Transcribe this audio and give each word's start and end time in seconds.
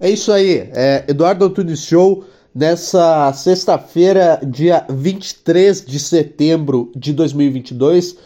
É 0.00 0.10
isso 0.10 0.32
aí, 0.32 0.68
é 0.72 1.04
Eduardo 1.06 1.44
Antunes 1.44 1.78
Show 1.80 2.24
nessa 2.52 3.32
sexta-feira, 3.32 4.40
dia 4.44 4.84
23 4.90 5.84
de 5.84 6.00
setembro 6.00 6.90
de 6.96 7.12
2022. 7.12 8.16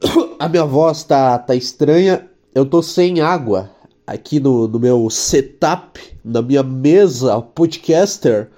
A 0.38 0.48
minha 0.50 0.66
voz 0.66 1.02
tá, 1.02 1.38
tá 1.38 1.54
estranha, 1.54 2.28
eu 2.54 2.66
tô 2.66 2.82
sem 2.82 3.22
água 3.22 3.70
aqui 4.06 4.38
no, 4.38 4.68
no 4.68 4.78
meu 4.78 5.08
setup, 5.08 5.98
na 6.22 6.42
minha 6.42 6.62
mesa 6.62 7.40
podcaster, 7.40 8.50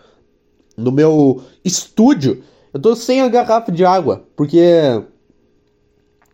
no 0.77 0.91
meu 0.91 1.41
estúdio. 1.65 2.43
Eu 2.73 2.81
tô 2.81 2.97
sem 2.97 3.21
a 3.21 3.29
garrafa 3.29 3.71
de 3.71 3.85
água, 3.85 4.25
porque 4.35 4.59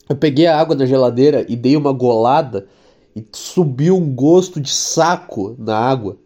eu 0.08 0.16
peguei 0.16 0.46
a 0.46 0.58
água 0.58 0.74
na 0.74 0.86
geladeira 0.86 1.44
e 1.46 1.54
dei 1.54 1.76
uma 1.76 1.92
golada 1.92 2.66
e 3.14 3.24
subiu 3.32 3.96
um 3.96 4.14
gosto 4.14 4.60
de 4.60 4.72
saco 4.72 5.54
na 5.58 5.76
água. 5.76 6.16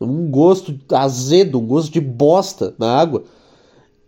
Um 0.00 0.30
gosto 0.30 0.78
azedo, 0.92 1.58
um 1.58 1.66
gosto 1.66 1.92
de 1.92 2.00
bosta 2.00 2.74
na 2.78 2.98
água. 2.98 3.24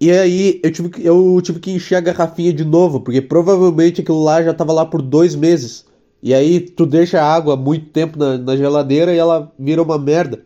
E 0.01 0.11
aí 0.11 0.61
eu 0.63 0.73
tive, 0.73 0.89
que, 0.89 1.07
eu 1.07 1.41
tive 1.43 1.61
que 1.61 1.71
encher 1.71 1.97
a 1.97 2.01
garrafinha 2.01 2.53
de 2.53 2.65
novo, 2.65 3.01
porque 3.01 3.21
provavelmente 3.21 4.01
aquilo 4.01 4.23
lá 4.23 4.43
já 4.43 4.53
tava 4.53 4.73
lá 4.73 4.85
por 4.85 5.01
dois 5.03 5.35
meses. 5.35 5.85
E 6.23 6.33
aí 6.33 6.61
tu 6.61 6.87
deixa 6.87 7.21
a 7.21 7.35
água 7.35 7.57
muito 7.57 7.87
tempo 7.87 8.19
na, 8.19 8.39
na 8.39 8.57
geladeira 8.57 9.15
e 9.15 9.19
ela 9.19 9.53
vira 9.59 9.83
uma 9.83 9.99
merda. 9.99 10.45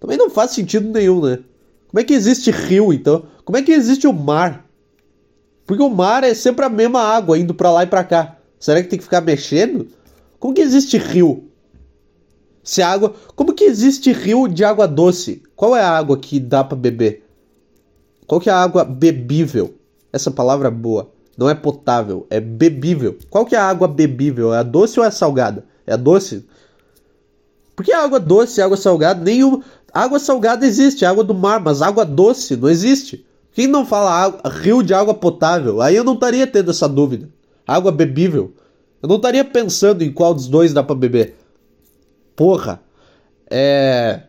Também 0.00 0.16
não 0.16 0.30
faz 0.30 0.52
sentido 0.52 0.88
nenhum, 0.88 1.20
né? 1.20 1.38
Como 1.88 2.00
é 2.00 2.04
que 2.04 2.12
existe 2.12 2.50
rio 2.50 2.92
então? 2.92 3.24
Como 3.44 3.56
é 3.56 3.62
que 3.62 3.72
existe 3.72 4.06
o 4.06 4.12
mar? 4.12 4.66
Porque 5.66 5.82
o 5.82 5.88
mar 5.88 6.24
é 6.24 6.34
sempre 6.34 6.64
a 6.64 6.68
mesma 6.68 7.00
água 7.00 7.38
indo 7.38 7.54
para 7.54 7.70
lá 7.70 7.84
e 7.84 7.86
para 7.86 8.04
cá. 8.04 8.36
Será 8.58 8.82
que 8.82 8.88
tem 8.88 8.98
que 8.98 9.04
ficar 9.04 9.20
mexendo? 9.20 9.86
Como 10.44 10.52
que 10.52 10.60
existe 10.60 10.98
rio? 10.98 11.48
Se 12.62 12.82
água, 12.82 13.14
como 13.34 13.54
que 13.54 13.64
existe 13.64 14.12
rio 14.12 14.46
de 14.46 14.62
água 14.62 14.86
doce? 14.86 15.42
Qual 15.56 15.74
é 15.74 15.80
a 15.80 15.88
água 15.88 16.18
que 16.18 16.38
dá 16.38 16.62
para 16.62 16.76
beber? 16.76 17.24
Qual 18.26 18.38
que 18.38 18.50
é 18.50 18.52
a 18.52 18.62
água 18.62 18.84
bebível? 18.84 19.74
Essa 20.12 20.30
palavra 20.30 20.68
é 20.68 20.70
boa. 20.70 21.10
Não 21.38 21.48
é 21.48 21.54
potável, 21.54 22.26
é 22.28 22.40
bebível. 22.40 23.16
Qual 23.30 23.46
que 23.46 23.56
é 23.56 23.58
a 23.58 23.64
água 23.64 23.88
bebível? 23.88 24.52
É 24.52 24.58
a 24.58 24.62
doce 24.62 25.00
ou 25.00 25.04
é 25.06 25.08
a 25.08 25.10
salgada? 25.10 25.64
É 25.86 25.94
a 25.94 25.96
doce? 25.96 26.46
Porque 27.74 27.94
a 27.94 28.04
água 28.04 28.20
doce 28.20 28.60
e 28.60 28.62
água 28.62 28.76
salgada, 28.76 29.24
nenhuma. 29.24 29.62
Água 29.94 30.18
salgada 30.18 30.66
existe, 30.66 31.06
água 31.06 31.24
do 31.24 31.32
mar, 31.32 31.58
mas 31.58 31.80
água 31.80 32.04
doce 32.04 32.54
não 32.54 32.68
existe. 32.68 33.24
Quem 33.54 33.66
não 33.66 33.86
fala 33.86 34.10
água, 34.10 34.42
rio 34.50 34.82
de 34.82 34.92
água 34.92 35.14
potável? 35.14 35.80
Aí 35.80 35.96
eu 35.96 36.04
não 36.04 36.12
estaria 36.12 36.46
tendo 36.46 36.70
essa 36.70 36.86
dúvida. 36.86 37.30
Água 37.66 37.90
bebível. 37.90 38.52
Eu 39.04 39.08
não 39.08 39.16
estaria 39.16 39.44
pensando 39.44 40.02
em 40.02 40.10
qual 40.10 40.32
dos 40.32 40.48
dois 40.48 40.72
dá 40.72 40.82
para 40.82 40.94
beber. 40.94 41.34
Porra. 42.34 42.80
É. 43.50 44.22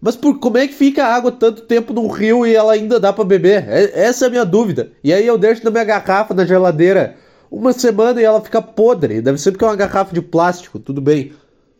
Mas 0.00 0.16
por 0.16 0.40
como 0.40 0.58
é 0.58 0.66
que 0.66 0.74
fica 0.74 1.04
a 1.04 1.14
água 1.14 1.30
tanto 1.30 1.62
tempo 1.62 1.92
num 1.92 2.08
rio 2.08 2.44
e 2.44 2.56
ela 2.56 2.72
ainda 2.72 2.98
dá 2.98 3.12
para 3.12 3.22
beber? 3.22 3.68
É, 3.68 4.00
essa 4.00 4.24
é 4.24 4.26
a 4.26 4.30
minha 4.32 4.44
dúvida. 4.44 4.90
E 5.04 5.12
aí 5.12 5.24
eu 5.24 5.38
deixo 5.38 5.64
na 5.64 5.70
minha 5.70 5.84
garrafa 5.84 6.34
na 6.34 6.44
geladeira 6.44 7.14
uma 7.48 7.72
semana 7.72 8.20
e 8.20 8.24
ela 8.24 8.40
fica 8.40 8.60
podre. 8.60 9.22
Deve 9.22 9.38
ser 9.38 9.52
porque 9.52 9.64
é 9.64 9.68
uma 9.68 9.76
garrafa 9.76 10.12
de 10.12 10.20
plástico. 10.20 10.80
Tudo 10.80 11.00
bem. 11.00 11.32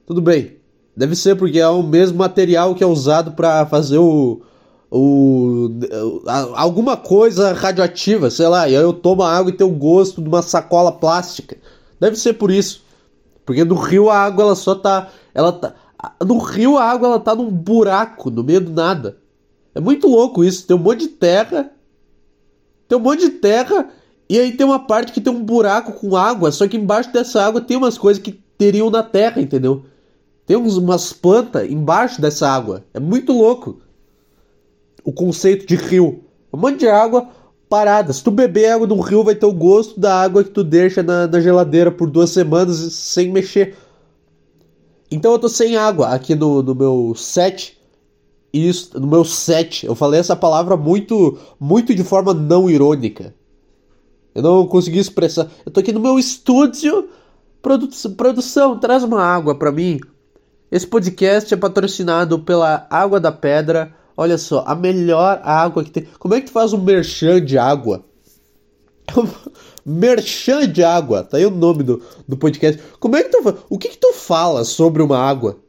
Tudo 0.06 0.22
bem. 0.22 0.58
Deve 0.96 1.16
ser 1.16 1.34
porque 1.34 1.58
é 1.58 1.66
o 1.66 1.82
mesmo 1.82 2.16
material 2.16 2.76
que 2.76 2.84
é 2.84 2.86
usado 2.86 3.32
para 3.32 3.66
fazer 3.66 3.98
o, 3.98 4.40
o, 4.90 5.70
alguma 6.54 6.96
coisa 6.96 7.52
radioativa, 7.52 8.30
sei 8.30 8.48
lá, 8.48 8.68
e 8.68 8.76
aí 8.76 8.82
eu 8.82 8.92
tomo 8.92 9.22
a 9.22 9.32
água 9.36 9.50
e 9.50 9.56
tem 9.56 9.66
o 9.66 9.70
gosto 9.70 10.22
de 10.22 10.28
uma 10.28 10.42
sacola 10.42 10.90
plástica. 10.90 11.56
Deve 12.00 12.16
ser 12.16 12.34
por 12.34 12.50
isso. 12.50 12.82
Porque 13.44 13.64
no 13.64 13.74
rio 13.74 14.10
a 14.10 14.18
água 14.18 14.44
ela 14.44 14.54
só 14.54 14.74
tá, 14.74 15.08
ela 15.34 15.52
tá, 15.52 15.74
no 16.24 16.38
rio 16.38 16.76
a 16.78 16.84
água 16.84 17.08
ela 17.08 17.20
tá 17.20 17.34
num 17.34 17.50
buraco 17.50 18.30
no 18.30 18.42
meio 18.42 18.60
do 18.60 18.72
nada. 18.72 19.18
É 19.74 19.80
muito 19.80 20.08
louco 20.08 20.42
isso, 20.42 20.66
tem 20.66 20.76
um 20.76 20.80
monte 20.80 21.00
de 21.00 21.08
terra, 21.08 21.70
tem 22.88 22.98
um 22.98 23.00
monte 23.00 23.20
de 23.20 23.30
terra 23.30 23.90
e 24.28 24.38
aí 24.38 24.52
tem 24.52 24.66
uma 24.66 24.80
parte 24.80 25.12
que 25.12 25.20
tem 25.20 25.32
um 25.32 25.42
buraco 25.42 25.92
com 25.92 26.16
água, 26.16 26.50
só 26.50 26.66
que 26.66 26.76
embaixo 26.76 27.12
dessa 27.12 27.42
água 27.42 27.60
tem 27.60 27.76
umas 27.76 27.96
coisas 27.96 28.22
que 28.22 28.32
teriam 28.32 28.90
na 28.90 29.02
terra, 29.02 29.40
entendeu? 29.40 29.84
Tem 30.46 30.56
uns, 30.56 30.76
umas 30.76 31.12
plantas 31.12 31.70
embaixo 31.70 32.20
dessa 32.20 32.48
água. 32.48 32.84
É 32.92 32.98
muito 32.98 33.32
louco 33.32 33.80
o 35.08 35.12
conceito 35.12 35.66
de 35.66 35.74
rio. 35.74 36.22
Um 36.52 36.58
monte 36.58 36.80
de 36.80 36.86
água 36.86 37.26
parada. 37.66 38.12
Se 38.12 38.22
tu 38.22 38.30
beber 38.30 38.72
água 38.72 38.86
de 38.86 38.92
um 38.92 39.00
rio, 39.00 39.24
vai 39.24 39.34
ter 39.34 39.46
o 39.46 39.54
gosto 39.54 39.98
da 39.98 40.20
água 40.20 40.44
que 40.44 40.50
tu 40.50 40.62
deixa 40.62 41.02
na, 41.02 41.26
na 41.26 41.40
geladeira 41.40 41.90
por 41.90 42.10
duas 42.10 42.28
semanas 42.28 42.76
sem 42.76 43.32
mexer. 43.32 43.74
Então 45.10 45.32
eu 45.32 45.38
tô 45.38 45.48
sem 45.48 45.78
água 45.78 46.08
aqui 46.08 46.34
no, 46.34 46.62
no 46.62 46.74
meu 46.74 47.14
set. 47.16 47.80
Isso, 48.52 49.00
no 49.00 49.06
meu 49.06 49.24
set. 49.24 49.86
Eu 49.86 49.94
falei 49.94 50.20
essa 50.20 50.36
palavra 50.36 50.76
muito, 50.76 51.38
muito 51.58 51.94
de 51.94 52.04
forma 52.04 52.34
não 52.34 52.68
irônica. 52.68 53.34
Eu 54.34 54.42
não 54.42 54.66
consegui 54.66 54.98
expressar. 54.98 55.48
Eu 55.64 55.72
tô 55.72 55.80
aqui 55.80 55.90
no 55.90 56.00
meu 56.00 56.18
estúdio. 56.18 57.08
Produ 57.62 57.88
produção, 58.14 58.78
traz 58.78 59.02
uma 59.02 59.22
água 59.22 59.54
para 59.54 59.72
mim. 59.72 59.98
Esse 60.70 60.86
podcast 60.86 61.54
é 61.54 61.56
patrocinado 61.56 62.40
pela 62.40 62.86
Água 62.90 63.18
da 63.18 63.32
Pedra 63.32 63.96
Olha 64.20 64.36
só, 64.36 64.64
a 64.66 64.74
melhor 64.74 65.40
água 65.44 65.84
que 65.84 65.92
tem. 65.92 66.08
Como 66.18 66.34
é 66.34 66.40
que 66.40 66.48
tu 66.48 66.52
faz 66.52 66.72
um 66.72 66.82
merchan 66.82 67.40
de 67.40 67.56
água? 67.56 68.04
merchan 69.86 70.66
de 70.68 70.82
água, 70.82 71.22
tá 71.22 71.36
aí 71.36 71.46
o 71.46 71.52
nome 71.52 71.84
do, 71.84 72.02
do 72.26 72.36
podcast. 72.36 72.82
Como 72.98 73.14
é 73.14 73.22
que 73.22 73.28
tu 73.28 73.58
O 73.70 73.78
que 73.78 73.90
que 73.90 73.96
tu 73.96 74.12
fala 74.12 74.64
sobre 74.64 75.04
uma 75.04 75.16
água? 75.16 75.60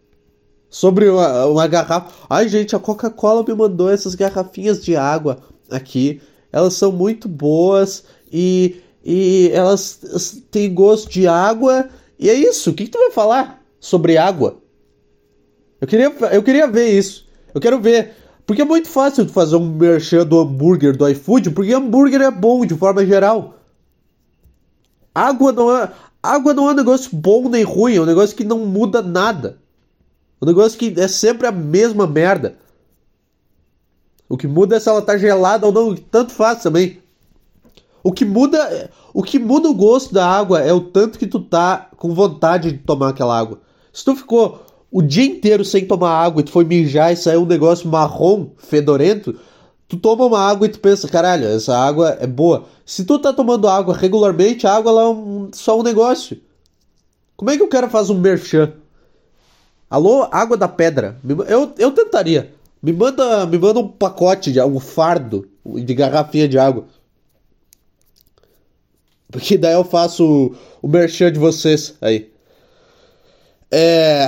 Sobre 0.68 1.08
uma, 1.10 1.46
uma 1.46 1.68
garrafa. 1.68 2.12
Ai, 2.28 2.50
gente, 2.50 2.76
a 2.76 2.80
Coca-Cola 2.80 3.46
me 3.48 3.54
mandou 3.54 3.88
essas 3.88 4.16
garrafinhas 4.16 4.84
de 4.84 4.96
água 4.96 5.38
aqui. 5.70 6.20
Elas 6.52 6.74
são 6.74 6.92
muito 6.92 7.28
boas 7.30 8.04
e, 8.34 8.82
e 9.06 9.52
elas 9.54 10.42
têm 10.50 10.74
gosto 10.74 11.08
de 11.08 11.28
água. 11.28 11.88
E 12.18 12.28
é 12.28 12.34
isso. 12.34 12.72
O 12.72 12.74
que, 12.74 12.86
que 12.86 12.92
tu 12.92 12.98
vai 12.98 13.12
falar 13.12 13.64
sobre 13.80 14.18
água? 14.18 14.58
Eu 15.80 15.88
queria, 15.88 16.12
eu 16.32 16.42
queria 16.42 16.66
ver 16.66 16.88
isso. 16.90 17.30
Eu 17.54 17.62
quero 17.62 17.80
ver 17.80 18.16
porque 18.50 18.64
é 18.64 18.66
muito 18.66 18.90
fácil 18.90 19.26
de 19.26 19.32
fazer 19.32 19.58
um 19.58 19.76
merchan 19.76 20.26
do 20.26 20.40
hambúrguer 20.40 20.98
do 20.98 21.08
iFood, 21.08 21.52
porque 21.52 21.72
hambúrguer 21.72 22.20
é 22.20 22.32
bom 22.32 22.66
de 22.66 22.74
forma 22.74 23.06
geral. 23.06 23.60
Água 25.14 25.52
não 25.52 25.78
é, 25.78 25.92
água 26.24 26.52
não 26.52 26.68
é 26.68 26.72
um 26.72 26.76
negócio 26.76 27.16
bom 27.16 27.48
nem 27.48 27.62
ruim, 27.62 27.98
é 27.98 28.02
um 28.02 28.08
negócio 28.08 28.36
que 28.36 28.44
não 28.44 28.66
muda 28.66 29.04
nada. 29.04 29.60
É 30.42 30.46
um 30.46 30.48
negócio 30.48 30.80
que 30.80 31.00
é 31.00 31.08
sempre 31.08 31.46
a 31.46 31.52
mesma 31.52 32.08
merda. 32.08 32.58
O 34.28 34.36
que 34.36 34.48
muda 34.48 34.78
é 34.78 34.80
se 34.80 34.90
ela 34.90 35.04
tá 35.04 35.16
gelada 35.16 35.68
ou 35.68 35.72
não, 35.72 35.94
tanto 35.94 36.32
faz 36.32 36.64
também. 36.64 37.04
O 38.04 38.12
que 38.12 38.26
muda, 38.26 38.90
o 39.14 39.22
que 39.22 39.38
muda 39.38 39.70
o 39.70 39.76
gosto 39.76 40.12
da 40.12 40.26
água 40.26 40.60
é 40.60 40.74
o 40.74 40.82
tanto 40.82 41.20
que 41.20 41.28
tu 41.28 41.40
tá 41.40 41.88
com 41.96 42.16
vontade 42.16 42.72
de 42.72 42.80
tomar 42.80 43.10
aquela 43.10 43.38
água. 43.38 43.62
Se 43.94 44.04
tu 44.04 44.16
ficou 44.16 44.66
o 44.92 45.02
dia 45.02 45.26
inteiro 45.26 45.64
sem 45.64 45.86
tomar 45.86 46.12
água 46.12 46.42
e 46.42 46.44
tu 46.44 46.52
foi 46.52 46.66
mijar 46.66 47.14
e 47.14 47.16
saiu 47.16 47.44
um 47.44 47.46
negócio 47.46 47.88
marrom, 47.88 48.50
fedorento, 48.58 49.38
tu 49.88 49.98
toma 49.98 50.26
uma 50.26 50.40
água 50.40 50.66
e 50.68 50.70
tu 50.70 50.80
pensa, 50.80 51.08
caralho, 51.08 51.48
essa 51.48 51.78
água 51.78 52.18
é 52.20 52.28
boa. 52.28 52.66
Se 52.86 53.06
tu 53.06 53.20
tá 53.20 53.32
tomando 53.32 53.68
água 53.68 53.96
regularmente, 53.96 54.66
a 54.66 54.74
água 54.74 55.02
é 55.02 55.08
um, 55.08 55.50
só 55.54 55.80
um 55.80 55.84
negócio. 55.84 56.40
Como 57.36 57.52
é 57.52 57.58
que 57.58 57.64
o 57.64 57.70
cara 57.70 57.90
faz 57.90 58.10
um 58.10 58.20
merchan? 58.20 58.74
Alô, 59.90 60.28
água 60.32 60.58
da 60.58 60.68
pedra. 60.68 61.20
Eu, 61.48 61.74
eu 61.78 61.92
tentaria. 61.92 62.54
Me 62.82 62.94
manda, 62.94 63.46
me 63.46 63.58
manda 63.58 63.80
um 63.80 63.88
pacote, 63.88 64.52
de, 64.52 64.62
um 64.62 64.80
fardo 64.80 65.48
de 65.66 65.94
garrafinha 65.94 66.48
de 66.48 66.58
água. 66.58 66.86
Porque 69.32 69.58
daí 69.58 69.74
eu 69.74 69.84
faço 69.84 70.26
o, 70.26 70.56
o 70.82 70.88
merchan 70.88 71.32
de 71.32 71.40
vocês 71.40 71.96
aí. 72.02 72.32
É. 73.72 74.28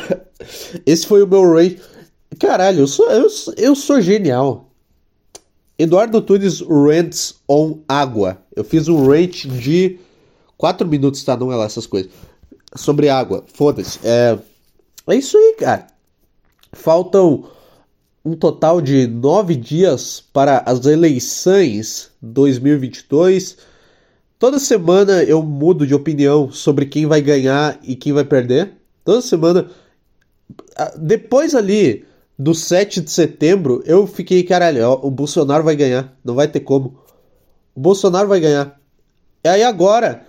Esse 0.86 1.06
foi 1.06 1.22
o 1.22 1.26
meu 1.26 1.52
rate. 1.52 1.80
Caralho, 2.38 2.80
eu 2.80 2.86
sou, 2.86 3.10
eu, 3.10 3.26
eu 3.56 3.74
sou 3.74 4.00
genial. 4.00 4.70
Eduardo 5.78 6.20
Tunes 6.20 6.60
Rants 6.60 7.36
on 7.48 7.78
Água. 7.88 8.38
Eu 8.54 8.62
fiz 8.62 8.86
um 8.88 9.08
rate 9.08 9.48
de 9.48 9.98
4 10.58 10.86
minutos, 10.86 11.24
tá? 11.24 11.36
Não 11.36 11.50
é 11.50 11.56
lá 11.56 11.64
essas 11.64 11.86
coisas. 11.86 12.10
Sobre 12.76 13.08
água. 13.08 13.44
Foda-se. 13.54 13.98
É... 14.04 14.38
é 15.06 15.16
isso 15.16 15.36
aí, 15.38 15.56
cara. 15.58 15.86
Faltam 16.72 17.48
um 18.24 18.36
total 18.36 18.80
de 18.80 19.06
9 19.06 19.56
dias 19.56 20.22
para 20.32 20.62
as 20.66 20.84
eleições 20.84 22.10
2022. 22.20 23.56
Toda 24.40 24.58
semana 24.58 25.22
eu 25.22 25.42
mudo 25.42 25.86
de 25.86 25.94
opinião 25.94 26.50
sobre 26.50 26.86
quem 26.86 27.04
vai 27.04 27.20
ganhar 27.20 27.78
e 27.82 27.94
quem 27.94 28.10
vai 28.10 28.24
perder. 28.24 28.72
Toda 29.04 29.20
semana. 29.20 29.66
Depois 30.96 31.54
ali 31.54 32.06
do 32.38 32.54
7 32.54 33.02
de 33.02 33.10
setembro, 33.10 33.82
eu 33.84 34.06
fiquei, 34.06 34.42
caralho, 34.42 34.92
o 35.02 35.10
Bolsonaro 35.10 35.62
vai 35.62 35.76
ganhar. 35.76 36.16
Não 36.24 36.34
vai 36.34 36.48
ter 36.48 36.60
como. 36.60 36.98
O 37.76 37.80
Bolsonaro 37.80 38.28
vai 38.28 38.40
ganhar. 38.40 38.80
E 39.44 39.48
aí 39.48 39.62
agora, 39.62 40.26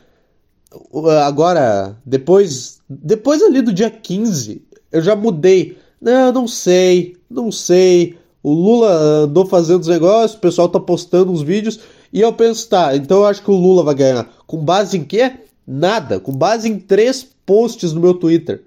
agora, 1.24 1.98
depois, 2.06 2.82
depois 2.90 3.42
ali 3.42 3.62
do 3.62 3.72
dia 3.72 3.90
15, 3.90 4.62
eu 4.92 5.02
já 5.02 5.16
mudei. 5.16 5.78
Não, 6.02 6.34
não 6.34 6.48
sei, 6.50 7.16
não 7.30 7.50
sei. 7.50 8.18
O 8.44 8.54
Lula 8.54 8.92
andou 9.24 9.46
fazendo 9.46 9.80
os 9.80 9.88
negócios, 9.88 10.38
o 10.38 10.42
pessoal 10.42 10.68
tá 10.68 10.82
postando 10.82 11.32
uns 11.32 11.42
vídeos, 11.42 11.80
e 12.12 12.20
eu 12.20 12.34
penso, 12.34 12.68
tá, 12.68 12.96
então 12.96 13.20
eu 13.20 13.26
acho 13.26 13.42
que 13.42 13.52
o 13.52 13.56
Lula 13.56 13.84
vai 13.84 13.96
ganhar. 13.96 14.28
Com 14.46 14.58
base 14.58 14.98
em 14.98 15.04
quê? 15.04 15.32
Nada. 15.66 16.20
Com 16.20 16.34
base 16.34 16.68
em 16.68 16.78
três 16.78 17.24
posts 17.46 17.94
no 17.94 18.02
meu 18.02 18.14
Twitter. 18.14 18.64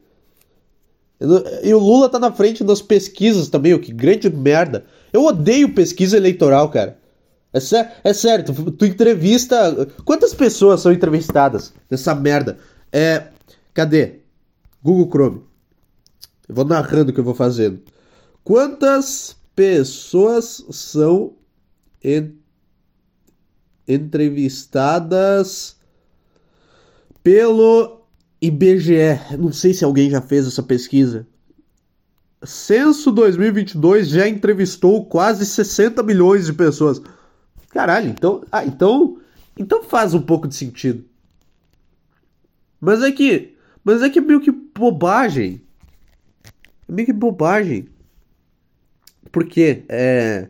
E 1.63 1.73
o 1.73 1.79
Lula 1.79 2.09
tá 2.09 2.19
na 2.19 2.33
frente 2.33 2.65
das 2.65 2.83
pesquisas 2.83 3.49
também, 3.49 3.75
o 3.75 3.81
que 3.81 3.93
grande 3.93 4.31
merda. 4.31 4.85
Eu 5.13 5.25
odeio 5.25 5.75
pesquisa 5.75 6.17
eleitoral, 6.17 6.69
cara. 6.71 6.99
É, 7.53 7.61
sé 7.61 7.93
é 8.03 8.13
sério, 8.13 8.45
tu, 8.45 8.71
tu, 8.73 8.85
entrevista. 8.85 9.89
Quantas 10.05 10.35
pessoas 10.35 10.81
são 10.81 10.93
entrevistadas 10.93 11.73
nessa 11.89 12.15
merda? 12.15 12.59
É. 12.93 13.29
Cadê? 13.73 14.21
Google 14.83 15.09
Chrome. 15.09 15.43
Eu 16.49 16.55
vou 16.55 16.65
narrando 16.65 17.11
o 17.11 17.15
que 17.15 17.21
eu 17.21 17.25
vou 17.25 17.35
fazendo. 17.35 17.81
Quantas 18.43 19.37
pessoas 19.55 20.65
são 20.71 21.35
en 22.03 22.33
entrevistadas 23.87 25.77
pelo 27.23 28.03
IBGE? 28.41 29.37
Não 29.39 29.53
sei 29.53 29.75
se 29.75 29.85
alguém 29.85 30.11
já 30.11 30.21
fez 30.21 30.47
essa 30.47 30.63
pesquisa. 30.63 31.27
Censo 32.43 33.11
2022 33.11 34.09
já 34.09 34.29
entrevistou 34.29 35.07
quase 35.07 35.47
60 35.47 36.03
milhões 36.03 36.47
de 36.47 36.53
pessoas. 36.53 37.01
Caralho, 37.71 38.11
então. 38.11 38.45
Ah, 38.53 38.65
então. 38.65 39.19
Então 39.59 39.83
faz 39.83 40.15
um 40.15 40.21
pouco 40.21 40.47
de 40.47 40.55
sentido. 40.55 41.05
Mas 42.81 43.03
é 43.03 43.11
que. 43.11 43.55
Mas 43.83 44.03
é 44.03 44.11
que 44.11 44.19
é 44.19 44.23
meio 44.23 44.41
que 44.41 44.51
bobagem. 44.51 45.63
É 46.89 46.93
meio 46.93 47.07
que 47.07 47.13
bobagem. 47.13 47.89
Porque 49.33 49.85
é. 49.89 50.49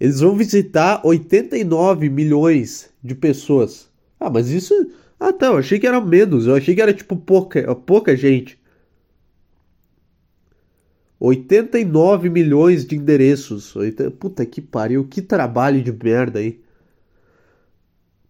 Eles 0.00 0.20
vão 0.20 0.36
visitar 0.36 1.04
89 1.04 2.08
milhões 2.08 2.90
de 3.02 3.14
pessoas. 3.14 3.88
Ah, 4.18 4.30
mas 4.30 4.48
isso. 4.48 4.72
Ah, 5.18 5.32
tá. 5.32 5.46
Eu 5.46 5.58
achei 5.58 5.78
que 5.78 5.86
era 5.86 6.00
menos. 6.00 6.46
Eu 6.46 6.54
achei 6.54 6.74
que 6.74 6.82
era 6.82 6.94
tipo 6.94 7.16
pouca, 7.16 7.74
pouca 7.74 8.16
gente. 8.16 8.58
89 11.20 12.30
milhões 12.30 12.86
de 12.86 12.96
endereços. 12.96 13.74
Puta 14.18 14.46
que 14.46 14.60
pariu, 14.60 15.04
que 15.04 15.20
trabalho 15.20 15.82
de 15.82 15.92
merda 15.92 16.38
aí. 16.38 16.60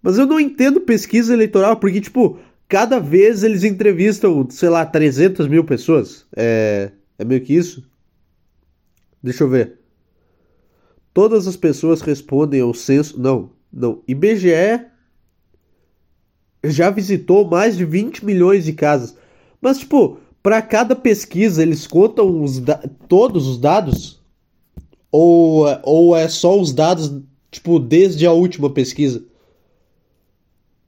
Mas 0.03 0.17
eu 0.17 0.27
não 0.27 0.41
entendo 0.41 0.81
pesquisa 0.81 1.35
eleitoral, 1.35 1.77
porque, 1.77 2.01
tipo, 2.01 2.39
cada 2.69 2.99
vez 2.99 3.43
eles 3.43 3.65
entrevistam, 3.65 4.49
sei 4.49 4.69
lá, 4.69 4.87
300 4.87 5.49
mil 5.49 5.65
pessoas. 5.65 6.27
É, 6.35 6.93
é 7.19 7.25
meio 7.25 7.43
que 7.43 7.55
isso? 7.55 7.87
Deixa 9.23 9.45
eu 9.45 9.49
ver. 9.49 9.78
Todas 11.19 11.49
as 11.49 11.57
pessoas 11.57 12.01
respondem 12.01 12.61
ao 12.61 12.73
censo. 12.73 13.21
Não, 13.21 13.51
não. 13.73 14.03
IBGE 14.07 14.87
já 16.63 16.91
visitou 16.91 17.45
mais 17.45 17.77
de 17.77 17.85
20 17.85 18.25
milhões 18.25 18.65
de 18.65 18.73
casas. 18.73 19.17
Mas, 19.61 19.81
tipo, 19.81 20.19
para 20.41 20.63
cada 20.63 20.95
pesquisa 20.95 21.61
eles 21.61 21.89
contam 21.89 22.45
os 22.45 22.63
todos 23.09 23.49
os 23.49 23.59
dados? 23.59 24.21
Ou, 25.11 25.67
ou 25.83 26.17
é 26.17 26.29
só 26.29 26.57
os 26.57 26.73
dados, 26.73 27.13
tipo, 27.51 27.81
desde 27.81 28.25
a 28.25 28.31
última 28.31 28.71
pesquisa? 28.71 29.21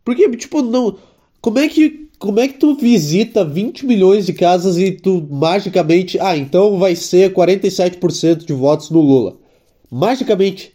Porque, 0.05 0.31
tipo, 0.37 0.63
não. 0.63 0.97
Como 1.41 1.59
é 1.59 1.69
que. 1.69 2.09
Como 2.21 2.39
é 2.39 2.47
que 2.47 2.57
tu 2.57 2.77
visita 2.77 3.45
20 3.45 3.85
milhões 3.85 4.27
de 4.27 4.33
casas 4.33 4.79
e 4.79 4.93
tu 4.93 5.27
magicamente. 5.29 6.21
Ah, 6.21 6.37
então 6.37 6.79
vai 6.79 6.95
ser 6.95 7.35
47% 7.35 8.45
de 8.45 8.53
votos 8.53 8.91
no 8.91 9.01
Lula. 9.01 9.41
Magicamente. 9.91 10.75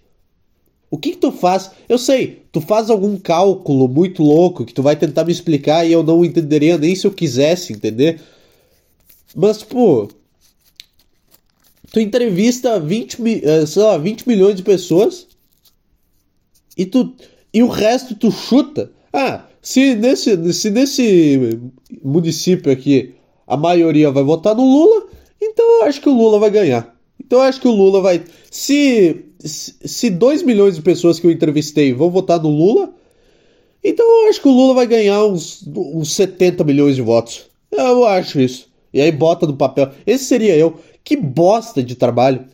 O 0.90 0.98
que, 0.98 1.12
que 1.12 1.18
tu 1.18 1.32
faz? 1.32 1.72
Eu 1.90 1.98
sei, 1.98 2.44
tu 2.52 2.62
faz 2.62 2.90
algum 2.90 3.18
cálculo 3.18 3.88
muito 3.88 4.22
louco 4.24 4.66
que 4.66 4.74
tu 4.74 4.84
vai 4.84 4.96
tentar 4.96 5.24
me 5.24 5.32
explicar 5.32 5.86
e 5.86 5.92
eu 5.92 6.04
não 6.04 6.24
entenderia 6.24 6.78
nem 6.78 6.96
se 6.96 7.08
eu 7.08 7.12
quisesse 7.12 7.74
entender. 7.74 8.22
Mas, 9.36 9.64
pô. 9.64 10.08
Tu 11.92 12.00
entrevista 12.00 12.80
20, 12.80 13.18
eh, 13.44 13.66
sei 13.66 13.84
lá, 13.84 13.98
20 13.98 14.28
milhões 14.28 14.56
de 14.56 14.64
pessoas 14.64 15.28
e 16.78 16.86
tu 16.86 17.14
e 17.54 17.64
o 17.64 17.68
resto 17.68 18.16
tu 18.16 18.32
chuta. 18.32 18.92
Ah, 19.14 19.46
se 19.62 19.96
nesse, 19.96 20.54
se 20.54 20.70
nesse 20.70 21.60
município 22.04 22.72
aqui 22.72 23.16
a 23.48 23.56
maioria 23.56 24.12
vai 24.12 24.24
votar 24.24 24.54
no 24.56 24.64
Lula, 24.64 25.08
então 25.42 25.66
eu 25.80 25.84
acho 25.84 26.02
que 26.02 26.10
o 26.10 26.14
Lula 26.14 26.38
vai 26.38 26.50
ganhar. 26.50 26.95
Então 27.26 27.40
eu 27.40 27.46
acho 27.46 27.60
que 27.60 27.68
o 27.68 27.72
Lula 27.72 28.02
vai. 28.02 28.24
Se, 28.52 29.26
se 29.40 30.10
2 30.10 30.44
milhões 30.44 30.76
de 30.76 30.82
pessoas 30.82 31.20
que 31.20 31.26
eu 31.26 31.32
entrevistei 31.32 31.92
vão 31.94 32.10
votar 32.10 32.40
no 32.40 32.50
Lula, 32.50 32.94
então 33.84 34.06
eu 34.06 34.30
acho 34.30 34.42
que 34.42 34.48
o 34.48 34.52
Lula 34.52 34.74
vai 34.74 34.88
ganhar 34.88 35.26
uns, 35.26 35.68
uns 35.68 36.14
70 36.14 36.64
milhões 36.64 36.96
de 36.96 37.02
votos. 37.02 37.48
Eu 37.72 38.06
acho 38.06 38.40
isso. 38.40 38.68
E 38.94 39.02
aí 39.02 39.12
bota 39.12 39.46
no 39.46 39.58
papel. 39.58 39.92
Esse 40.06 40.26
seria 40.26 40.56
eu. 40.56 40.80
Que 41.04 41.18
bosta 41.18 41.84
de 41.84 41.96
trabalho. 41.96 42.46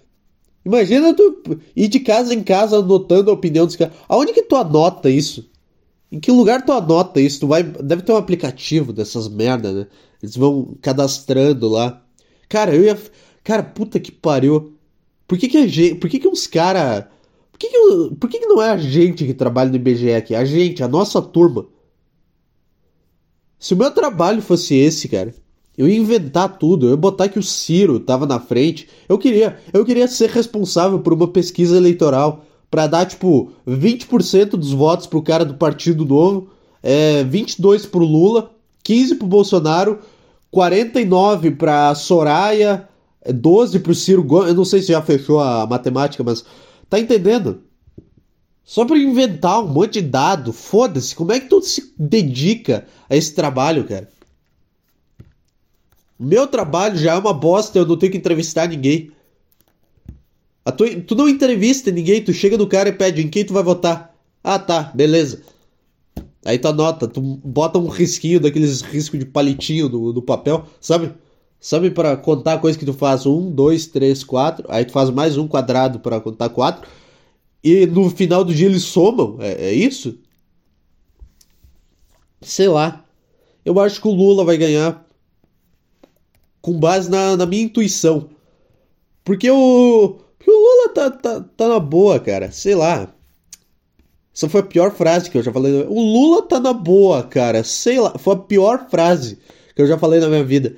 Imagina 0.65 1.13
tu 1.13 1.41
ir 1.75 1.87
de 1.87 1.99
casa 1.99 2.33
em 2.33 2.43
casa 2.43 2.77
anotando 2.77 3.29
a 3.29 3.33
opinião 3.33 3.65
dos 3.65 3.75
caras. 3.75 3.93
Aonde 4.07 4.33
que 4.33 4.43
tu 4.43 4.55
anota 4.55 5.09
isso? 5.09 5.49
Em 6.11 6.19
que 6.19 6.31
lugar 6.31 6.65
tu 6.65 6.71
anota 6.71 7.19
isso? 7.21 7.41
Tu 7.41 7.47
vai. 7.47 7.63
Deve 7.63 8.01
ter 8.01 8.11
um 8.11 8.17
aplicativo 8.17 8.91
dessas 8.91 9.27
merda, 9.27 9.71
né? 9.71 9.87
Eles 10.21 10.35
vão 10.35 10.75
cadastrando 10.81 11.69
lá. 11.69 12.01
Cara, 12.49 12.75
eu 12.75 12.83
ia. 12.83 12.97
Cara, 13.43 13.63
puta 13.63 13.99
que 13.99 14.11
pariu. 14.11 14.73
Por 15.27 15.37
que 15.37 15.47
que 15.47 15.57
a 15.57 15.67
gente. 15.67 15.95
Por 15.95 16.09
que 16.09 16.19
que 16.19 16.27
uns 16.27 16.47
cara. 16.47 17.09
Por 17.51 17.59
que 17.59 17.69
que, 17.69 18.15
por 18.15 18.29
que 18.29 18.39
que 18.39 18.47
não 18.47 18.61
é 18.61 18.71
a 18.71 18.77
gente 18.77 19.25
que 19.25 19.33
trabalha 19.33 19.69
no 19.69 19.75
IBGE 19.75 20.13
aqui? 20.13 20.35
A 20.35 20.43
gente, 20.43 20.83
a 20.83 20.87
nossa 20.87 21.21
turma. 21.21 21.65
Se 23.59 23.73
o 23.73 23.77
meu 23.77 23.91
trabalho 23.91 24.41
fosse 24.41 24.75
esse, 24.75 25.07
cara, 25.07 25.33
eu 25.77 25.87
ia 25.87 25.97
inventar 25.97 26.57
tudo, 26.57 26.87
eu 26.87 26.91
ia 26.91 26.97
botar 26.97 27.29
que 27.29 27.39
o 27.39 27.43
Ciro 27.43 27.97
estava 27.97 28.25
na 28.25 28.39
frente. 28.39 28.89
Eu 29.07 29.17
queria, 29.17 29.57
eu 29.71 29.85
queria 29.85 30.07
ser 30.07 30.29
responsável 30.29 30.99
por 30.99 31.13
uma 31.13 31.27
pesquisa 31.27 31.77
eleitoral 31.77 32.43
para 32.69 32.87
dar 32.87 33.05
tipo 33.05 33.51
20% 33.67 34.51
dos 34.51 34.71
votos 34.71 35.05
pro 35.05 35.21
cara 35.21 35.45
do 35.45 35.55
Partido 35.55 36.05
Novo, 36.05 36.49
é, 36.81 37.23
22 37.23 37.85
pro 37.85 38.03
Lula, 38.03 38.51
15 38.83 39.15
pro 39.15 39.27
Bolsonaro, 39.27 39.99
49 40.49 41.51
para 41.51 41.93
Soraya, 41.95 42.87
12 43.25 43.79
pro 43.79 43.93
Ciro 43.93 44.23
Gomes. 44.23 44.49
Eu 44.49 44.55
não 44.55 44.65
sei 44.65 44.81
se 44.81 44.89
já 44.89 45.01
fechou 45.01 45.39
a 45.39 45.67
matemática, 45.67 46.23
mas 46.23 46.43
tá 46.89 46.99
entendendo? 46.99 47.61
Só 48.63 48.85
para 48.85 48.97
inventar 48.97 49.63
um 49.63 49.67
monte 49.67 50.01
de 50.01 50.07
dado, 50.07 50.53
foda-se, 50.53 51.15
como 51.15 51.31
é 51.31 51.39
que 51.39 51.49
tu 51.49 51.61
se 51.61 51.93
dedica 51.97 52.85
a 53.09 53.15
esse 53.15 53.33
trabalho, 53.33 53.83
cara? 53.83 54.09
Meu 56.17 56.47
trabalho 56.47 56.97
já 56.97 57.13
é 57.13 57.17
uma 57.17 57.33
bosta, 57.33 57.79
eu 57.79 57.85
não 57.85 57.97
tenho 57.97 58.11
que 58.11 58.17
entrevistar 58.17 58.67
ninguém. 58.67 59.11
Tu, 60.77 61.01
tu, 61.01 61.15
não 61.15 61.27
entrevista 61.27 61.91
ninguém, 61.91 62.23
tu 62.23 62.31
chega 62.31 62.57
no 62.57 62.67
cara 62.67 62.89
e 62.89 62.93
pede 62.93 63.21
em 63.21 63.29
quem 63.29 63.43
tu 63.43 63.53
vai 63.53 63.63
votar. 63.63 64.15
Ah, 64.43 64.59
tá, 64.59 64.83
beleza. 64.95 65.41
Aí 66.45 66.59
tu 66.59 66.67
anota, 66.67 67.07
tu 67.07 67.19
bota 67.19 67.79
um 67.79 67.87
risquinho 67.87 68.39
daqueles 68.39 68.81
riscos 68.81 69.19
de 69.19 69.25
palitinho 69.25 69.89
no 69.89 70.21
papel, 70.21 70.67
sabe? 70.79 71.11
Sabe 71.61 71.91
para 71.91 72.17
contar 72.17 72.57
coisa 72.57 72.77
que 72.77 72.85
tu 72.85 72.93
faz? 72.93 73.27
Um, 73.27 73.51
dois, 73.51 73.85
três, 73.85 74.23
quatro. 74.23 74.65
Aí 74.67 74.83
tu 74.83 74.91
faz 74.91 75.11
mais 75.11 75.37
um 75.37 75.47
quadrado 75.47 75.99
para 75.99 76.19
contar 76.19 76.49
quatro. 76.49 76.89
E 77.63 77.85
no 77.85 78.09
final 78.09 78.43
do 78.43 78.51
dia 78.51 78.65
eles 78.65 78.81
somam. 78.81 79.37
É, 79.39 79.69
é 79.69 79.71
isso? 79.71 80.17
Sei 82.41 82.67
lá. 82.67 83.05
Eu 83.63 83.79
acho 83.79 84.01
que 84.01 84.07
o 84.07 84.11
Lula 84.11 84.43
vai 84.43 84.57
ganhar 84.57 85.05
com 86.63 86.79
base 86.79 87.11
na, 87.11 87.37
na 87.37 87.45
minha 87.45 87.61
intuição. 87.61 88.31
Porque 89.23 89.51
o, 89.51 90.19
porque 90.39 90.49
o 90.49 90.55
Lula 90.55 90.89
tá, 90.95 91.11
tá, 91.11 91.41
tá 91.41 91.67
na 91.67 91.79
boa, 91.79 92.19
cara. 92.19 92.51
Sei 92.51 92.73
lá. 92.73 93.13
Essa 94.33 94.49
foi 94.49 94.61
a 94.61 94.63
pior 94.63 94.91
frase 94.95 95.29
que 95.29 95.37
eu 95.37 95.43
já 95.43 95.53
falei. 95.53 95.83
O 95.83 96.01
Lula 96.01 96.41
tá 96.41 96.59
na 96.59 96.73
boa, 96.73 97.21
cara. 97.21 97.63
Sei 97.63 97.99
lá. 97.99 98.17
Foi 98.17 98.33
a 98.33 98.39
pior 98.39 98.89
frase 98.89 99.37
que 99.75 99.81
eu 99.83 99.85
já 99.85 99.99
falei 99.99 100.19
na 100.19 100.27
minha 100.27 100.43
vida. 100.43 100.75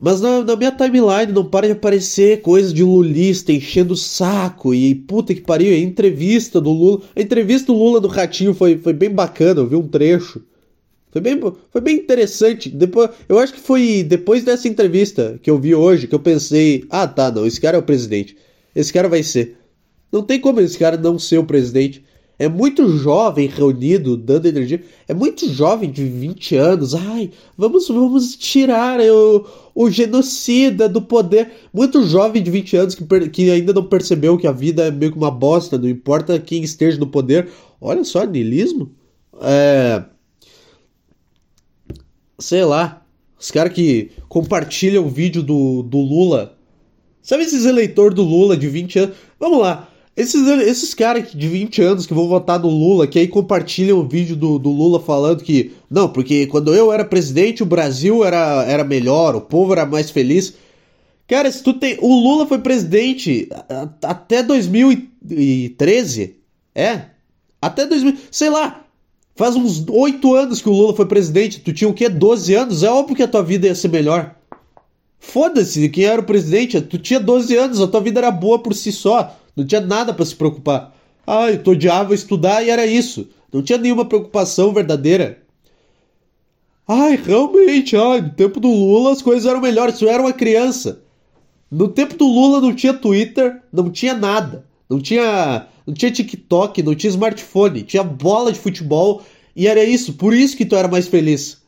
Mas 0.00 0.20
na, 0.20 0.42
na, 0.42 0.56
minha 0.56 0.72
timeline 0.72 1.32
não 1.32 1.44
para 1.44 1.66
de 1.66 1.72
aparecer 1.72 2.42
coisas 2.42 2.74
de 2.74 2.82
lulista 2.82 3.52
enchendo 3.52 3.94
o 3.94 3.96
saco. 3.96 4.74
E 4.74 4.94
puta 4.94 5.34
que 5.34 5.40
pariu, 5.40 5.72
a 5.72 5.78
entrevista 5.78 6.60
do 6.60 6.70
Lula. 6.70 7.02
A 7.14 7.20
entrevista 7.20 7.72
do 7.72 7.78
Lula 7.78 8.00
do 8.00 8.08
Ratinho 8.08 8.54
foi, 8.54 8.76
foi 8.76 8.92
bem 8.92 9.10
bacana, 9.10 9.60
eu 9.60 9.66
vi 9.66 9.76
um 9.76 9.88
trecho. 9.88 10.42
Foi 11.10 11.20
bem, 11.20 11.40
foi 11.70 11.80
bem 11.80 11.96
interessante. 11.96 12.68
Depois, 12.68 13.08
eu 13.28 13.38
acho 13.38 13.54
que 13.54 13.60
foi 13.60 14.02
depois 14.02 14.42
dessa 14.42 14.66
entrevista 14.66 15.38
que 15.40 15.48
eu 15.48 15.58
vi 15.58 15.72
hoje 15.72 16.08
que 16.08 16.14
eu 16.14 16.18
pensei: 16.18 16.84
ah, 16.90 17.06
tá, 17.06 17.30
não, 17.30 17.46
esse 17.46 17.60
cara 17.60 17.76
é 17.76 17.80
o 17.80 17.84
presidente. 17.84 18.36
Esse 18.74 18.92
cara 18.92 19.08
vai 19.08 19.22
ser. 19.22 19.56
Não 20.10 20.22
tem 20.22 20.40
como 20.40 20.60
esse 20.60 20.76
cara 20.76 20.96
não 20.96 21.18
ser 21.18 21.38
o 21.38 21.44
presidente. 21.44 22.04
É 22.38 22.48
muito 22.48 22.88
jovem 22.98 23.46
reunido, 23.46 24.16
dando 24.16 24.46
energia. 24.46 24.82
É 25.06 25.14
muito 25.14 25.48
jovem 25.48 25.90
de 25.90 26.04
20 26.04 26.56
anos. 26.56 26.94
Ai, 26.94 27.30
vamos, 27.56 27.86
vamos 27.86 28.34
tirar 28.36 28.98
o, 29.00 29.46
o 29.74 29.88
genocida 29.88 30.88
do 30.88 31.00
poder. 31.00 31.52
Muito 31.72 32.02
jovem 32.04 32.42
de 32.42 32.50
20 32.50 32.76
anos 32.76 32.94
que, 32.94 33.28
que 33.28 33.50
ainda 33.50 33.72
não 33.72 33.84
percebeu 33.84 34.36
que 34.36 34.48
a 34.48 34.52
vida 34.52 34.86
é 34.86 34.90
meio 34.90 35.12
que 35.12 35.18
uma 35.18 35.30
bosta, 35.30 35.78
não 35.78 35.88
importa 35.88 36.38
quem 36.40 36.62
esteja 36.64 36.98
no 36.98 37.06
poder. 37.06 37.48
Olha 37.80 38.02
só, 38.02 38.24
niilismo. 38.24 38.90
É. 39.40 40.04
Sei 42.38 42.64
lá. 42.64 43.00
Os 43.38 43.50
caras 43.50 43.72
que 43.74 44.10
compartilham 44.28 45.04
o 45.04 45.10
vídeo 45.10 45.42
do, 45.42 45.82
do 45.82 45.98
Lula. 45.98 46.56
Sabe 47.22 47.42
esses 47.42 47.64
eleitores 47.64 48.14
do 48.14 48.22
Lula 48.22 48.56
de 48.56 48.68
20 48.68 48.98
anos? 48.98 49.16
Vamos 49.38 49.60
lá. 49.60 49.88
Esses, 50.16 50.46
esses 50.46 50.94
caras 50.94 51.32
de 51.32 51.48
20 51.48 51.82
anos 51.82 52.06
que 52.06 52.14
vão 52.14 52.28
votar 52.28 52.60
no 52.60 52.68
Lula, 52.68 53.06
que 53.06 53.18
aí 53.18 53.26
compartilham 53.26 53.98
o 53.98 54.08
vídeo 54.08 54.36
do, 54.36 54.60
do 54.60 54.70
Lula 54.70 55.00
falando 55.00 55.42
que. 55.42 55.72
Não, 55.90 56.08
porque 56.08 56.46
quando 56.46 56.72
eu 56.72 56.92
era 56.92 57.04
presidente, 57.04 57.64
o 57.64 57.66
Brasil 57.66 58.24
era, 58.24 58.64
era 58.64 58.84
melhor, 58.84 59.34
o 59.34 59.40
povo 59.40 59.72
era 59.72 59.84
mais 59.84 60.10
feliz. 60.10 60.54
Cara, 61.26 61.50
se 61.50 61.62
tu 61.62 61.74
tem. 61.74 61.98
O 62.00 62.14
Lula 62.14 62.46
foi 62.46 62.58
presidente 62.58 63.48
até 64.02 64.42
2013. 64.42 66.36
É? 66.74 67.06
Até 67.60 67.84
2000. 67.86 68.16
Sei 68.30 68.50
lá. 68.50 68.82
Faz 69.36 69.56
uns 69.56 69.84
8 69.88 70.32
anos 70.32 70.62
que 70.62 70.68
o 70.68 70.72
Lula 70.72 70.94
foi 70.94 71.06
presidente. 71.06 71.58
Tu 71.58 71.72
tinha 71.72 71.90
o 71.90 71.94
quê? 71.94 72.08
12 72.08 72.54
anos? 72.54 72.84
É 72.84 72.90
óbvio 72.90 73.16
que 73.16 73.22
a 73.22 73.28
tua 73.28 73.42
vida 73.42 73.66
ia 73.66 73.74
ser 73.74 73.88
melhor. 73.88 74.36
Foda-se 75.18 75.88
quem 75.88 76.04
era 76.04 76.20
o 76.20 76.24
presidente. 76.24 76.80
Tu 76.80 76.98
tinha 76.98 77.18
12 77.18 77.56
anos, 77.56 77.80
a 77.80 77.88
tua 77.88 78.00
vida 78.00 78.20
era 78.20 78.30
boa 78.30 78.60
por 78.60 78.74
si 78.74 78.92
só. 78.92 79.34
Não 79.56 79.64
tinha 79.64 79.80
nada 79.80 80.12
para 80.12 80.24
se 80.24 80.34
preocupar. 80.34 80.94
Ah, 81.26 81.50
eu 81.50 81.60
odiava 81.72 82.14
estudar 82.14 82.62
e 82.62 82.70
era 82.70 82.86
isso. 82.86 83.28
Não 83.52 83.62
tinha 83.62 83.78
nenhuma 83.78 84.04
preocupação 84.04 84.72
verdadeira. 84.72 85.42
Ai, 86.86 87.16
realmente, 87.16 87.96
ai, 87.96 88.20
no 88.20 88.30
tempo 88.30 88.60
do 88.60 88.68
Lula 88.68 89.12
as 89.12 89.22
coisas 89.22 89.46
eram 89.46 89.60
melhores. 89.60 90.00
Eu 90.00 90.08
era 90.08 90.22
uma 90.22 90.32
criança. 90.32 91.02
No 91.70 91.88
tempo 91.88 92.16
do 92.16 92.26
Lula 92.26 92.60
não 92.60 92.74
tinha 92.74 92.92
Twitter, 92.92 93.62
não 93.72 93.90
tinha 93.90 94.14
nada. 94.14 94.66
Não 94.88 95.00
tinha, 95.00 95.66
não 95.86 95.94
tinha 95.94 96.10
TikTok, 96.10 96.82
não 96.82 96.94
tinha 96.94 97.10
smartphone, 97.10 97.82
tinha 97.82 98.02
bola 98.02 98.52
de 98.52 98.58
futebol 98.58 99.22
e 99.56 99.66
era 99.66 99.82
isso. 99.82 100.14
Por 100.14 100.34
isso 100.34 100.56
que 100.56 100.66
tu 100.66 100.76
era 100.76 100.88
mais 100.88 101.08
feliz. 101.08 101.62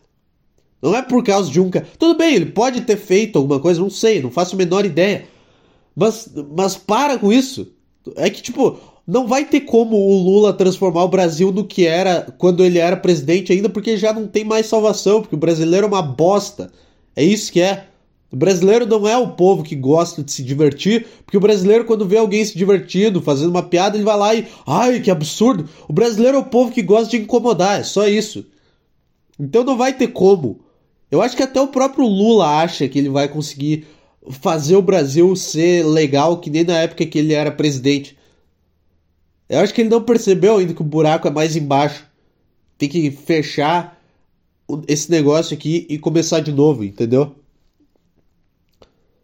Não 0.83 0.95
é 0.95 1.03
por 1.03 1.25
causa 1.25 1.51
de 1.51 1.61
um 1.61 1.71
cara. 1.71 1.87
Tudo 1.99 2.19
bem, 2.19 2.35
ele 2.35 2.47
pode 2.47 2.83
ter 2.83 2.97
feito 2.97 3.39
alguma 3.39 3.59
coisa, 3.59 3.81
não 3.81 3.91
sei, 3.91 4.21
não 4.21 4.31
faço 4.31 4.55
a 4.55 4.59
menor 4.59 4.85
ideia. 4.85 5.27
Mas, 5.95 6.31
mas 6.55 6.77
para 6.77 7.19
com 7.19 7.33
isso. 7.33 7.73
É 8.15 8.31
que, 8.31 8.43
tipo, 8.43 8.79
não 9.07 9.27
vai 9.27 9.45
ter 9.45 9.61
como 9.61 9.97
o 9.97 10.17
Lula 10.17 10.53
transformar 10.53 11.05
o 11.05 11.09
Brasil 11.09 11.53
no 11.53 11.65
que 11.65 11.87
era 11.87 12.23
quando 12.39 12.65
ele 12.65 12.79
era 12.79 12.97
presidente 12.97 13.53
ainda, 13.53 13.69
porque 13.69 13.97
já 13.97 14.13
não 14.13 14.27
tem 14.27 14.45
mais 14.45 14.67
salvação, 14.67 15.21
porque 15.21 15.35
o 15.35 15.39
brasileiro 15.39 15.87
é 15.87 15.89
uma 15.89 16.03
bosta. 16.03 16.73
É 17.15 17.23
isso 17.23 17.53
que 17.53 17.61
é. 17.61 17.87
O 18.33 18.37
brasileiro 18.37 18.85
não 18.85 19.07
é 19.07 19.17
o 19.17 19.29
povo 19.29 19.63
que 19.63 19.77
gosta 19.77 20.23
de 20.23 20.33
se 20.33 20.43
divertir, 20.43 21.07
porque 21.25 21.37
o 21.37 21.41
brasileiro, 21.41 21.85
quando 21.85 22.07
vê 22.07 22.19
alguém 22.19 22.45
se 22.45 22.59
divertindo, 22.59 23.23
fazendo 23.23 23.51
uma 23.51 23.63
piada, 23.63 23.97
ele 23.97 24.05
vai 24.05 24.17
lá 24.17 24.35
e. 24.35 24.47
Ai, 24.67 25.01
que 25.01 25.11
absurdo! 25.11 25.69
O 25.89 25.93
brasileiro 25.93 26.37
é 26.37 26.41
o 26.41 26.45
povo 26.45 26.73
que 26.73 26.83
gosta 26.83 27.11
de 27.11 27.19
incomodar, 27.19 27.81
é 27.81 27.85
só 27.85 28.09
isso. 28.09 28.45
Então 29.39 29.63
não 29.63 29.77
vai 29.77 29.93
ter 29.93 30.09
como. 30.09 30.61
Eu 31.11 31.23
acho 31.23 31.37
que 31.37 31.43
até 31.43 31.61
o 31.61 31.69
próprio 31.69 32.05
Lula 32.05 32.61
acha 32.61 32.89
que 32.89 32.99
ele 32.99 33.09
vai 33.09 33.29
conseguir 33.29 33.87
fazer 34.31 34.77
o 34.77 34.83
Brasil 34.83 35.35
ser 35.37 35.85
legal 35.85 36.39
que 36.39 36.51
nem 36.51 36.65
na 36.65 36.79
época 36.79 37.07
que 37.07 37.19
ele 37.19 37.33
era 37.33 37.51
presidente. 37.51 38.17
Eu 39.49 39.61
acho 39.61 39.73
que 39.73 39.81
ele 39.81 39.91
não 39.91 40.03
percebeu 40.03 40.57
ainda 40.57 40.75
que 40.75 40.83
o 40.83 40.85
buraco 40.85 41.29
é 41.29 41.31
mais 41.31 41.55
embaixo. 41.57 42.05
Tem 42.77 42.89
que 42.89 43.11
fechar 43.11 43.97
esse 44.89 45.11
negócio 45.11 45.55
aqui 45.57 45.87
e 45.89 45.99
começar 45.99 46.41
de 46.41 46.53
novo, 46.53 46.85
entendeu? 46.85 47.35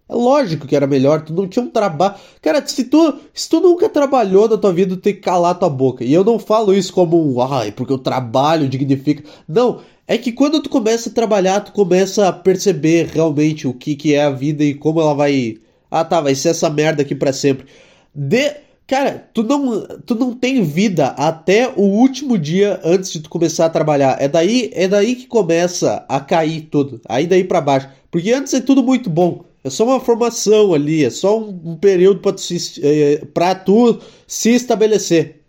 É 0.09 0.15
lógico 0.15 0.67
que 0.67 0.77
era 0.77 0.87
melhor, 0.87 1.25
tu 1.25 1.33
não 1.33 1.49
tinha 1.49 1.65
um 1.65 1.71
trabalho. 1.71 2.15
Cara, 2.43 2.65
se 2.67 2.85
tu, 2.85 3.19
se 3.33 3.49
tu 3.49 3.61
nunca 3.61 3.89
trabalhou 3.89 4.47
na 4.47 4.59
tua 4.59 4.73
vida, 4.73 4.95
tu 4.95 5.01
tem 5.01 5.15
que 5.15 5.21
calar 5.21 5.59
tua 5.59 5.71
boca. 5.71 6.05
E 6.05 6.13
eu 6.13 6.23
não 6.23 6.39
falo 6.39 6.75
isso 6.75 6.93
como, 6.93 7.41
ai, 7.41 7.73
porque 7.73 7.93
o 7.93 7.99
trabalho 7.99 8.69
dignifica. 8.69 9.25
Não, 9.49 9.81
é 10.07 10.19
que 10.19 10.33
quando 10.33 10.63
tu 10.63 10.69
começa 10.69 11.09
a 11.09 11.13
trabalhar, 11.13 11.61
tu 11.61 11.73
começa 11.73 12.29
a 12.29 12.33
perceber 12.33 13.09
realmente 13.13 13.67
o 13.67 13.75
que, 13.75 13.95
que 13.95 14.15
é 14.15 14.23
a 14.23 14.31
vida 14.31 14.65
e 14.65 14.75
como 14.75 15.01
ela 15.01 15.15
vai. 15.15 15.59
Ah, 15.91 16.05
tá, 16.05 16.21
vai 16.21 16.35
ser 16.35 16.51
essa 16.51 16.69
merda 16.71 17.03
aqui 17.03 17.15
para 17.15 17.33
sempre. 17.33 17.67
De... 18.15 18.55
Cara, 18.87 19.31
tu 19.33 19.43
não, 19.43 19.87
tu 20.05 20.15
não 20.15 20.35
tem 20.35 20.63
vida 20.63 21.09
até 21.09 21.69
o 21.69 21.83
último 21.83 22.37
dia 22.37 22.81
antes 22.85 23.13
de 23.13 23.21
tu 23.21 23.31
começar 23.31 23.67
a 23.67 23.71
trabalhar. 23.71 24.21
É 24.21 24.29
daí, 24.29 24.71
é 24.75 24.87
daí 24.87 25.15
que 25.15 25.27
começa 25.27 26.05
a 26.09 26.21
cair 26.21 26.63
tudo. 26.71 27.01
Aí 27.09 27.27
daí 27.27 27.45
para 27.45 27.61
baixo. 27.61 27.89
Porque 28.11 28.33
antes 28.33 28.53
é 28.53 28.61
tudo 28.61 28.83
muito 28.83 29.09
bom. 29.09 29.45
É 29.65 29.71
só 29.71 29.85
uma 29.85 30.01
formação 30.01 30.75
ali, 30.75 31.05
é 31.05 31.11
só 31.11 31.39
um, 31.39 31.59
um 31.65 31.77
período 31.77 32.21
para 32.21 32.33
tu, 32.33 32.41
se, 32.41 32.81
é, 32.85 33.25
pra 33.33 33.55
tu 33.55 33.99
se 34.27 34.51
estabelecer. 34.51 35.42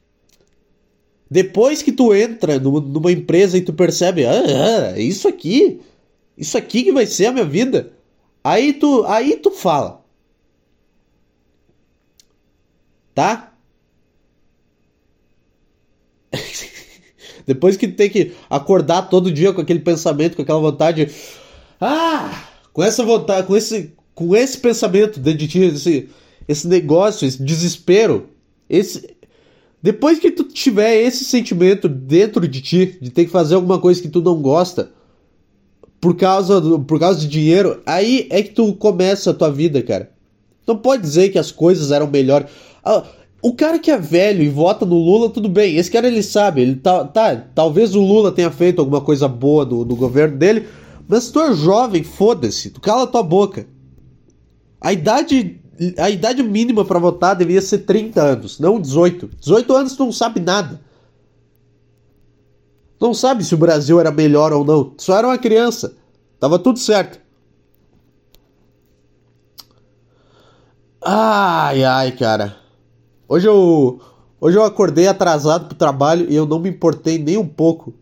Depois 1.34 1.82
que 1.82 1.92
tu 1.92 2.14
entra 2.14 2.60
numa 2.60 3.12
empresa 3.12 3.58
e 3.58 3.62
tu 3.62 3.74
percebe, 3.74 4.24
ah, 4.24 4.94
é 4.96 5.02
isso 5.02 5.28
aqui, 5.28 5.82
isso 6.38 6.56
aqui 6.56 6.84
que 6.84 6.92
vai 6.92 7.08
ser 7.08 7.26
a 7.26 7.32
minha 7.32 7.44
vida. 7.44 7.92
Aí 8.44 8.72
tu, 8.74 9.04
aí 9.06 9.38
tu 9.38 9.50
fala. 9.50 10.06
Tá? 13.16 13.52
Depois 17.48 17.78
que 17.78 17.88
tu 17.88 17.96
tem 17.96 18.12
que 18.12 18.34
acordar 18.48 19.10
todo 19.10 19.32
dia 19.32 19.52
com 19.54 19.62
aquele 19.62 19.80
pensamento, 19.80 20.36
com 20.36 20.44
aquela 20.44 20.60
vontade, 20.60 21.10
ah, 21.82 22.48
com 22.72 22.84
essa 22.84 23.04
vontade, 23.04 23.48
com 23.48 23.58
esse, 23.58 23.92
com 24.14 24.36
esse 24.36 24.60
pensamento 24.60 25.20
dentro 25.20 25.40
de 25.40 25.48
ti, 25.48 25.62
esse, 25.62 26.10
esse 26.48 26.68
negócio, 26.68 27.28
esse 27.28 27.42
desespero, 27.42 28.30
esse, 28.70 29.16
depois 29.84 30.18
que 30.18 30.32
tu 30.32 30.46
tiver 30.46 30.96
esse 30.96 31.26
sentimento 31.26 31.90
dentro 31.90 32.48
de 32.48 32.62
ti, 32.62 32.98
de 33.02 33.10
ter 33.10 33.26
que 33.26 33.32
fazer 33.32 33.56
alguma 33.56 33.78
coisa 33.78 34.02
que 34.02 34.08
tu 34.08 34.22
não 34.22 34.42
gosta, 34.42 34.94
por 36.00 36.16
causa, 36.16 36.62
do, 36.62 36.80
por 36.80 36.98
causa 36.98 37.20
de 37.20 37.28
dinheiro, 37.28 37.82
aí 37.86 38.26
é 38.30 38.42
que 38.42 38.52
tu 38.52 38.74
começa 38.76 39.32
a 39.32 39.34
tua 39.34 39.52
vida, 39.52 39.84
cara. 39.84 40.10
Não 40.66 40.78
pode 40.78 41.02
dizer 41.02 41.30
que 41.30 41.38
as 41.38 41.52
coisas 41.52 41.92
eram 41.92 42.08
melhores. 42.08 42.48
Ah, 42.82 43.04
o 43.42 43.54
cara 43.54 43.78
que 43.78 43.92
é 43.92 43.98
velho 43.98 44.42
e 44.42 44.48
vota 44.48 44.86
no 44.86 44.96
Lula, 44.96 45.30
tudo 45.30 45.50
bem. 45.50 45.76
Esse 45.76 45.92
cara 45.92 46.08
ele 46.08 46.24
sabe, 46.24 46.62
ele 46.62 46.76
tá, 46.76 47.04
tá 47.04 47.36
talvez 47.54 47.94
o 47.94 48.00
Lula 48.02 48.32
tenha 48.32 48.52
feito 48.52 48.80
alguma 48.80 49.02
coisa 49.02 49.28
boa 49.28 49.66
no, 49.66 49.84
no 49.84 49.98
governo 49.98 50.38
dele, 50.38 50.66
mas 51.10 51.26
se 51.26 51.34
tu 51.34 51.42
é 51.42 51.54
jovem, 51.54 52.04
foda-se, 52.04 52.70
tu 52.70 52.80
cala 52.80 53.06
tua 53.06 53.22
boca. 53.22 53.68
A 54.80 54.94
idade 54.94 55.60
a 55.98 56.10
idade 56.10 56.44
mínima 56.44 56.86
para 56.86 57.00
votar 57.00 57.36
deveria 57.36 57.62
ser 57.62 57.80
30 57.80 58.22
anos, 58.22 58.60
não 58.60 58.80
18. 58.80 59.30
18 59.40 59.74
anos 59.76 59.96
tu 59.96 60.06
não 60.06 60.12
sabe 60.12 60.40
nada. 60.40 60.80
Não 63.00 63.14
sabe 63.14 63.44
se 63.44 63.54
o 63.54 63.58
Brasil 63.58 64.00
era 64.00 64.12
melhor 64.12 64.54
ou 64.54 64.64
não. 64.64 64.94
Só 64.98 65.18
era 65.18 65.28
uma 65.28 65.38
criança. 65.38 65.94
Tava 66.40 66.58
tudo 66.58 66.80
certo. 66.80 67.20
Ai, 71.02 71.84
ai, 71.84 72.12
cara. 72.14 72.56
Hoje 73.28 73.48
eu 73.48 74.00
hoje 74.40 74.58
eu 74.58 74.64
acordei 74.64 75.08
atrasado 75.08 75.68
pro 75.68 75.78
trabalho 75.78 76.28
e 76.30 76.36
eu 76.36 76.46
não 76.46 76.60
me 76.60 76.70
importei 76.70 77.18
nem 77.18 77.36
um 77.36 77.48
pouco. 77.48 77.94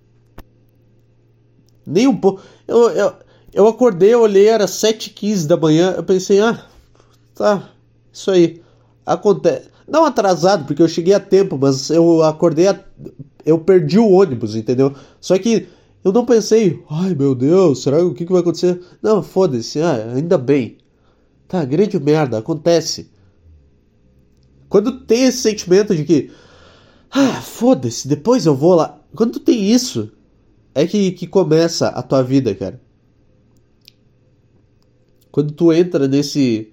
Nem 1.86 2.08
um 2.08 2.16
pouco. 2.16 2.42
Eu, 2.68 2.90
eu, 2.92 3.14
eu 3.54 3.68
acordei, 3.68 4.14
eu 4.14 4.22
olhei, 4.22 4.48
era 4.48 4.66
7h15 4.66 5.48
da 5.48 5.58
manhã. 5.58 5.94
Eu 5.98 6.04
pensei, 6.04 6.40
ah, 6.42 6.64
Tá, 7.42 7.72
isso 8.14 8.30
aí. 8.30 8.62
Acontece. 9.04 9.68
Não 9.88 10.06
atrasado, 10.06 10.66
porque 10.68 10.80
eu 10.80 10.88
cheguei 10.88 11.16
a 11.16 11.20
tempo, 11.20 11.58
mas 11.60 11.90
eu 11.90 12.22
acordei. 12.22 12.68
A... 12.68 12.80
Eu 13.44 13.58
perdi 13.58 13.98
o 13.98 14.12
ônibus, 14.12 14.56
entendeu? 14.56 14.94
Só 15.20 15.36
que 15.40 15.68
eu 16.04 16.12
não 16.12 16.24
pensei, 16.24 16.84
ai 16.88 17.16
meu 17.16 17.34
Deus, 17.34 17.82
será 17.82 17.98
o 18.06 18.14
que, 18.14 18.28
que 18.28 18.32
vai 18.32 18.42
acontecer? 18.42 18.80
Não, 19.02 19.24
foda-se, 19.24 19.82
ah, 19.82 20.14
ainda 20.16 20.38
bem. 20.38 20.78
Tá, 21.48 21.66
grande 21.66 22.00
merda, 22.00 22.38
acontece. 22.38 23.10
Quando 24.70 25.00
tem 25.02 25.24
esse 25.24 25.40
sentimento 25.40 25.96
de 25.96 26.06
que, 26.06 26.30
ah, 27.10 27.42
foda-se, 27.42 28.08
depois 28.08 28.46
eu 28.46 28.56
vou 28.56 28.76
lá. 28.76 29.02
Quando 29.16 29.40
tem 29.40 29.68
isso, 29.68 30.12
é 30.76 30.86
que, 30.86 31.12
que 31.14 31.26
começa 31.26 31.88
a 31.88 32.04
tua 32.04 32.22
vida, 32.22 32.54
cara. 32.54 32.80
Quando 35.32 35.52
tu 35.54 35.74
entra 35.74 36.08
nesse 36.08 36.72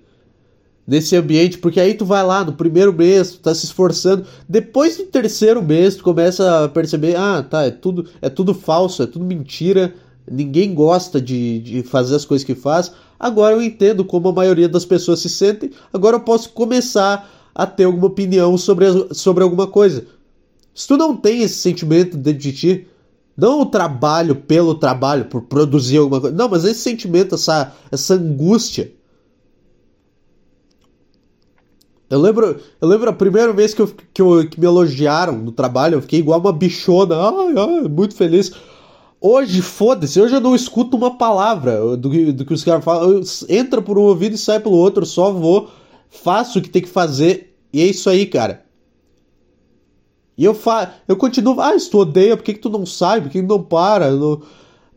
nesse 0.89 1.15
ambiente, 1.15 1.59
porque 1.59 1.79
aí 1.79 1.93
tu 1.93 2.07
vai 2.07 2.25
lá 2.25 2.43
no 2.43 2.55
primeiro 2.55 2.95
mês, 2.95 3.33
tu 3.33 3.41
tá 3.41 3.55
se 3.55 3.67
esforçando, 3.67 4.25
depois 4.49 4.97
do 4.97 5.05
terceiro 5.05 5.63
mês 5.63 5.97
tu 5.97 6.03
começa 6.03 6.65
a 6.65 6.69
perceber, 6.69 7.15
ah, 7.15 7.43
tá, 7.43 7.65
é 7.65 7.71
tudo, 7.71 8.07
é 8.23 8.31
tudo 8.31 8.55
falso, 8.55 9.03
é 9.03 9.07
tudo 9.07 9.23
mentira, 9.23 9.95
ninguém 10.31 10.75
gosta 10.75 11.21
de, 11.21 11.59
de 11.59 11.83
fazer 11.83 12.17
as 12.17 12.25
coisas 12.25 12.43
que 12.43 12.55
faz. 12.55 12.91
Agora 13.21 13.55
eu 13.55 13.61
entendo 13.61 14.03
como 14.03 14.31
a 14.31 14.33
maioria 14.33 14.67
das 14.67 14.87
pessoas 14.87 15.21
se 15.21 15.29
sentem, 15.29 15.71
agora 15.93 16.17
eu 16.17 16.21
posso 16.21 16.49
começar 16.53 17.31
a 17.55 17.67
ter 17.67 17.85
alguma 17.85 18.07
opinião 18.07 18.57
sobre, 18.57 18.87
sobre 19.13 19.45
alguma 19.45 19.67
coisa. 19.67 20.07
Se 20.75 20.89
tu 20.89 20.97
não 20.97 21.15
tem 21.15 21.43
esse 21.43 21.57
sentimento 21.57 22.17
dentro 22.17 22.41
de 22.41 22.53
ti, 22.53 22.87
não 23.37 23.61
o 23.61 23.67
trabalho 23.67 24.35
pelo 24.37 24.75
trabalho, 24.75 25.27
por 25.27 25.43
produzir 25.43 25.99
alguma 25.99 26.21
coisa. 26.21 26.35
Não, 26.35 26.49
mas 26.49 26.65
esse 26.65 26.81
sentimento, 26.81 27.35
essa, 27.35 27.75
essa 27.93 28.15
angústia. 28.15 28.91
Eu 32.11 32.21
lembro, 32.21 32.59
eu 32.81 32.89
lembro 32.89 33.11
a 33.11 33.13
primeira 33.13 33.53
vez 33.53 33.75
que, 33.75 33.83
eu, 33.83 33.93
que, 34.15 34.23
eu, 34.23 34.49
que 34.49 34.59
me 34.59 34.67
elogiaram 34.67 35.37
no 35.37 35.53
trabalho, 35.53 35.97
eu 35.97 36.03
fiquei 36.03 36.21
igual 36.21 36.41
uma 36.41 36.53
bichona. 36.53 37.15
Ai, 37.17 37.55
ai, 37.57 37.89
muito 37.89 38.15
feliz. 38.15 38.53
Hoje, 39.21 39.61
foda-se, 39.61 40.21
hoje 40.21 40.35
eu 40.35 40.41
não 40.41 40.55
escuto 40.55 40.97
uma 40.97 41.19
palavra 41.19 41.97
do, 41.97 42.33
do 42.33 42.45
que 42.47 42.55
os 42.55 42.65
caras 42.65 42.85
falam. 42.85 43.21
Entra 43.49 43.83
por 43.83 43.99
um 43.99 44.03
ouvido 44.03 44.35
e 44.35 44.39
sai 44.39 44.59
pelo 44.61 44.77
outro, 44.77 45.05
só 45.05 45.33
vou, 45.33 45.69
faço 46.09 46.59
o 46.59 46.63
que 46.63 46.71
tem 46.71 46.83
que 46.83 46.89
fazer. 46.89 47.55
E 47.73 47.83
é 47.83 47.87
isso 47.87 48.09
aí, 48.09 48.25
cara. 48.27 48.65
E 50.37 50.45
eu 50.45 50.55
fa 50.55 50.95
eu 51.07 51.17
continuo, 51.17 51.61
ah, 51.61 51.79
se 51.79 51.91
tu 51.91 51.99
odeia, 51.99 52.37
por 52.37 52.45
que, 52.45 52.55
que 52.55 52.61
tu 52.61 52.71
não 52.71 52.87
sai? 52.87 53.21
Por 53.21 53.29
que, 53.31 53.43
que 53.43 53.47
não 53.47 53.63
para? 53.63 54.13
Não... 54.13 54.41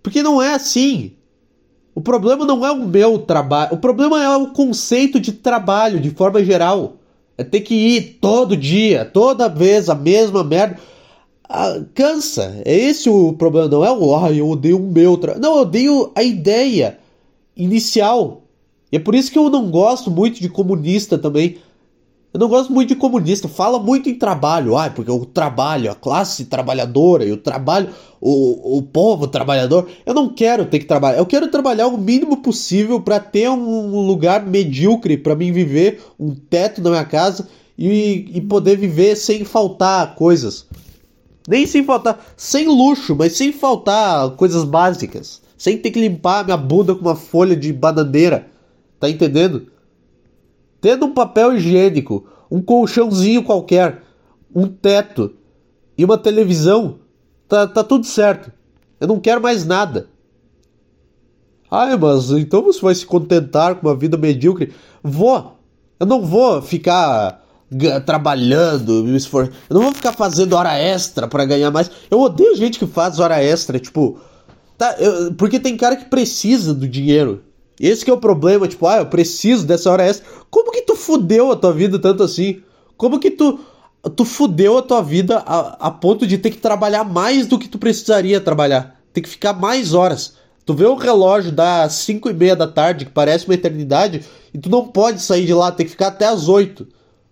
Porque 0.01 0.23
não 0.23 0.41
é 0.41 0.53
assim. 0.53 1.13
O 1.93 1.99
problema 1.99 2.45
não 2.45 2.65
é 2.65 2.71
o 2.71 2.87
meu 2.87 3.19
trabalho. 3.19 3.73
O 3.73 3.77
problema 3.77 4.23
é 4.23 4.37
o 4.37 4.47
conceito 4.47 5.19
de 5.19 5.33
trabalho, 5.33 5.99
de 5.99 6.11
forma 6.11 6.43
geral. 6.43 7.00
É 7.41 7.43
ter 7.43 7.61
que 7.61 7.73
ir 7.73 8.19
todo 8.21 8.55
dia, 8.55 9.03
toda 9.03 9.49
vez, 9.49 9.89
a 9.89 9.95
mesma 9.95 10.43
merda. 10.43 10.77
Ah, 11.49 11.81
cansa. 11.93 12.61
É 12.63 12.73
esse 12.73 13.09
o 13.09 13.33
problema. 13.33 13.67
Não 13.67 13.83
é 13.83 13.91
o, 13.91 14.15
ah, 14.15 14.31
eu 14.31 14.47
odeio 14.49 14.77
o 14.77 14.91
meu 14.91 15.17
trabalho. 15.17 15.41
Não, 15.41 15.55
eu 15.55 15.61
odeio 15.63 16.11
a 16.15 16.23
ideia 16.23 16.99
inicial. 17.57 18.43
E 18.91 18.97
é 18.97 18.99
por 18.99 19.15
isso 19.15 19.31
que 19.31 19.37
eu 19.37 19.49
não 19.49 19.71
gosto 19.71 20.11
muito 20.11 20.39
de 20.39 20.49
comunista 20.49 21.17
também. 21.17 21.57
Eu 22.33 22.39
não 22.39 22.47
gosto 22.47 22.71
muito 22.71 22.89
de 22.89 22.95
comunista, 22.95 23.49
fala 23.49 23.77
muito 23.77 24.09
em 24.09 24.15
trabalho, 24.15 24.77
ah, 24.77 24.89
porque 24.89 25.11
o 25.11 25.25
trabalho, 25.25 25.91
a 25.91 25.95
classe 25.95 26.45
trabalhadora 26.45 27.25
e 27.25 27.31
o 27.33 27.37
trabalho, 27.37 27.89
o, 28.21 28.77
o 28.77 28.81
povo 28.81 29.27
trabalhador. 29.27 29.89
Eu 30.05 30.13
não 30.13 30.29
quero 30.29 30.65
ter 30.65 30.79
que 30.79 30.85
trabalhar, 30.85 31.17
eu 31.17 31.25
quero 31.25 31.49
trabalhar 31.49 31.87
o 31.87 31.97
mínimo 31.97 32.37
possível 32.37 33.01
para 33.01 33.19
ter 33.19 33.49
um 33.49 34.07
lugar 34.07 34.45
medíocre 34.45 35.17
para 35.17 35.35
mim 35.35 35.51
viver, 35.51 36.01
um 36.17 36.33
teto 36.33 36.81
na 36.81 36.91
minha 36.91 37.03
casa 37.03 37.49
e, 37.77 38.31
e 38.33 38.39
poder 38.39 38.77
viver 38.77 39.17
sem 39.17 39.43
faltar 39.43 40.15
coisas. 40.15 40.65
Nem 41.49 41.67
sem 41.67 41.83
faltar, 41.83 42.17
sem 42.37 42.65
luxo, 42.65 43.13
mas 43.13 43.33
sem 43.33 43.51
faltar 43.51 44.29
coisas 44.31 44.63
básicas. 44.63 45.41
Sem 45.57 45.77
ter 45.77 45.91
que 45.91 45.99
limpar 45.99 46.45
minha 46.45 46.57
bunda 46.57 46.95
com 46.95 47.01
uma 47.01 47.15
folha 47.15 47.57
de 47.57 47.73
bananeira. 47.73 48.47
Tá 48.99 49.09
entendendo? 49.09 49.67
Tendo 50.81 51.05
um 51.05 51.13
papel 51.13 51.53
higiênico, 51.53 52.27
um 52.49 52.61
colchãozinho 52.61 53.43
qualquer, 53.43 54.01
um 54.53 54.67
teto 54.67 55.33
e 55.97 56.03
uma 56.03 56.17
televisão, 56.17 56.99
tá, 57.47 57.67
tá 57.67 57.83
tudo 57.83 58.05
certo. 58.05 58.51
Eu 58.99 59.07
não 59.07 59.19
quero 59.19 59.41
mais 59.41 59.65
nada. 59.65 60.09
Ai, 61.69 61.95
mas 61.95 62.29
então 62.31 62.61
você 62.63 62.81
vai 62.81 62.93
se 62.93 63.05
contentar 63.05 63.75
com 63.75 63.87
uma 63.87 63.95
vida 63.95 64.17
medíocre? 64.17 64.73
Vou. 65.01 65.57
Eu 65.99 66.05
não 66.05 66.21
vou 66.25 66.61
ficar 66.61 67.41
trabalhando, 68.05 69.03
me 69.03 69.15
esforçando. 69.15 69.55
Eu 69.69 69.75
não 69.75 69.83
vou 69.83 69.93
ficar 69.93 70.11
fazendo 70.11 70.53
hora 70.53 70.77
extra 70.77 71.27
para 71.27 71.45
ganhar 71.45 71.71
mais. 71.71 71.89
Eu 72.09 72.19
odeio 72.19 72.55
gente 72.55 72.77
que 72.77 72.85
faz 72.85 73.19
hora 73.19 73.41
extra, 73.41 73.79
tipo. 73.79 74.19
Tá, 74.77 74.95
eu, 74.99 75.33
porque 75.35 75.59
tem 75.59 75.77
cara 75.77 75.95
que 75.95 76.05
precisa 76.05 76.73
do 76.73 76.87
dinheiro. 76.87 77.43
Esse 77.81 78.05
que 78.05 78.11
é 78.11 78.13
o 78.13 78.19
problema, 78.19 78.67
tipo, 78.67 78.85
ah, 78.85 78.97
eu 78.97 79.07
preciso 79.07 79.65
dessa 79.65 79.89
hora 79.91 80.05
extra. 80.05 80.27
Como 80.51 80.71
que 80.71 80.83
tu 80.83 80.95
fudeu 80.95 81.51
a 81.51 81.55
tua 81.55 81.73
vida 81.73 81.97
tanto 81.97 82.21
assim? 82.21 82.61
Como 82.95 83.19
que 83.19 83.31
tu 83.31 83.59
tu 84.15 84.25
fudeu 84.25 84.77
a 84.77 84.81
tua 84.81 85.01
vida 85.01 85.39
a, 85.39 85.87
a 85.87 85.91
ponto 85.91 86.25
de 86.25 86.37
ter 86.37 86.51
que 86.51 86.57
trabalhar 86.57 87.03
mais 87.03 87.47
do 87.47 87.57
que 87.57 87.67
tu 87.67 87.79
precisaria 87.79 88.39
trabalhar? 88.39 88.99
Ter 89.11 89.21
que 89.21 89.29
ficar 89.29 89.53
mais 89.53 89.95
horas. 89.95 90.35
Tu 90.63 90.75
vê 90.75 90.85
o 90.85 90.95
relógio 90.95 91.51
das 91.51 91.93
5 91.93 92.29
e 92.29 92.33
meia 92.33 92.55
da 92.55 92.67
tarde, 92.67 93.05
que 93.05 93.11
parece 93.11 93.45
uma 93.45 93.55
eternidade, 93.55 94.23
e 94.53 94.59
tu 94.59 94.69
não 94.69 94.87
pode 94.87 95.21
sair 95.21 95.45
de 95.45 95.53
lá, 95.53 95.71
tem 95.71 95.85
que 95.85 95.91
ficar 95.91 96.07
até 96.07 96.27
as 96.27 96.47
8 96.47 96.87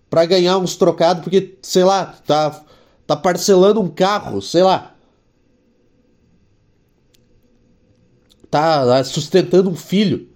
para 0.10 0.26
ganhar 0.26 0.58
uns 0.58 0.76
trocados, 0.76 1.24
porque, 1.24 1.58
sei 1.62 1.84
lá, 1.84 2.16
tá, 2.26 2.64
tá 3.06 3.16
parcelando 3.16 3.80
um 3.80 3.88
carro, 3.88 4.42
sei 4.42 4.64
lá. 4.64 4.96
Tá 8.50 9.04
sustentando 9.04 9.70
um 9.70 9.76
filho. 9.76 10.28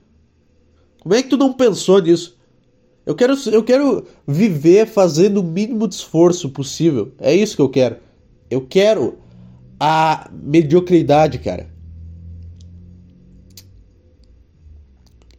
Como 1.03 1.13
é 1.13 1.21
que 1.21 1.29
tu 1.29 1.37
não 1.37 1.51
pensou 1.51 2.01
nisso? 2.01 2.37
Eu 3.05 3.13
quero, 3.13 3.35
eu 3.51 3.63
quero 3.63 4.05
viver 4.25 4.87
fazendo 4.87 5.41
o 5.41 5.43
mínimo 5.43 5.87
de 5.87 5.95
esforço 5.95 6.49
possível. 6.49 7.11
É 7.19 7.35
isso 7.35 7.57
que 7.57 7.61
eu 7.61 7.67
quero. 7.67 7.97
Eu 8.49 8.61
quero 8.61 9.17
a 9.77 10.29
mediocridade, 10.31 11.37
cara. 11.39 11.69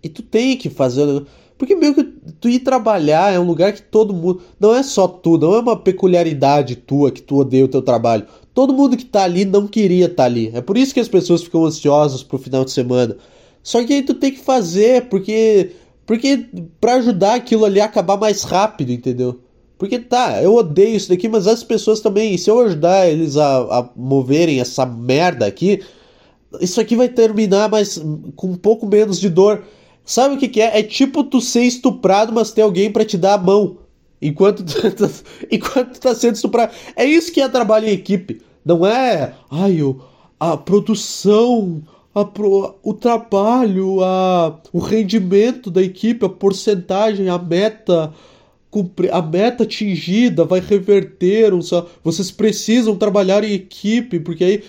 E 0.03 0.09
tu 0.11 0.23
tem 0.23 0.59
que 0.59 0.69
fazer. 0.69 1.25
Porque 1.57 1.75
meio 1.75 1.95
que 1.95 2.05
tu 2.39 2.51
ir 2.51 2.59
trabalhar 2.59 3.33
é 3.33 3.41
um 3.41 3.47
lugar 3.47 3.73
que 3.73 3.81
todo 3.81 4.13
mundo. 4.13 4.43
Não 4.61 4.75
é 4.75 4.83
só 4.83 5.09
tu, 5.09 5.39
não 5.39 5.55
é 5.55 5.61
uma 5.61 5.79
peculiaridade 5.79 6.77
tua 6.77 7.11
que 7.11 7.23
tu 7.23 7.39
odeia 7.39 7.65
o 7.65 7.69
teu 7.69 7.81
trabalho. 7.81 8.27
Todo 8.53 8.75
mundo 8.75 8.99
que 8.99 9.05
tá 9.07 9.25
ali 9.25 9.47
não 9.47 9.67
queria 9.67 10.05
estar 10.05 10.17
tá 10.17 10.25
ali. 10.25 10.51
É 10.53 10.61
por 10.61 10.77
isso 10.77 10.93
que 10.93 11.01
as 11.01 11.09
pessoas 11.09 11.43
ficam 11.43 11.65
ansiosas 11.65 12.23
pro 12.23 12.37
final 12.37 12.67
de 12.67 12.73
semana. 12.73 13.17
Só 13.65 13.83
que 13.83 13.95
aí 13.95 14.03
tu 14.03 14.15
tem 14.15 14.31
que 14.31 14.41
fazer, 14.41 15.09
porque. 15.09 15.73
Porque 16.07 16.47
para 16.79 16.97
ajudar 16.97 17.35
aquilo 17.35 17.65
ali 17.65 17.81
a 17.81 17.87
acabar 17.87 18.19
mais 18.19 18.43
rápido, 18.43 18.93
entendeu? 18.93 19.41
Porque 19.79 19.99
tá, 19.99 20.43
eu 20.43 20.55
odeio 20.55 20.97
isso 20.97 21.09
daqui, 21.09 21.29
mas 21.31 21.47
as 21.47 21.65
pessoas 21.65 22.01
também, 22.01 22.37
se 22.37 22.51
eu 22.51 22.61
ajudar 22.61 23.09
eles 23.09 23.39
a, 23.39 23.57
a 23.57 23.91
moverem 23.97 24.61
essa 24.61 24.85
merda 24.85 25.47
aqui, 25.47 25.83
isso 26.61 26.79
aqui 26.79 26.95
vai 26.95 27.09
terminar 27.09 27.71
mais 27.71 27.99
com 28.37 28.49
um 28.49 28.57
pouco 28.57 28.87
menos 28.87 29.19
de 29.19 29.31
dor. 29.31 29.65
Sabe 30.05 30.35
o 30.35 30.39
que, 30.39 30.49
que 30.49 30.61
é? 30.61 30.79
É 30.79 30.83
tipo 30.83 31.25
tu 31.25 31.41
ser 31.41 31.65
estuprado, 31.65 32.35
mas 32.35 32.53
ter 32.53 32.63
alguém 32.63 32.93
para 32.93 33.05
te 33.05 33.17
dar 33.17 33.35
a 33.35 33.39
mão. 33.39 33.79
Enquanto 34.21 34.63
tu, 34.63 34.75
enquanto 35.51 35.95
tu 35.95 36.01
tá 36.01 36.15
sendo 36.15 36.35
estuprado. 36.35 36.73
É 36.95 37.05
isso 37.07 37.33
que 37.33 37.41
é 37.41 37.49
trabalho 37.49 37.89
em 37.89 37.93
equipe. 37.93 38.43
Não 38.63 38.87
é. 38.87 39.35
Ai, 39.51 39.81
eu, 39.81 40.01
a 40.39 40.57
produção 40.57 41.83
a, 42.15 42.21
o 42.83 42.95
trabalho, 42.95 44.03
a, 44.03 44.61
o 44.73 44.79
rendimento 44.79 45.71
da 45.71 45.83
equipe, 45.83 46.25
a 46.25 46.29
porcentagem, 46.29 47.29
a 47.29 47.39
meta 47.39 48.13
a 49.13 49.23
meta 49.23 49.63
atingida 49.63 50.45
vai 50.45 50.59
reverter, 50.59 51.53
vocês 52.03 52.33
precisam 52.33 52.97
trabalhar 52.97 53.45
em 53.45 53.53
equipe, 53.53 54.19
porque 54.19 54.43
aí 54.43 54.65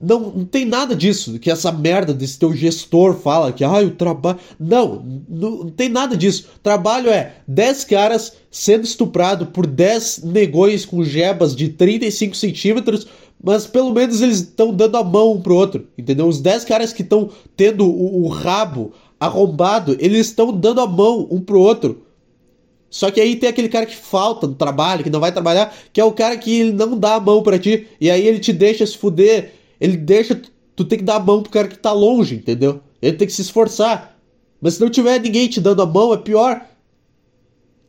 não, 0.00 0.30
não 0.30 0.44
tem 0.46 0.64
nada 0.64 0.96
disso, 0.96 1.38
que 1.38 1.50
essa 1.50 1.70
merda 1.70 2.14
desse 2.14 2.38
teu 2.38 2.54
gestor 2.54 3.14
fala 3.14 3.52
que 3.52 3.62
ah, 3.62 3.80
o 3.80 3.90
trabalho. 3.90 4.38
Não, 4.58 5.04
não, 5.28 5.50
não, 5.50 5.68
tem 5.68 5.90
nada 5.90 6.16
disso. 6.16 6.48
Trabalho 6.62 7.10
é 7.10 7.34
10 7.46 7.84
caras 7.84 8.32
sendo 8.50 8.84
estuprado 8.84 9.46
por 9.46 9.66
10 9.66 10.22
negões 10.24 10.86
com 10.86 11.04
jebas 11.04 11.54
de 11.54 11.68
35 11.68 12.34
centímetros 12.34 13.06
mas 13.42 13.66
pelo 13.66 13.92
menos 13.92 14.20
eles 14.20 14.40
estão 14.40 14.72
dando 14.72 14.96
a 14.98 15.04
mão 15.04 15.32
um 15.32 15.40
pro 15.40 15.54
outro, 15.54 15.86
entendeu? 15.96 16.26
Os 16.28 16.40
10 16.40 16.64
caras 16.64 16.92
que 16.92 17.00
estão 17.02 17.30
tendo 17.56 17.86
o, 17.86 18.24
o, 18.24 18.28
rabo 18.28 18.92
arrombado, 19.18 19.96
eles 19.98 20.26
estão 20.26 20.52
dando 20.52 20.80
a 20.80 20.86
mão 20.86 21.26
um 21.30 21.40
pro 21.40 21.58
outro. 21.58 22.02
Só 22.90 23.10
que 23.10 23.20
aí 23.20 23.36
tem 23.36 23.48
aquele 23.48 23.68
cara 23.68 23.86
que 23.86 23.96
falta 23.96 24.46
no 24.46 24.54
trabalho, 24.54 25.02
que 25.02 25.08
não 25.10 25.20
vai 25.20 25.32
trabalhar, 25.32 25.74
que 25.92 26.00
é 26.00 26.04
o 26.04 26.12
cara 26.12 26.36
que 26.36 26.64
não 26.64 26.98
dá 26.98 27.14
a 27.14 27.20
mão 27.20 27.42
para 27.42 27.58
ti, 27.58 27.86
e 28.00 28.10
aí 28.10 28.26
ele 28.26 28.40
te 28.40 28.52
deixa 28.52 28.84
se 28.84 28.98
fuder, 28.98 29.54
ele 29.80 29.96
deixa 29.96 30.40
tu 30.76 30.84
ter 30.84 30.98
que 30.98 31.04
dar 31.04 31.16
a 31.16 31.20
mão 31.20 31.42
pro 31.42 31.50
cara 31.50 31.68
que 31.68 31.78
tá 31.78 31.92
longe, 31.92 32.36
entendeu? 32.36 32.80
Ele 33.00 33.16
tem 33.16 33.26
que 33.26 33.32
se 33.32 33.42
esforçar. 33.42 34.18
Mas 34.60 34.74
se 34.74 34.80
não 34.80 34.90
tiver 34.90 35.18
ninguém 35.20 35.48
te 35.48 35.60
dando 35.60 35.82
a 35.82 35.86
mão, 35.86 36.12
é 36.12 36.18
pior. 36.18 36.66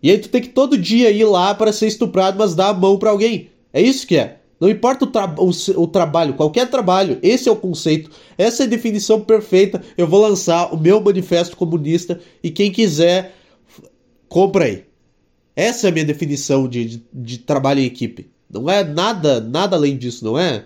E 0.02 0.10
aí 0.10 0.18
tu 0.18 0.30
tem 0.30 0.42
que 0.42 0.50
todo 0.50 0.78
dia 0.78 1.12
ir 1.12 1.26
lá 1.26 1.54
para 1.54 1.74
ser 1.74 1.88
estuprado, 1.88 2.38
mas 2.38 2.56
dar 2.56 2.70
a 2.70 2.74
mão 2.74 2.98
para 2.98 3.10
alguém. 3.10 3.50
É 3.74 3.82
isso 3.82 4.08
que 4.08 4.18
é. 4.18 4.40
Não 4.60 4.70
importa 4.70 5.06
o, 5.06 5.08
tra 5.08 5.36
o, 5.40 5.50
o, 5.82 5.88
trabalho, 5.88 6.36
qualquer 6.36 6.70
trabalho, 6.70 7.18
esse 7.24 7.50
é 7.50 7.52
o 7.52 7.56
conceito, 7.56 8.12
essa 8.38 8.62
é 8.62 8.66
a 8.68 8.70
definição 8.70 9.20
perfeita. 9.20 9.82
Eu 9.98 10.08
vou 10.08 10.22
lançar 10.22 10.72
o 10.72 10.78
meu 10.78 11.02
manifesto 11.02 11.58
comunista 11.58 12.20
e 12.44 12.52
quem 12.52 12.72
quiser, 12.72 13.36
compra 14.30 14.66
aí. 14.66 14.86
Essa 15.56 15.88
é 15.88 15.90
a 15.90 15.92
minha 15.92 16.06
definição 16.06 16.68
de, 16.68 16.86
de, 16.86 17.04
de 17.12 17.38
trabalho 17.40 17.80
em 17.80 17.86
equipe. 17.86 18.30
Não 18.48 18.70
é 18.70 18.84
nada, 18.84 19.42
nada 19.42 19.76
além 19.76 19.98
disso, 19.98 20.24
não 20.24 20.38
é? 20.38 20.66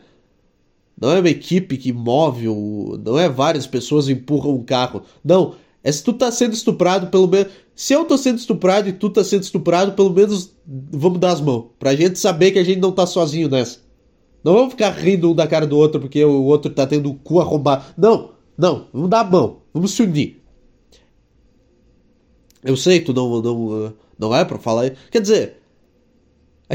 Não 0.99 1.11
é 1.11 1.19
uma 1.19 1.29
equipe 1.29 1.77
que 1.77 1.91
move, 1.91 2.47
o, 2.47 2.99
não 3.03 3.19
é 3.19 3.27
várias 3.27 3.67
pessoas 3.67 4.07
empurram 4.07 4.55
um 4.55 4.63
carro. 4.63 5.03
Não, 5.23 5.55
é 5.83 5.91
se 5.91 6.03
tu 6.03 6.13
tá 6.13 6.31
sendo 6.31 6.53
estuprado, 6.53 7.07
pelo 7.07 7.27
menos. 7.27 7.51
Se 7.75 7.93
eu 7.93 8.05
tô 8.05 8.17
sendo 8.17 8.37
estuprado 8.37 8.87
e 8.87 8.93
tu 8.93 9.09
tá 9.09 9.23
sendo 9.23 9.43
estuprado, 9.43 9.91
pelo 9.91 10.09
menos 10.09 10.51
vamos 10.65 11.19
dar 11.19 11.31
as 11.31 11.41
mãos. 11.41 11.65
Pra 11.77 11.95
gente 11.95 12.17
saber 12.17 12.51
que 12.51 12.59
a 12.59 12.63
gente 12.63 12.79
não 12.79 12.91
tá 12.91 13.05
sozinho 13.05 13.49
nessa. 13.49 13.79
Não 14.43 14.53
vamos 14.53 14.71
ficar 14.71 14.91
rindo 14.91 15.31
um 15.31 15.35
da 15.35 15.45
cara 15.45 15.67
do 15.67 15.77
outro 15.77 15.99
porque 15.99 16.23
o 16.23 16.43
outro 16.43 16.71
tá 16.71 16.87
tendo 16.87 17.09
o 17.09 17.15
cu 17.15 17.41
arrombado. 17.41 17.83
Não, 17.97 18.31
não, 18.57 18.87
vamos 18.93 19.09
dar 19.09 19.19
a 19.21 19.23
mão, 19.29 19.57
vamos 19.73 19.91
se 19.91 20.01
unir. 20.01 20.41
Eu 22.63 22.77
sei, 22.77 23.01
tu 23.01 23.13
não, 23.13 23.41
não, 23.41 23.93
não 24.17 24.35
é 24.35 24.45
para 24.45 24.57
falar. 24.57 24.91
Quer 25.11 25.21
dizer, 25.21 25.57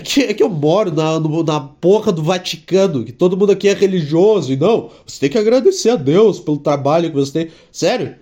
Que, 0.03 0.21
é 0.23 0.35
que 0.35 0.43
eu 0.43 0.49
moro 0.49 0.95
na, 0.95 1.19
no, 1.19 1.43
na 1.43 1.61
porra 1.61 2.13
do 2.13 2.23
Vaticano, 2.23 3.05
que 3.05 3.13
todo 3.13 3.37
mundo 3.37 3.51
aqui 3.51 3.69
é 3.69 3.75
religioso. 3.75 4.53
E 4.53 4.57
não, 4.57 4.91
você 5.05 5.19
tem 5.21 5.31
que 5.31 5.39
agradecer 5.39 5.91
a 5.91 5.97
Deus 5.97 6.39
pelo 6.39 6.59
trabalho 6.59 7.11
que 7.11 7.17
você 7.17 7.33
tem. 7.33 7.53
Sério? 7.73 8.15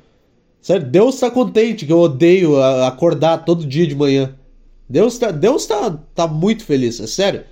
Sério, 0.63 0.87
Deus 0.87 1.19
tá 1.19 1.31
contente 1.31 1.85
que 1.85 1.93
eu 1.93 1.99
odeio 1.99 2.61
acordar 2.63 3.45
todo 3.45 3.67
dia 3.67 3.87
de 3.87 3.95
manhã. 3.95 4.35
Deus 4.89 5.19
tá, 5.19 5.31
Deus 5.31 5.67
tá, 5.67 5.91
tá 6.15 6.27
muito 6.27 6.65
feliz, 6.65 6.99
é 7.01 7.07
sério. 7.07 7.45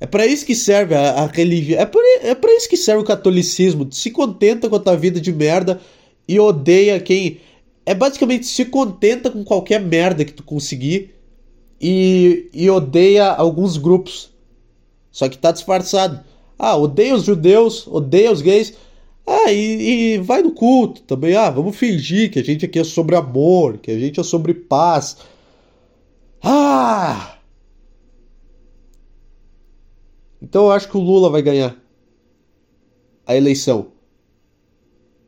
É 0.00 0.06
para 0.06 0.26
isso 0.26 0.44
que 0.44 0.54
serve 0.54 0.94
a, 0.94 1.22
a 1.22 1.26
religião. 1.26 1.80
É 1.80 1.86
pra, 1.86 2.00
é 2.22 2.34
pra 2.34 2.52
isso 2.52 2.68
que 2.68 2.76
serve 2.76 3.02
o 3.02 3.06
catolicismo. 3.06 3.88
Se 3.92 4.10
contenta 4.10 4.68
com 4.68 4.76
a 4.76 4.80
tua 4.80 4.96
vida 4.96 5.20
de 5.20 5.32
merda 5.32 5.80
e 6.26 6.38
odeia 6.38 7.00
quem. 7.00 7.40
É 7.86 7.94
basicamente 7.94 8.46
se 8.46 8.64
contenta 8.66 9.30
com 9.30 9.42
qualquer 9.42 9.80
merda 9.80 10.24
que 10.24 10.32
tu 10.32 10.42
conseguir 10.42 11.17
e, 11.80 12.50
e 12.52 12.68
odeia 12.68 13.32
alguns 13.32 13.76
grupos. 13.76 14.30
Só 15.10 15.28
que 15.28 15.38
tá 15.38 15.52
disfarçado. 15.52 16.24
Ah, 16.58 16.76
odeia 16.76 17.14
os 17.14 17.24
judeus, 17.24 17.86
odeia 17.86 18.32
os 18.32 18.42
gays. 18.42 18.74
Ah, 19.26 19.52
e, 19.52 20.14
e, 20.14 20.18
vai 20.18 20.42
no 20.42 20.52
culto 20.52 21.02
também. 21.02 21.36
Ah, 21.36 21.50
vamos 21.50 21.76
fingir 21.76 22.30
que 22.30 22.38
a 22.38 22.44
gente 22.44 22.64
aqui 22.64 22.78
é 22.78 22.84
sobre 22.84 23.16
amor, 23.16 23.78
que 23.78 23.90
a 23.90 23.98
gente 23.98 24.18
é 24.18 24.22
sobre 24.22 24.54
paz. 24.54 25.18
Ah! 26.42 27.36
Então 30.40 30.66
eu 30.66 30.72
acho 30.72 30.88
que 30.88 30.96
o 30.96 31.00
Lula 31.00 31.28
vai 31.30 31.42
ganhar 31.42 31.76
a 33.26 33.36
eleição. 33.36 33.88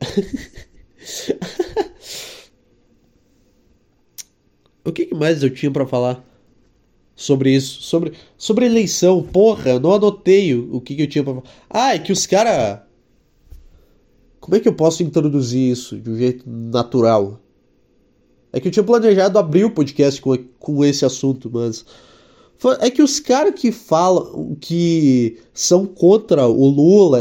o 4.84 4.92
que 4.92 5.14
mais 5.14 5.42
eu 5.42 5.50
tinha 5.50 5.70
para 5.70 5.86
falar 5.86 6.29
sobre 7.20 7.54
isso? 7.54 7.82
Sobre, 7.82 8.12
sobre 8.38 8.64
eleição. 8.64 9.22
Porra, 9.22 9.72
eu 9.72 9.80
não 9.80 9.92
anotei 9.92 10.54
o 10.54 10.80
que, 10.80 10.96
que 10.96 11.02
eu 11.02 11.06
tinha 11.06 11.22
pra 11.22 11.34
falar. 11.34 11.46
Ah, 11.68 11.94
é 11.94 11.98
que 11.98 12.12
os 12.12 12.26
caras. 12.26 12.80
Como 14.40 14.56
é 14.56 14.60
que 14.60 14.66
eu 14.66 14.72
posso 14.72 15.02
introduzir 15.02 15.70
isso 15.70 15.98
de 15.98 16.08
um 16.08 16.16
jeito 16.16 16.48
natural? 16.48 17.38
É 18.52 18.58
que 18.58 18.68
eu 18.68 18.72
tinha 18.72 18.82
planejado 18.82 19.38
abrir 19.38 19.64
o 19.64 19.70
podcast 19.70 20.20
com, 20.20 20.34
com 20.58 20.84
esse 20.84 21.04
assunto, 21.04 21.50
mas. 21.52 21.84
É 22.80 22.90
que 22.90 23.02
os 23.02 23.20
caras 23.20 23.54
que 23.54 23.70
falam 23.72 24.54
que 24.60 25.38
são 25.52 25.86
contra 25.86 26.46
o 26.46 26.66
Lula, 26.68 27.20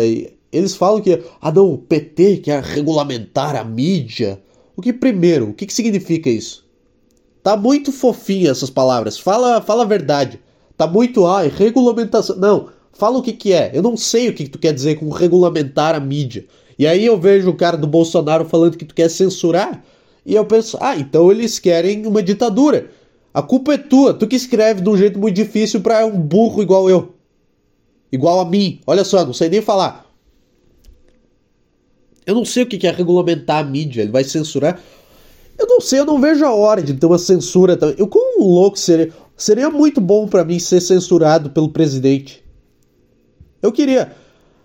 eles 0.52 0.76
falam 0.76 1.02
que, 1.02 1.22
ah 1.42 1.52
não, 1.52 1.74
o 1.74 1.78
PT 1.78 2.38
quer 2.38 2.62
regulamentar 2.62 3.56
a 3.56 3.64
mídia. 3.64 4.42
O 4.76 4.82
que 4.82 4.92
primeiro, 4.92 5.50
o 5.50 5.54
que, 5.54 5.66
que 5.66 5.74
significa 5.74 6.30
isso? 6.30 6.69
Tá 7.50 7.58
muito 7.58 7.92
fofinho 7.92 8.52
essas 8.52 8.70
palavras. 8.70 9.18
Fala, 9.18 9.60
fala 9.60 9.82
a 9.82 9.88
verdade. 9.88 10.40
Tá 10.78 10.86
muito, 10.86 11.26
ah, 11.26 11.42
regulamentação. 11.42 12.36
Não, 12.36 12.70
fala 12.94 13.18
o 13.18 13.24
que 13.24 13.34
que 13.34 13.52
é. 13.52 13.72
Eu 13.74 13.82
não 13.82 13.98
sei 13.98 14.30
o 14.30 14.36
que, 14.36 14.44
que 14.44 14.52
tu 14.52 14.60
quer 14.60 14.72
dizer 14.72 15.00
com 15.00 15.10
regulamentar 15.10 15.96
a 15.96 16.00
mídia. 16.00 16.46
E 16.78 16.86
aí 16.86 17.04
eu 17.04 17.20
vejo 17.20 17.50
o 17.50 17.56
cara 17.56 17.76
do 17.76 17.88
Bolsonaro 17.88 18.46
falando 18.46 18.78
que 18.78 18.86
tu 18.86 18.94
quer 18.94 19.10
censurar. 19.10 19.84
E 20.24 20.36
eu 20.36 20.46
penso, 20.46 20.78
ah, 20.80 20.96
então 20.96 21.32
eles 21.32 21.58
querem 21.58 22.06
uma 22.06 22.22
ditadura. 22.22 22.92
A 23.34 23.42
culpa 23.42 23.74
é 23.74 23.80
tua, 23.80 24.14
tu 24.14 24.28
que 24.28 24.36
escreve 24.36 24.82
de 24.82 24.90
um 24.90 24.96
jeito 24.96 25.18
muito 25.18 25.36
difícil 25.36 25.82
para 25.82 26.06
um 26.06 26.20
burro 26.22 26.62
igual 26.62 26.88
eu. 26.88 27.16
Igual 28.12 28.42
a 28.42 28.46
mim. 28.46 28.80
Olha 28.86 29.04
só, 29.04 29.26
não 29.26 29.34
sei 29.34 29.50
nem 29.50 29.60
falar. 29.60 30.06
Eu 32.28 32.36
não 32.36 32.46
sei 32.46 32.62
o 32.62 32.68
que 32.68 32.86
é 32.86 32.92
regulamentar 32.92 33.58
a 33.58 33.64
mídia, 33.64 34.04
ele 34.04 34.12
vai 34.12 34.24
censurar. 34.24 34.80
Eu 35.60 35.68
não 35.68 35.82
sei, 35.82 36.00
eu 36.00 36.06
não 36.06 36.22
vejo 36.22 36.46
a 36.46 36.54
hora 36.54 36.82
de 36.82 36.94
ter 36.94 37.06
uma 37.06 37.18
censura 37.18 37.76
também. 37.76 37.96
Eu, 37.98 38.08
como 38.08 38.42
louco 38.44 38.80
seria. 38.80 39.12
Seria 39.36 39.70
muito 39.70 40.02
bom 40.02 40.28
para 40.28 40.44
mim 40.44 40.60
ser 40.60 40.82
censurado 40.82 41.50
pelo 41.50 41.70
presidente. 41.70 42.44
Eu 43.62 43.72
queria. 43.72 44.14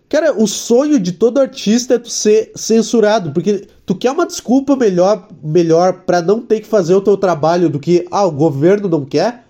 Cara, 0.09 0.33
o 0.33 0.46
sonho 0.46 0.98
de 0.98 1.12
todo 1.12 1.40
artista 1.40 1.94
é 1.94 1.98
tu 1.98 2.11
ser 2.11 2.52
censurado, 2.54 3.33
porque 3.33 3.66
tu 3.87 3.94
quer 3.94 4.11
uma 4.11 4.26
desculpa 4.26 4.76
melhor, 4.76 5.28
melhor 5.42 6.04
para 6.04 6.20
não 6.20 6.40
ter 6.40 6.61
que 6.61 6.66
fazer 6.66 6.94
o 6.94 7.00
teu 7.00 7.16
trabalho 7.16 7.68
do 7.68 7.80
que 7.80 8.07
ah, 8.11 8.24
o 8.24 8.33
governo 8.33 8.88
não 8.88 9.04
quer. 9.04 9.44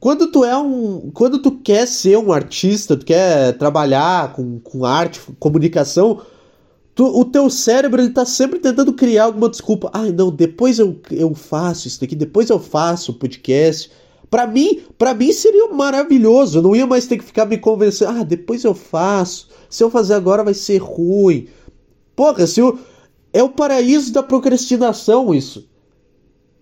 Quando 0.00 0.30
tu 0.30 0.44
é 0.44 0.56
um, 0.56 1.10
quando 1.12 1.40
tu 1.40 1.52
quer 1.52 1.86
ser 1.86 2.16
um 2.16 2.32
artista, 2.32 2.96
tu 2.96 3.04
quer 3.04 3.56
trabalhar 3.58 4.32
com, 4.32 4.60
com 4.60 4.84
arte, 4.84 5.20
comunicação, 5.38 6.20
tu, 6.98 7.04
o 7.04 7.24
teu 7.24 7.48
cérebro 7.48 8.02
ele 8.02 8.10
tá 8.10 8.26
sempre 8.26 8.58
tentando 8.58 8.92
criar 8.92 9.26
alguma 9.26 9.48
desculpa. 9.48 9.88
Ai, 9.94 10.08
ah, 10.08 10.12
não, 10.12 10.32
depois 10.32 10.80
eu, 10.80 11.00
eu 11.12 11.32
faço 11.32 11.86
isso 11.86 12.00
daqui, 12.00 12.16
depois 12.16 12.50
eu 12.50 12.58
faço 12.58 13.12
o 13.12 13.14
podcast. 13.14 13.88
Para 14.28 14.48
mim, 14.48 14.82
para 14.98 15.14
mim 15.14 15.32
seria 15.32 15.68
maravilhoso. 15.68 16.58
Eu 16.58 16.62
não 16.62 16.74
ia 16.74 16.88
mais 16.88 17.06
ter 17.06 17.16
que 17.16 17.24
ficar 17.24 17.46
me 17.46 17.56
convencendo. 17.56 18.18
Ah, 18.18 18.24
depois 18.24 18.64
eu 18.64 18.74
faço. 18.74 19.48
Se 19.70 19.84
eu 19.84 19.88
fazer 19.88 20.14
agora 20.14 20.42
vai 20.42 20.54
ser 20.54 20.78
ruim. 20.78 21.46
Porra, 22.16 22.48
se 22.48 22.58
eu... 22.58 22.76
é 23.32 23.44
o 23.44 23.48
paraíso 23.48 24.12
da 24.12 24.22
procrastinação 24.22 25.32
isso. 25.32 25.68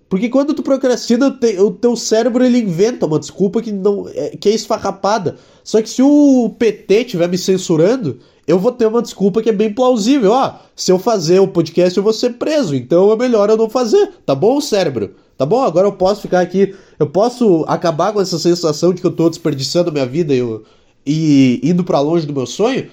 Porque 0.06 0.28
quando 0.28 0.52
tu 0.52 0.62
procrastina, 0.62 1.36
o 1.58 1.70
teu 1.70 1.96
cérebro 1.96 2.44
ele 2.44 2.58
inventa 2.58 3.06
uma 3.06 3.18
desculpa 3.18 3.62
que 3.62 3.72
não 3.72 4.06
é, 4.06 4.36
que 4.36 4.50
é 4.50 4.52
esfarrapada. 4.52 5.36
Só 5.64 5.80
que 5.80 5.88
se 5.88 6.02
o 6.02 6.54
PT 6.58 6.94
estiver 7.00 7.26
me 7.26 7.38
censurando, 7.38 8.20
eu 8.46 8.58
vou 8.58 8.70
ter 8.70 8.86
uma 8.86 9.02
desculpa 9.02 9.42
que 9.42 9.48
é 9.48 9.52
bem 9.52 9.72
plausível. 9.72 10.32
Ah, 10.32 10.60
se 10.74 10.92
eu 10.92 10.98
fazer 10.98 11.40
o 11.40 11.48
podcast 11.48 11.96
eu 11.96 12.04
vou 12.04 12.12
ser 12.12 12.34
preso, 12.34 12.76
então 12.76 13.10
é 13.10 13.16
melhor 13.16 13.50
eu 13.50 13.56
não 13.56 13.68
fazer. 13.68 14.12
Tá 14.24 14.34
bom, 14.34 14.60
cérebro? 14.60 15.16
Tá 15.36 15.44
bom? 15.44 15.62
Agora 15.62 15.88
eu 15.88 15.92
posso 15.92 16.22
ficar 16.22 16.40
aqui, 16.40 16.74
eu 16.98 17.08
posso 17.08 17.64
acabar 17.66 18.12
com 18.12 18.20
essa 18.20 18.38
sensação 18.38 18.94
de 18.94 19.00
que 19.00 19.06
eu 19.06 19.12
tô 19.12 19.28
desperdiçando 19.28 19.92
minha 19.92 20.06
vida 20.06 20.32
e, 20.32 20.38
eu, 20.38 20.64
e 21.04 21.60
indo 21.62 21.82
para 21.82 22.00
longe 22.00 22.26
do 22.26 22.32
meu 22.32 22.46
sonho. 22.46 22.88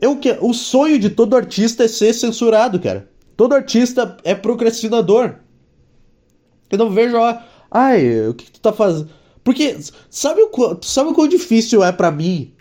Eu, 0.00 0.16
que, 0.16 0.36
o 0.40 0.52
sonho 0.52 0.98
de 0.98 1.10
todo 1.10 1.36
artista 1.36 1.84
é 1.84 1.88
ser 1.88 2.12
censurado, 2.12 2.78
cara. 2.80 3.08
Todo 3.36 3.54
artista 3.54 4.16
é 4.24 4.34
procrastinador. 4.34 5.36
Eu 6.70 6.78
não 6.78 6.90
vejo, 6.90 7.16
ó, 7.16 7.38
ai, 7.70 8.28
o 8.28 8.34
que, 8.34 8.46
que 8.46 8.52
tu 8.52 8.60
tá 8.60 8.72
fazendo? 8.72 9.08
Porque 9.42 9.78
sabe 10.10 10.42
o, 10.42 10.78
sabe 10.82 11.10
o 11.10 11.14
quão 11.14 11.26
difícil 11.26 11.82
é 11.82 11.90
para 11.90 12.10
mim 12.10 12.52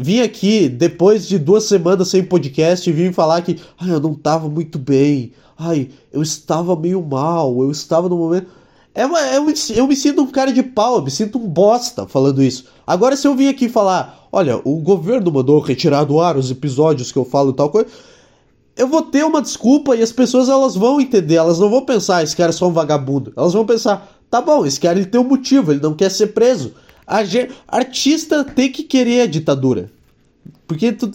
vir 0.00 0.22
aqui 0.22 0.68
depois 0.68 1.28
de 1.28 1.38
duas 1.38 1.64
semanas 1.64 2.08
sem 2.08 2.24
podcast 2.24 2.88
e 2.88 2.92
vir 2.92 3.12
falar 3.12 3.42
que 3.42 3.58
ai, 3.78 3.90
eu 3.90 4.00
não 4.00 4.14
tava 4.14 4.48
muito 4.48 4.78
bem, 4.78 5.32
ai, 5.58 5.90
eu 6.12 6.22
estava 6.22 6.74
meio 6.74 7.02
mal, 7.02 7.62
eu 7.62 7.70
estava 7.70 8.08
no 8.08 8.16
momento. 8.16 8.48
É 8.94 9.02
é 9.02 9.36
eu 9.78 9.86
me 9.86 9.94
sinto 9.94 10.22
um 10.22 10.26
cara 10.26 10.52
de 10.52 10.62
pau, 10.62 10.96
eu 10.96 11.02
me 11.02 11.10
sinto 11.10 11.38
um 11.38 11.46
bosta 11.46 12.08
falando 12.08 12.42
isso. 12.42 12.64
Agora, 12.86 13.16
se 13.16 13.26
eu 13.26 13.36
vim 13.36 13.48
aqui 13.48 13.68
falar, 13.68 14.28
olha, 14.32 14.60
o 14.64 14.76
governo 14.76 15.30
mandou 15.30 15.60
retirar 15.60 16.04
do 16.04 16.18
ar 16.18 16.36
os 16.36 16.50
episódios 16.50 17.12
que 17.12 17.18
eu 17.18 17.24
falo 17.24 17.52
tal 17.52 17.70
coisa, 17.70 17.88
eu 18.76 18.88
vou 18.88 19.02
ter 19.02 19.24
uma 19.24 19.42
desculpa 19.42 19.94
e 19.94 20.02
as 20.02 20.10
pessoas 20.10 20.48
elas 20.48 20.74
vão 20.74 21.00
entender, 21.00 21.36
elas 21.36 21.58
não 21.58 21.70
vão 21.70 21.84
pensar, 21.84 22.24
esse 22.24 22.34
cara 22.34 22.50
é 22.50 22.52
só 22.52 22.66
um 22.66 22.72
vagabundo. 22.72 23.32
Elas 23.36 23.52
vão 23.52 23.64
pensar, 23.64 24.18
tá 24.30 24.40
bom, 24.40 24.66
esse 24.66 24.80
cara 24.80 24.98
ele 24.98 25.06
tem 25.06 25.20
um 25.20 25.28
motivo, 25.28 25.70
ele 25.70 25.80
não 25.80 25.94
quer 25.94 26.10
ser 26.10 26.28
preso. 26.28 26.72
A 27.10 27.24
artista 27.66 28.44
tem 28.44 28.70
que 28.70 28.84
querer 28.84 29.22
a 29.22 29.26
ditadura. 29.26 29.90
Porque 30.64 30.92
tu, 30.92 31.10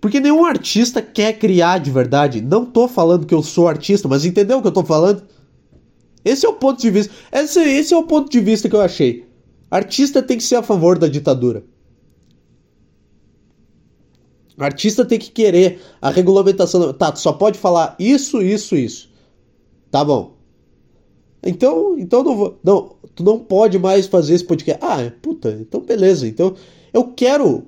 porque 0.00 0.18
nenhum 0.18 0.42
artista 0.42 1.02
quer 1.02 1.38
criar 1.38 1.78
de 1.78 1.90
verdade. 1.90 2.40
Não 2.40 2.64
tô 2.64 2.88
falando 2.88 3.26
que 3.26 3.34
eu 3.34 3.42
sou 3.42 3.68
artista, 3.68 4.08
mas 4.08 4.24
entendeu 4.24 4.58
o 4.58 4.62
que 4.62 4.68
eu 4.68 4.72
tô 4.72 4.82
falando? 4.82 5.22
Esse 6.24 6.46
é 6.46 6.48
o 6.48 6.54
ponto 6.54 6.80
de 6.80 6.90
vista. 6.90 7.12
Esse, 7.30 7.60
esse 7.60 7.92
é 7.92 7.96
o 7.96 8.04
ponto 8.04 8.30
de 8.30 8.40
vista 8.40 8.70
que 8.70 8.74
eu 8.74 8.80
achei. 8.80 9.26
Artista 9.70 10.22
tem 10.22 10.38
que 10.38 10.44
ser 10.44 10.56
a 10.56 10.62
favor 10.62 10.98
da 10.98 11.08
ditadura. 11.08 11.62
Artista 14.56 15.04
tem 15.04 15.18
que 15.18 15.30
querer 15.30 15.78
a 16.00 16.08
regulamentação. 16.08 16.90
Tá, 16.94 17.14
só 17.16 17.34
pode 17.34 17.58
falar 17.58 17.96
isso, 17.98 18.40
isso, 18.40 18.74
isso. 18.74 19.10
Tá 19.90 20.02
bom. 20.02 20.34
Então, 21.44 21.98
então 21.98 22.22
não 22.22 22.36
vou. 22.36 22.58
Não, 22.62 22.96
tu 23.14 23.22
não 23.22 23.38
pode 23.38 23.78
mais 23.78 24.06
fazer 24.06 24.34
esse 24.34 24.44
podcast. 24.44 24.82
Ah, 24.84 25.12
puta, 25.20 25.56
então 25.60 25.80
beleza. 25.80 26.26
Então 26.26 26.54
eu 26.92 27.12
quero 27.14 27.64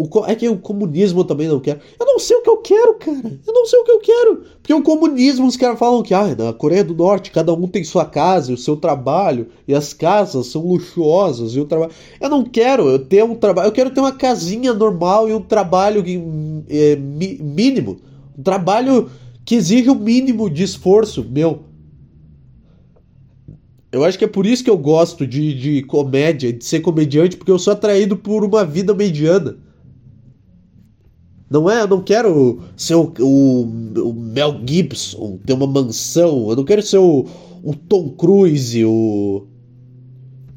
o, 0.00 0.24
é 0.26 0.34
que 0.34 0.48
o 0.48 0.56
comunismo 0.56 1.22
também 1.24 1.46
não 1.46 1.60
quer. 1.60 1.78
Eu 1.98 2.06
não 2.06 2.18
sei 2.18 2.34
o 2.38 2.42
que 2.42 2.48
eu 2.48 2.56
quero, 2.56 2.94
cara. 2.94 3.38
Eu 3.46 3.52
não 3.52 3.66
sei 3.66 3.78
o 3.78 3.84
que 3.84 3.90
eu 3.90 4.00
quero. 4.00 4.44
Porque 4.62 4.72
o 4.72 4.82
comunismo, 4.82 5.46
os 5.46 5.58
caras 5.58 5.78
falam 5.78 6.02
que 6.02 6.14
ah, 6.14 6.34
na 6.34 6.54
Coreia 6.54 6.82
do 6.82 6.94
Norte 6.94 7.30
cada 7.30 7.52
um 7.52 7.68
tem 7.68 7.84
sua 7.84 8.06
casa 8.06 8.50
e 8.50 8.54
o 8.54 8.58
seu 8.58 8.78
trabalho. 8.78 9.48
E 9.68 9.74
as 9.74 9.92
casas 9.92 10.46
são 10.46 10.66
luxuosas 10.66 11.54
e 11.54 11.60
o 11.60 11.66
trabalho. 11.66 11.92
Eu 12.18 12.30
não 12.30 12.42
quero 12.42 12.88
eu 12.88 12.98
ter 12.98 13.22
um 13.22 13.34
trabalho. 13.34 13.68
Eu 13.68 13.72
quero 13.72 13.90
ter 13.90 14.00
uma 14.00 14.12
casinha 14.12 14.72
normal 14.72 15.28
e 15.28 15.34
um 15.34 15.42
trabalho 15.42 16.02
é, 16.66 16.96
mínimo. 16.96 17.98
Um 18.38 18.42
trabalho 18.42 19.10
que 19.44 19.54
exige 19.54 19.90
o 19.90 19.92
um 19.92 19.98
mínimo 19.98 20.48
de 20.48 20.62
esforço 20.62 21.22
meu. 21.28 21.60
Eu 23.92 24.04
acho 24.04 24.16
que 24.16 24.24
é 24.24 24.28
por 24.28 24.46
isso 24.46 24.62
que 24.62 24.70
eu 24.70 24.78
gosto 24.78 25.26
de, 25.26 25.52
de 25.52 25.82
comédia, 25.82 26.52
de 26.52 26.64
ser 26.64 26.80
comediante, 26.80 27.36
porque 27.36 27.50
eu 27.50 27.58
sou 27.58 27.72
atraído 27.72 28.16
por 28.16 28.44
uma 28.44 28.64
vida 28.64 28.94
mediana. 28.94 29.58
Não 31.50 31.68
é, 31.68 31.82
eu 31.82 31.88
não 31.88 32.00
quero 32.00 32.62
ser 32.76 32.94
o, 32.94 33.12
o, 33.18 33.62
o, 33.62 34.12
Mel 34.14 34.60
Gibson, 34.64 35.40
ter 35.44 35.52
uma 35.52 35.66
mansão. 35.66 36.48
Eu 36.48 36.56
não 36.56 36.64
quero 36.64 36.80
ser 36.80 36.98
o, 36.98 37.26
o 37.64 37.74
Tom 37.74 38.10
Cruise, 38.10 38.84
o. 38.84 39.48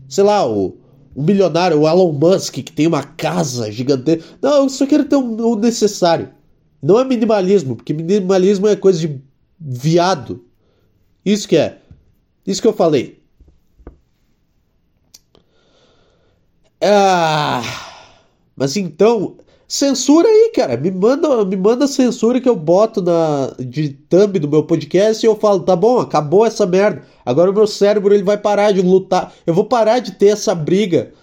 Sei 0.08 0.24
lá, 0.24 0.48
o, 0.48 0.78
um 1.16 1.24
milionário, 1.24 1.80
o 1.80 1.88
Elon 1.88 2.12
Musk, 2.12 2.54
que 2.54 2.72
tem 2.72 2.86
uma 2.86 3.02
casa 3.02 3.72
gigantesca. 3.72 4.24
Não, 4.40 4.64
eu 4.64 4.70
só 4.70 4.86
quero 4.86 5.06
ter 5.06 5.16
o 5.16 5.54
um 5.54 5.56
necessário. 5.56 6.30
Não 6.80 7.00
é 7.00 7.04
minimalismo, 7.04 7.76
porque 7.76 7.94
minimalismo 7.94 8.68
é 8.68 8.76
coisa 8.76 9.00
de 9.00 9.20
viado. 9.60 10.46
Isso 11.26 11.48
que 11.48 11.58
é. 11.58 11.80
Isso 12.46 12.62
que 12.62 12.68
eu 12.68 12.74
falei. 12.74 13.23
Ah, 16.86 17.62
mas 18.56 18.76
então, 18.76 19.38
censura 19.68 20.28
aí, 20.28 20.52
cara. 20.54 20.76
Me 20.76 20.92
manda, 20.92 21.46
me 21.46 21.56
manda 21.56 21.88
censura 21.88 22.42
que 22.42 22.50
eu 22.50 22.56
boto 22.56 23.02
na 23.02 23.56
de 23.58 23.90
thumb 24.10 24.38
do 24.38 24.50
meu 24.50 24.64
podcast 24.64 25.26
e 25.26 25.30
eu 25.30 25.36
falo, 25.36 25.62
tá 25.62 25.76
bom, 25.76 26.00
acabou 26.00 26.46
essa 26.46 26.66
merda. 26.66 27.04
Agora 27.26 27.52
o 27.52 27.54
meu 27.54 27.66
cérebro 27.66 28.14
ele 28.14 28.24
vai 28.24 28.38
parar 28.38 28.72
de 28.72 28.82
lutar. 28.82 29.34
Eu 29.48 29.54
vou 29.54 29.66
parar 29.66 30.00
de 30.00 30.12
ter 30.12 30.28
essa 30.28 30.54
briga 30.54 31.14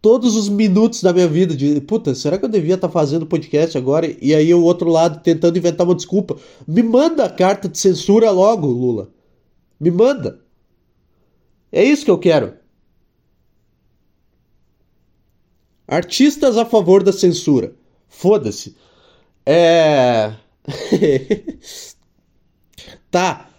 todos 0.00 0.34
os 0.34 0.48
minutos 0.48 1.02
da 1.02 1.12
minha 1.12 1.28
vida 1.28 1.54
de, 1.54 1.80
puta, 1.82 2.14
será 2.14 2.38
que 2.38 2.44
eu 2.44 2.48
devia 2.48 2.74
estar 2.74 2.88
tá 2.88 2.92
fazendo 2.92 3.26
podcast 3.26 3.78
agora? 3.78 4.12
E 4.20 4.34
aí 4.34 4.52
o 4.52 4.64
outro 4.64 4.90
lado 4.90 5.22
tentando 5.22 5.58
inventar 5.58 5.86
uma 5.86 5.94
desculpa. 5.94 6.36
Me 6.66 6.82
manda 6.82 7.24
a 7.24 7.30
carta 7.30 7.68
de 7.68 7.78
censura 7.78 8.30
logo, 8.30 8.66
Lula. 8.66 9.10
Me 9.78 9.90
manda. 9.90 10.40
É 11.70 11.84
isso 11.84 12.04
que 12.04 12.10
eu 12.10 12.18
quero. 12.18 12.61
Artistas 15.92 16.56
a 16.56 16.64
favor 16.64 17.02
da 17.02 17.12
censura. 17.12 17.74
Foda-se. 18.08 18.74
É. 19.44 20.32
tá. 23.10 23.50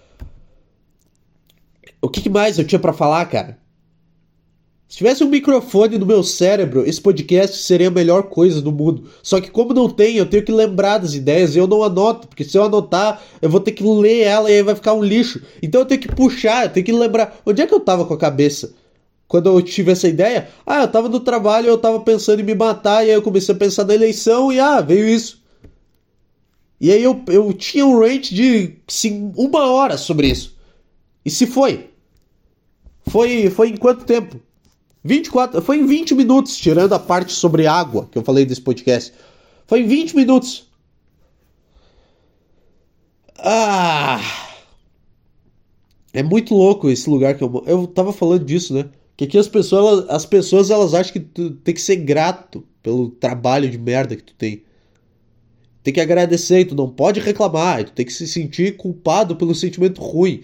O 2.01 2.09
que 2.09 2.27
mais 2.31 2.57
eu 2.57 2.65
tinha 2.65 2.79
para 2.79 2.91
falar, 2.91 3.23
cara? 3.27 3.59
Se 4.87 4.97
tivesse 4.97 5.23
um 5.23 5.29
microfone 5.29 5.99
no 5.99 6.07
meu 6.07 6.23
cérebro, 6.23 6.83
esse 6.87 6.99
podcast 6.99 7.57
seria 7.57 7.89
a 7.89 7.91
melhor 7.91 8.23
coisa 8.23 8.63
do 8.63 8.71
mundo. 8.71 9.11
Só 9.21 9.39
que 9.39 9.51
como 9.51 9.71
não 9.71 9.87
tem, 9.87 10.15
eu 10.15 10.25
tenho 10.25 10.43
que 10.43 10.51
lembrar 10.51 10.97
das 10.97 11.13
ideias 11.13 11.55
e 11.55 11.59
eu 11.59 11.67
não 11.67 11.83
anoto, 11.83 12.27
porque 12.27 12.43
se 12.43 12.57
eu 12.57 12.63
anotar, 12.63 13.21
eu 13.43 13.49
vou 13.49 13.59
ter 13.59 13.73
que 13.73 13.83
ler 13.83 14.21
ela 14.21 14.49
e 14.49 14.55
aí 14.55 14.63
vai 14.63 14.73
ficar 14.73 14.95
um 14.95 15.03
lixo. 15.03 15.39
Então 15.61 15.81
eu 15.81 15.85
tenho 15.85 16.01
que 16.01 16.07
puxar, 16.07 16.65
eu 16.65 16.69
tenho 16.71 16.85
que 16.87 16.91
lembrar. 16.91 17.39
Onde 17.45 17.61
é 17.61 17.67
que 17.67 17.73
eu 17.75 17.79
tava 17.79 18.05
com 18.05 18.13
a 18.15 18.17
cabeça? 18.17 18.73
Quando 19.33 19.47
eu 19.47 19.59
tive 19.63 19.91
essa 19.91 20.07
ideia, 20.07 20.47
ah, 20.63 20.83
eu 20.83 20.87
tava 20.87 21.09
no 21.09 21.19
trabalho, 21.19 21.65
eu 21.65 21.75
tava 21.79 21.99
pensando 22.01 22.39
em 22.39 22.43
me 22.43 22.53
matar, 22.53 23.03
e 23.03 23.09
aí 23.09 23.15
eu 23.15 23.21
comecei 23.23 23.55
a 23.55 23.57
pensar 23.57 23.83
na 23.83 23.95
eleição 23.95 24.53
e 24.53 24.59
ah, 24.59 24.79
veio 24.79 25.09
isso. 25.09 25.41
E 26.79 26.91
aí 26.91 27.01
eu, 27.01 27.19
eu 27.25 27.51
tinha 27.51 27.83
um 27.83 27.99
rate 27.99 28.35
de 28.35 28.75
sim, 28.87 29.33
uma 29.35 29.71
hora 29.71 29.97
sobre 29.97 30.27
isso. 30.27 30.55
E 31.25 31.31
se 31.31 31.47
foi? 31.47 31.89
Foi, 33.07 33.49
foi 33.49 33.69
em 33.69 33.75
quanto 33.75 34.05
tempo? 34.05 34.39
24, 35.03 35.63
foi 35.63 35.79
em 35.79 35.87
20 35.87 36.13
minutos, 36.13 36.55
tirando 36.55 36.93
a 36.93 36.99
parte 36.99 37.33
sobre 37.33 37.65
água 37.65 38.07
que 38.11 38.19
eu 38.19 38.23
falei 38.23 38.45
desse 38.45 38.61
podcast. 38.61 39.11
Foi 39.65 39.79
em 39.79 39.87
20 39.87 40.15
minutos. 40.15 40.67
Ah! 43.39 44.19
É 46.13 46.21
muito 46.21 46.53
louco 46.53 46.87
esse 46.87 47.09
lugar 47.09 47.35
que 47.35 47.43
eu 47.43 47.63
Eu 47.65 47.87
tava 47.87 48.13
falando 48.13 48.45
disso, 48.45 48.75
né? 48.75 48.87
Que 49.15 49.25
aqui 49.25 49.37
as 49.37 49.47
pessoas, 49.47 50.09
as 50.09 50.25
pessoas 50.25 50.69
elas 50.69 50.93
acham 50.93 51.13
que 51.13 51.19
tu 51.19 51.51
tem 51.51 51.73
que 51.73 51.81
ser 51.81 51.97
grato 51.97 52.63
pelo 52.81 53.09
trabalho 53.09 53.69
de 53.69 53.77
merda 53.77 54.15
que 54.15 54.23
tu 54.23 54.33
tem. 54.33 54.63
Tem 55.83 55.93
que 55.93 56.01
agradecer 56.01 56.65
tu 56.65 56.75
não 56.75 56.89
pode 56.89 57.19
reclamar, 57.19 57.83
tu 57.83 57.91
tem 57.91 58.05
que 58.05 58.13
se 58.13 58.27
sentir 58.27 58.77
culpado 58.77 59.35
pelo 59.35 59.53
sentimento 59.53 60.01
ruim. 60.01 60.43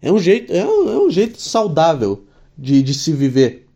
É 0.00 0.12
um 0.12 0.18
jeito, 0.18 0.52
é 0.52 0.64
um, 0.64 0.90
é 0.90 1.06
um 1.06 1.10
jeito 1.10 1.40
saudável 1.40 2.24
de, 2.56 2.82
de 2.82 2.94
se 2.94 3.12
viver. 3.12 3.66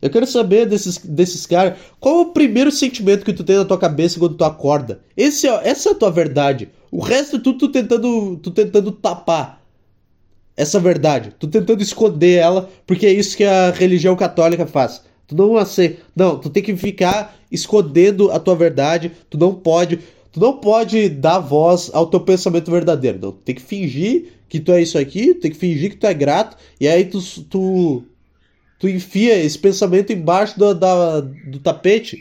Eu 0.00 0.10
quero 0.10 0.26
saber 0.26 0.66
desses, 0.66 0.98
desses 0.98 1.44
caras, 1.44 1.78
qual 1.98 2.18
é 2.18 2.20
o 2.22 2.32
primeiro 2.32 2.70
sentimento 2.70 3.24
que 3.24 3.32
tu 3.32 3.42
tem 3.42 3.56
na 3.56 3.64
tua 3.64 3.78
cabeça 3.78 4.18
quando 4.18 4.36
tu 4.36 4.44
acorda? 4.44 5.00
Esse, 5.16 5.48
é, 5.48 5.68
essa 5.68 5.88
é 5.88 5.92
a 5.92 5.94
tua 5.94 6.10
verdade. 6.10 6.68
O 6.90 7.00
resto 7.00 7.36
é 7.36 7.40
tudo 7.40 7.58
tu 7.58 7.68
tentando, 7.68 8.36
tu 8.36 8.50
tentando 8.52 8.92
tapar 8.92 9.57
essa 10.58 10.80
verdade. 10.80 11.32
Tu 11.38 11.46
tentando 11.46 11.80
esconder 11.80 12.34
ela, 12.34 12.68
porque 12.84 13.06
é 13.06 13.12
isso 13.12 13.36
que 13.36 13.44
a 13.44 13.70
religião 13.70 14.16
católica 14.16 14.66
faz. 14.66 15.00
Tu 15.28 15.36
não 15.36 15.56
aceita. 15.56 16.02
Não, 16.16 16.36
tu 16.36 16.50
tem 16.50 16.62
que 16.62 16.76
ficar 16.76 17.38
escondendo 17.50 18.32
a 18.32 18.40
tua 18.40 18.56
verdade. 18.56 19.12
Tu 19.30 19.38
não 19.38 19.54
pode. 19.54 20.00
Tu 20.32 20.40
não 20.40 20.58
pode 20.58 21.08
dar 21.08 21.38
voz 21.38 21.90
ao 21.94 22.08
teu 22.08 22.20
pensamento 22.20 22.70
verdadeiro. 22.70 23.18
Não, 23.22 23.32
tu 23.32 23.42
tem 23.44 23.54
que 23.54 23.62
fingir 23.62 24.32
que 24.48 24.58
tu 24.58 24.72
é 24.72 24.82
isso 24.82 24.98
aqui, 24.98 25.34
tu 25.34 25.40
tem 25.40 25.50
que 25.50 25.56
fingir 25.56 25.90
que 25.90 25.96
tu 25.96 26.06
é 26.06 26.14
grato, 26.14 26.56
e 26.80 26.88
aí 26.88 27.04
tu, 27.04 27.20
tu, 27.44 28.02
tu 28.78 28.88
enfia 28.88 29.36
esse 29.36 29.58
pensamento 29.58 30.12
embaixo 30.12 30.58
do, 30.58 30.74
da, 30.74 31.20
do 31.20 31.58
tapete. 31.60 32.18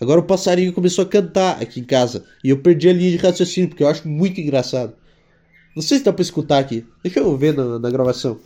Agora 0.00 0.20
o 0.20 0.24
passarinho 0.24 0.72
começou 0.72 1.04
a 1.04 1.08
cantar 1.08 1.62
aqui 1.62 1.80
em 1.80 1.84
casa. 1.84 2.24
E 2.42 2.50
eu 2.50 2.58
perdi 2.58 2.88
a 2.88 2.92
linha 2.92 3.12
de 3.12 3.16
raciocínio, 3.16 3.68
porque 3.68 3.84
eu 3.84 3.88
acho 3.88 4.06
muito 4.08 4.40
engraçado. 4.40 4.94
Não 5.74 5.82
sei 5.82 5.98
se 5.98 6.04
dá 6.04 6.12
pra 6.12 6.22
escutar 6.22 6.58
aqui. 6.58 6.86
Deixa 7.02 7.20
eu 7.20 7.36
ver 7.36 7.54
na, 7.54 7.78
na 7.78 7.90
gravação. 7.90 8.38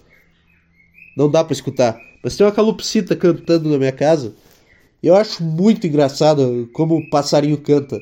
Não 1.16 1.30
dá 1.30 1.42
pra 1.42 1.52
escutar. 1.52 1.98
Mas 2.22 2.36
tem 2.36 2.46
uma 2.46 2.52
calopsita 2.52 3.16
cantando 3.16 3.68
na 3.68 3.78
minha 3.78 3.92
casa. 3.92 4.34
E 5.02 5.06
eu 5.06 5.16
acho 5.16 5.42
muito 5.42 5.86
engraçado 5.86 6.68
como 6.72 6.96
o 6.96 7.10
passarinho 7.10 7.58
canta. 7.58 8.00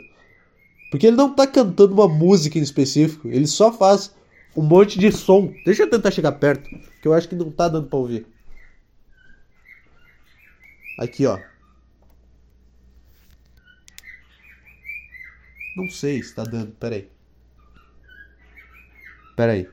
Porque 0.91 1.07
ele 1.07 1.17
não 1.17 1.35
tá 1.35 1.47
cantando 1.47 1.95
uma 1.95 2.09
música 2.09 2.59
em 2.59 2.63
específico. 2.63 3.29
Ele 3.29 3.47
só 3.47 3.73
faz 3.73 4.15
um 4.57 4.63
monte 4.63 4.99
de 4.99 5.11
som. 5.11 5.53
Deixa 5.65 5.83
eu 5.83 5.91
tentar 5.91 6.11
chegar 6.11 6.33
perto. 6.33 6.69
Que 7.01 7.09
eu 7.09 7.13
acho 7.13 7.29
que 7.29 7.35
não 7.35 7.51
tá 7.51 7.69
dando 7.69 7.89
pra 7.89 7.99
ouvir. 7.99 8.27
Aqui, 10.99 11.27
ó. 11.27 11.39
Não 15.77 15.89
sei 15.89 16.23
se 16.23 16.35
tá 16.35 16.45
dando. 16.45 16.73
Pera 16.73 17.05
aí. 19.35 19.37
Pera 19.37 19.53
aí. 19.53 19.68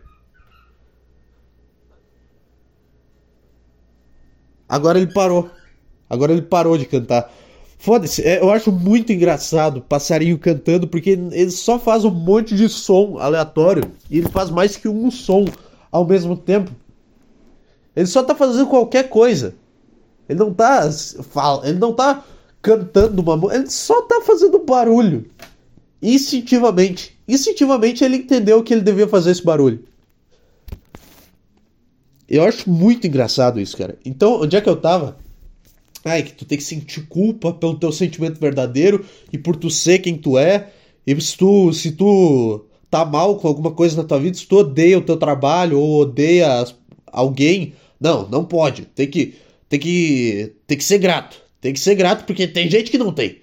Agora 4.68 4.98
ele 4.98 5.12
parou. 5.12 5.50
Agora 6.10 6.32
ele 6.32 6.42
parou 6.42 6.78
de 6.78 6.86
cantar. 6.86 7.30
Foda-se, 7.78 8.22
é, 8.22 8.40
eu 8.40 8.52
acho 8.52 8.72
muito 8.72 9.12
engraçado 9.12 9.82
passarinho 9.82 10.38
cantando, 10.38 10.88
porque 10.88 11.10
ele 11.10 11.52
só 11.52 11.80
faz 11.80 12.06
um 12.06 12.12
monte 12.12 12.56
de 12.56 12.70
som 12.70 13.18
aleatório. 13.18 13.92
E 14.10 14.20
ele 14.20 14.30
faz 14.30 14.50
mais 14.50 14.78
que 14.78 14.88
um 14.88 15.10
som 15.12 15.46
ao 15.92 16.06
mesmo 16.06 16.38
tempo. 16.38 16.72
Ele 17.96 18.06
só 18.06 18.24
tá 18.24 18.34
fazendo 18.34 18.68
qualquer 18.68 19.10
coisa. 19.10 19.56
Ele 20.30 20.40
não 20.40 20.54
tá. 20.54 20.90
Ele 21.64 21.80
não 21.80 21.92
tá 21.92 22.24
cantando 22.62 23.22
uma 23.22 23.36
música. 23.36 23.60
Ele 23.60 23.70
só 23.70 24.04
tá 24.04 24.22
fazendo 24.22 24.60
barulho. 24.60 25.26
Instintivamente. 26.02 27.20
Instintivamente 27.32 28.04
ele 28.04 28.18
entendeu 28.18 28.62
que 28.62 28.74
ele 28.74 28.82
devia 28.82 29.08
fazer 29.08 29.32
esse 29.32 29.44
barulho. 29.44 29.86
Eu 32.28 32.44
acho 32.44 32.70
muito 32.70 33.08
engraçado 33.08 33.58
isso, 33.58 33.78
cara. 33.78 33.98
Então, 34.04 34.42
onde 34.42 34.58
é 34.58 34.60
que 34.60 34.68
eu 34.68 34.76
tava? 34.76 35.18
Ai, 36.04 36.24
que 36.24 36.34
tu 36.34 36.44
tem 36.44 36.58
que 36.58 36.64
sentir 36.64 37.08
culpa 37.08 37.54
pelo 37.54 37.80
teu 37.80 37.90
sentimento 37.92 38.38
verdadeiro 38.38 39.06
e 39.32 39.38
por 39.38 39.56
tu 39.56 39.70
ser 39.70 40.00
quem 40.00 40.18
tu 40.18 40.38
é. 40.38 40.72
E 41.08 41.20
se 41.22 41.38
tu, 41.38 41.72
se 41.72 41.94
tu 41.94 42.66
tá 42.90 43.06
mal 43.06 43.38
com 43.38 43.48
alguma 43.48 43.72
coisa 43.72 43.96
na 43.96 44.04
tua 44.04 44.20
vida, 44.20 44.38
se 44.38 44.46
tu 44.46 44.58
odeia 44.58 44.98
o 44.98 45.02
teu 45.02 45.16
trabalho 45.16 45.80
ou 45.80 46.02
odeia 46.02 46.66
alguém, 47.08 47.74
não, 47.98 48.28
não 48.28 48.44
pode. 48.44 48.84
Tem 48.94 49.08
que, 49.08 49.36
tem 49.70 49.80
que, 49.80 50.54
tem 50.68 50.78
que 50.78 50.84
ser 50.84 50.98
grato. 50.98 51.42
Tem 51.62 51.72
que 51.72 51.80
ser 51.80 51.96
grato 51.96 52.26
porque 52.26 52.46
tem 52.46 52.70
gente 52.70 52.92
que 52.92 52.98
não 52.98 53.14
tem. 53.14 53.41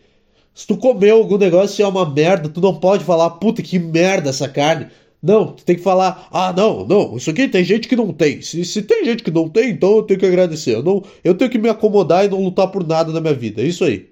Se 0.59 0.67
tu 0.67 0.77
comeu 0.77 1.19
algum 1.19 1.39
negócio 1.39 1.81
e 1.81 1.85
é 1.85 1.87
uma 1.87 2.05
merda, 2.05 2.49
tu 2.49 2.61
não 2.61 2.75
pode 2.75 3.05
falar, 3.05 3.31
puta 3.31 3.63
que 3.63 3.79
merda 3.79 4.31
essa 4.31 4.49
carne. 4.49 4.89
Não, 5.23 5.53
tu 5.53 5.65
tem 5.65 5.77
que 5.77 5.83
falar, 5.83 6.27
ah, 6.33 6.53
não, 6.53 6.85
não, 6.85 7.17
isso 7.17 7.31
aqui 7.31 7.47
tem 7.47 7.63
gente 7.63 7.87
que 7.87 7.95
não 7.95 8.13
tem. 8.13 8.43
Se, 8.43 8.65
se 8.65 8.83
tem 8.83 9.05
gente 9.05 9.23
que 9.23 9.31
não 9.31 9.49
tem, 9.49 9.71
então 9.71 9.99
eu 9.99 10.03
tenho 10.03 10.19
que 10.19 10.27
agradecer. 10.27 10.75
Eu, 10.75 10.83
não, 10.83 11.05
eu 11.23 11.37
tenho 11.37 11.49
que 11.49 11.59
me 11.59 11.69
acomodar 11.69 12.25
e 12.25 12.29
não 12.29 12.43
lutar 12.43 12.67
por 12.73 12.85
nada 12.85 13.13
na 13.13 13.21
minha 13.21 13.35
vida. 13.35 13.63
É 13.63 13.67
isso 13.67 13.85
aí. 13.85 14.11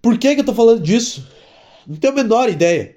Por 0.00 0.16
que, 0.16 0.34
que 0.34 0.40
eu 0.40 0.46
tô 0.46 0.54
falando 0.54 0.80
disso? 0.80 1.28
Não 1.86 1.96
tenho 1.96 2.14
a 2.14 2.16
menor 2.16 2.48
ideia. 2.48 2.95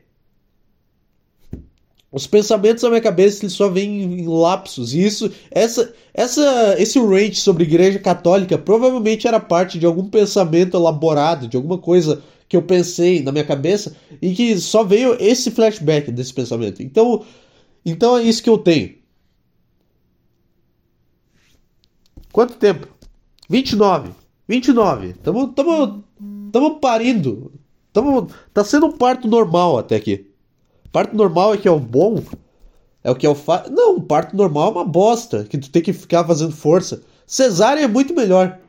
Os 2.12 2.26
pensamentos 2.26 2.82
na 2.82 2.90
minha 2.90 3.02
cabeça 3.02 3.44
eles 3.44 3.54
só 3.54 3.70
vêm 3.70 4.02
em 4.02 4.28
lapsos. 4.28 4.94
E 4.94 5.06
isso, 5.06 5.32
essa, 5.52 5.94
essa, 6.14 6.76
esse 6.80 7.00
range 7.00 7.36
sobre 7.36 7.64
igreja 7.64 8.00
católica 8.00 8.58
provavelmente 8.58 9.28
era 9.28 9.40
parte 9.40 9.78
de 9.78 9.86
algum 9.86 10.10
pensamento 10.10 10.76
elaborado, 10.76 11.48
de 11.48 11.56
alguma 11.56 11.78
coisa 11.78 12.22
que 12.48 12.58
eu 12.58 12.64
pensei 12.64 13.22
na 13.22 13.32
minha 13.32 13.44
cabeça 13.46 13.96
e 14.20 14.34
que 14.34 14.58
só 14.58 14.84
veio 14.84 15.16
esse 15.20 15.52
flashback 15.52 16.12
desse 16.12 16.34
pensamento. 16.34 16.82
Então, 16.82 17.24
então 17.86 18.18
é 18.18 18.24
isso 18.24 18.42
que 18.42 18.50
eu 18.50 18.58
tenho. 18.58 18.98
Quanto 22.32 22.56
tempo? 22.56 22.88
29. 23.48 24.12
29. 24.48 25.14
Tamo, 25.14 25.48
tamo, 25.50 26.04
tamo 26.52 26.80
parindo. 26.80 27.52
Tamo, 27.94 28.28
tá 28.52 28.64
sendo 28.64 28.88
um 28.88 28.92
parto 28.92 29.28
normal 29.28 29.78
até 29.78 29.96
aqui. 29.96 30.29
Parto 30.92 31.16
normal 31.16 31.54
é 31.54 31.58
que 31.58 31.68
é 31.68 31.72
o 31.72 31.80
bom? 31.80 32.22
É 33.04 33.12
o 33.12 33.16
que 33.16 33.26
é 33.26 33.30
o 33.30 33.36
fa... 33.36 33.66
Não, 33.70 34.00
parto 34.02 34.36
normal 34.36 34.70
é 34.70 34.72
uma 34.72 34.86
bosta, 34.86 35.44
que 35.44 35.58
tu 35.58 35.70
tem 35.70 35.82
que 35.82 35.94
ficar 35.94 36.26
fazendo 36.26 36.52
força. 36.52 37.02
Cesárea 37.26 37.84
é 37.84 37.88
muito 37.88 38.14
melhor. 38.14 38.60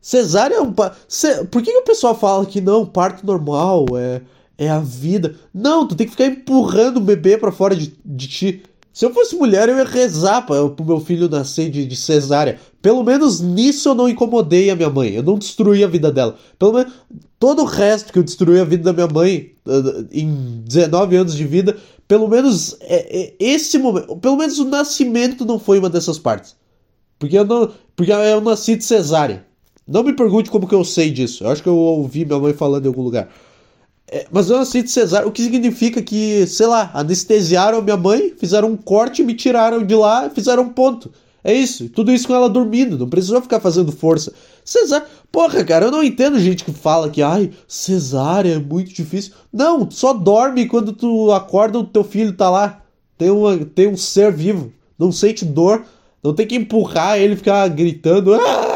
Cesárea 0.00 0.56
é 0.56 0.60
um. 0.60 0.72
Por 0.72 1.62
que, 1.62 1.70
que 1.70 1.78
o 1.78 1.84
pessoal 1.84 2.18
fala 2.18 2.44
que 2.44 2.60
não, 2.60 2.84
parto 2.84 3.24
normal 3.24 3.86
é, 3.96 4.20
é 4.58 4.68
a 4.68 4.80
vida? 4.80 5.36
Não, 5.54 5.86
tu 5.86 5.94
tem 5.94 6.06
que 6.06 6.10
ficar 6.10 6.26
empurrando 6.26 6.96
o 6.96 7.00
bebê 7.00 7.38
para 7.38 7.52
fora 7.52 7.76
de, 7.76 7.96
de 8.04 8.28
ti. 8.28 8.62
Se 8.92 9.06
eu 9.06 9.12
fosse 9.12 9.34
mulher, 9.36 9.68
eu 9.68 9.78
ia 9.78 9.84
rezar 9.84 10.42
pro 10.42 10.84
meu 10.84 11.00
filho 11.00 11.28
nascer 11.28 11.70
de, 11.70 11.86
de 11.86 11.96
cesárea. 11.96 12.58
Pelo 12.82 13.02
menos 13.02 13.40
nisso 13.40 13.88
eu 13.88 13.94
não 13.94 14.08
incomodei 14.08 14.68
a 14.68 14.76
minha 14.76 14.90
mãe. 14.90 15.14
Eu 15.14 15.22
não 15.22 15.38
destruí 15.38 15.82
a 15.82 15.88
vida 15.88 16.12
dela. 16.12 16.36
Pelo 16.58 16.74
menos 16.74 16.92
todo 17.38 17.62
o 17.62 17.64
resto 17.64 18.12
que 18.12 18.18
eu 18.18 18.22
destruí 18.22 18.60
a 18.60 18.64
vida 18.64 18.84
da 18.84 18.92
minha 18.92 19.08
mãe 19.08 19.52
uh, 19.66 20.06
em 20.12 20.62
19 20.66 21.16
anos 21.16 21.34
de 21.34 21.44
vida, 21.46 21.76
pelo 22.06 22.28
menos 22.28 22.76
é, 22.80 23.22
é, 23.22 23.34
esse 23.40 23.78
momento, 23.78 24.14
pelo 24.16 24.36
menos 24.36 24.58
o 24.58 24.66
nascimento 24.66 25.46
não 25.46 25.58
foi 25.58 25.78
uma 25.78 25.88
dessas 25.88 26.18
partes. 26.18 26.54
Porque 27.18 27.38
eu 27.38 27.46
não, 27.46 27.72
porque 27.96 28.12
eu 28.12 28.40
nasci 28.42 28.76
de 28.76 28.84
cesárea. 28.84 29.46
Não 29.88 30.02
me 30.02 30.12
pergunte 30.12 30.50
como 30.50 30.68
que 30.68 30.74
eu 30.74 30.84
sei 30.84 31.10
disso. 31.10 31.44
Eu 31.44 31.50
acho 31.50 31.62
que 31.62 31.68
eu 31.68 31.76
ouvi 31.76 32.24
minha 32.26 32.38
mãe 32.38 32.52
falando 32.52 32.84
em 32.84 32.88
algum 32.88 33.02
lugar. 33.02 33.28
É, 34.12 34.26
mas 34.30 34.50
eu 34.50 34.62
de 34.62 34.90
cesárea, 34.90 35.26
o 35.26 35.32
que 35.32 35.42
significa 35.42 36.02
que, 36.02 36.46
sei 36.46 36.66
lá, 36.66 36.90
anestesiaram 36.92 37.80
minha 37.80 37.96
mãe, 37.96 38.34
fizeram 38.36 38.68
um 38.68 38.76
corte, 38.76 39.22
me 39.22 39.32
tiraram 39.32 39.82
de 39.82 39.94
lá, 39.94 40.28
fizeram 40.28 40.64
um 40.64 40.68
ponto. 40.68 41.10
É 41.42 41.54
isso. 41.54 41.88
Tudo 41.88 42.12
isso 42.12 42.28
com 42.28 42.34
ela 42.34 42.48
dormindo, 42.50 42.98
não 42.98 43.08
precisou 43.08 43.40
ficar 43.40 43.58
fazendo 43.58 43.90
força. 43.90 44.34
Cesárea. 44.62 45.06
Porra, 45.32 45.64
cara, 45.64 45.86
eu 45.86 45.90
não 45.90 46.04
entendo 46.04 46.38
gente 46.38 46.62
que 46.62 46.72
fala 46.72 47.08
que, 47.08 47.22
ai, 47.22 47.50
cesárea 47.66 48.56
é 48.56 48.58
muito 48.58 48.92
difícil. 48.92 49.32
Não, 49.50 49.90
só 49.90 50.12
dorme 50.12 50.66
quando 50.66 50.92
tu 50.92 51.32
acorda 51.32 51.78
o 51.78 51.84
teu 51.84 52.04
filho 52.04 52.34
tá 52.34 52.50
lá. 52.50 52.82
Tem, 53.16 53.30
uma, 53.30 53.56
tem 53.64 53.88
um 53.88 53.96
ser 53.96 54.30
vivo. 54.30 54.70
Não 54.98 55.10
sente 55.10 55.42
dor. 55.42 55.86
Não 56.22 56.34
tem 56.34 56.46
que 56.46 56.54
empurrar 56.54 57.18
ele 57.18 57.34
ficar 57.34 57.66
gritando. 57.68 58.34
Ah, 58.34 58.71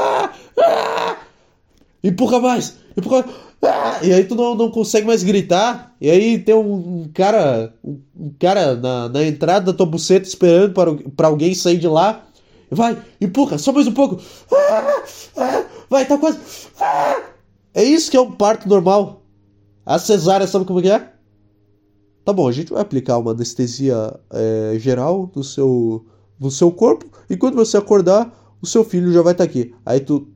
empurra 2.08 2.40
mais! 2.40 2.76
Empurra! 2.96 3.24
Ah! 3.62 3.98
E 4.02 4.12
aí 4.12 4.24
tu 4.24 4.34
não, 4.34 4.54
não 4.54 4.70
consegue 4.70 5.06
mais 5.06 5.22
gritar. 5.22 5.94
E 6.00 6.10
aí 6.10 6.38
tem 6.38 6.54
um, 6.54 7.08
cara, 7.12 7.74
um, 7.84 8.30
cara 8.38 8.76
na, 8.76 9.08
na 9.08 9.24
entrada 9.24 9.72
da 9.72 9.76
tua 9.76 9.86
buceta 9.86 10.28
esperando 10.28 10.72
para, 10.72 10.94
para 11.16 11.28
alguém 11.28 11.54
sair 11.54 11.78
de 11.78 11.88
lá. 11.88 12.24
Vai, 12.70 12.98
empurra, 13.20 13.58
só 13.58 13.72
mais 13.72 13.86
um 13.86 13.92
pouco. 13.92 14.20
Ah! 14.52 15.02
Ah! 15.36 15.64
Vai, 15.88 16.04
tá 16.04 16.18
quase. 16.18 16.38
É 17.72 17.82
isso 17.82 18.10
que 18.10 18.16
é 18.16 18.20
um 18.20 18.32
parto 18.32 18.68
normal. 18.68 19.22
A 19.84 19.98
cesárea, 19.98 20.46
sabe 20.46 20.64
como 20.64 20.80
é? 20.80 21.12
Tá 22.24 22.32
bom, 22.32 22.48
a 22.48 22.52
gente 22.52 22.72
vai 22.72 22.82
aplicar 22.82 23.18
uma 23.18 23.30
anestesia 23.30 24.18
é, 24.32 24.76
geral 24.78 25.30
no 25.34 25.44
seu, 25.44 26.04
no 26.40 26.50
seu 26.50 26.72
corpo. 26.72 27.06
E 27.30 27.36
quando 27.36 27.54
você 27.54 27.76
acordar, 27.76 28.56
o 28.60 28.66
seu 28.66 28.82
filho 28.82 29.12
já 29.12 29.22
vai 29.22 29.32
estar 29.32 29.44
tá 29.44 29.50
aqui. 29.50 29.72
Aí 29.84 30.00
tu 30.00 30.26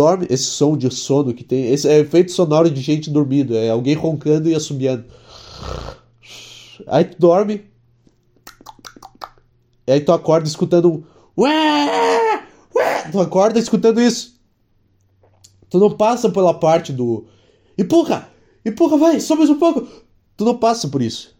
dorme, 0.00 0.26
esse 0.30 0.44
som 0.44 0.78
de 0.78 0.90
sono 0.90 1.34
que 1.34 1.44
tem, 1.44 1.70
esse 1.70 1.86
é 1.86 1.98
efeito 1.98 2.32
sonoro 2.32 2.70
de 2.70 2.80
gente 2.80 3.10
dormindo, 3.10 3.54
é 3.54 3.68
alguém 3.68 3.94
roncando 3.94 4.48
e 4.48 4.54
assobiando. 4.54 5.04
Aí 6.86 7.04
tu 7.04 7.18
dorme, 7.18 7.66
e 9.86 9.92
aí 9.92 10.00
tu 10.00 10.10
acorda 10.10 10.48
escutando 10.48 10.90
um 10.90 11.04
ué, 11.42 12.46
ué, 12.74 13.10
tu 13.12 13.20
acorda 13.20 13.58
escutando 13.58 14.00
isso. 14.00 14.40
Tu 15.68 15.78
não 15.78 15.90
passa 15.90 16.30
pela 16.30 16.54
parte 16.54 16.94
do 16.94 17.26
empurra, 17.76 18.26
empurra, 18.64 18.96
vai, 18.96 19.20
só 19.20 19.36
mais 19.36 19.50
um 19.50 19.58
pouco. 19.58 19.86
Tu 20.34 20.44
não 20.46 20.56
passa 20.56 20.88
por 20.88 21.02
isso. 21.02 21.36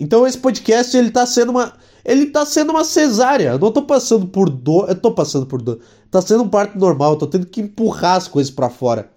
Então 0.00 0.26
esse 0.26 0.38
podcast 0.38 0.96
ele 0.96 1.12
tá 1.12 1.24
sendo 1.24 1.50
uma 1.50 1.74
ele 2.06 2.26
tá 2.26 2.46
sendo 2.46 2.70
uma 2.70 2.84
cesárea. 2.84 3.50
Eu 3.50 3.58
não 3.58 3.72
tô 3.72 3.82
passando 3.82 4.28
por 4.28 4.48
dor, 4.48 4.88
eu 4.88 4.94
tô 4.94 5.10
passando 5.10 5.44
por 5.44 5.60
dor. 5.60 5.80
Tá 6.08 6.22
sendo 6.22 6.44
um 6.44 6.48
parto 6.48 6.78
normal, 6.78 7.14
eu 7.14 7.18
tô 7.18 7.26
tendo 7.26 7.46
que 7.46 7.60
empurrar 7.60 8.14
as 8.14 8.28
coisas 8.28 8.50
para 8.50 8.70
fora. 8.70 9.10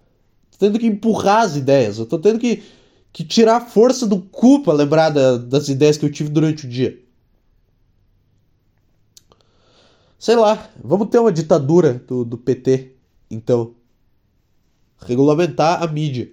Tô 0.50 0.58
tendo 0.58 0.80
que 0.80 0.88
empurrar 0.88 1.44
as 1.44 1.56
ideias. 1.56 2.00
Eu 2.00 2.08
tô 2.08 2.18
tendo 2.18 2.40
que, 2.40 2.64
que 3.14 3.24
tirar 3.24 3.58
a 3.58 3.62
força 3.62 4.08
do 4.08 4.20
cu 4.20 4.64
pra 4.64 4.74
lembrar 4.74 5.12
da, 5.12 5.38
das 5.38 5.70
ideias 5.70 5.98
que 5.98 6.06
eu 6.06 6.12
tive 6.12 6.32
durante 6.32 6.66
o 6.66 6.70
dia. 6.70 7.00
Sei 10.18 10.36
lá, 10.36 10.68
vamos 10.84 11.10
ter 11.10 11.20
uma 11.20 11.32
ditadura 11.32 11.94
do, 12.08 12.26
do 12.26 12.38
PT, 12.40 12.94
então. 13.30 13.76
Regulamentar 15.00 15.84
a 15.84 15.88
mídia. 15.88 16.32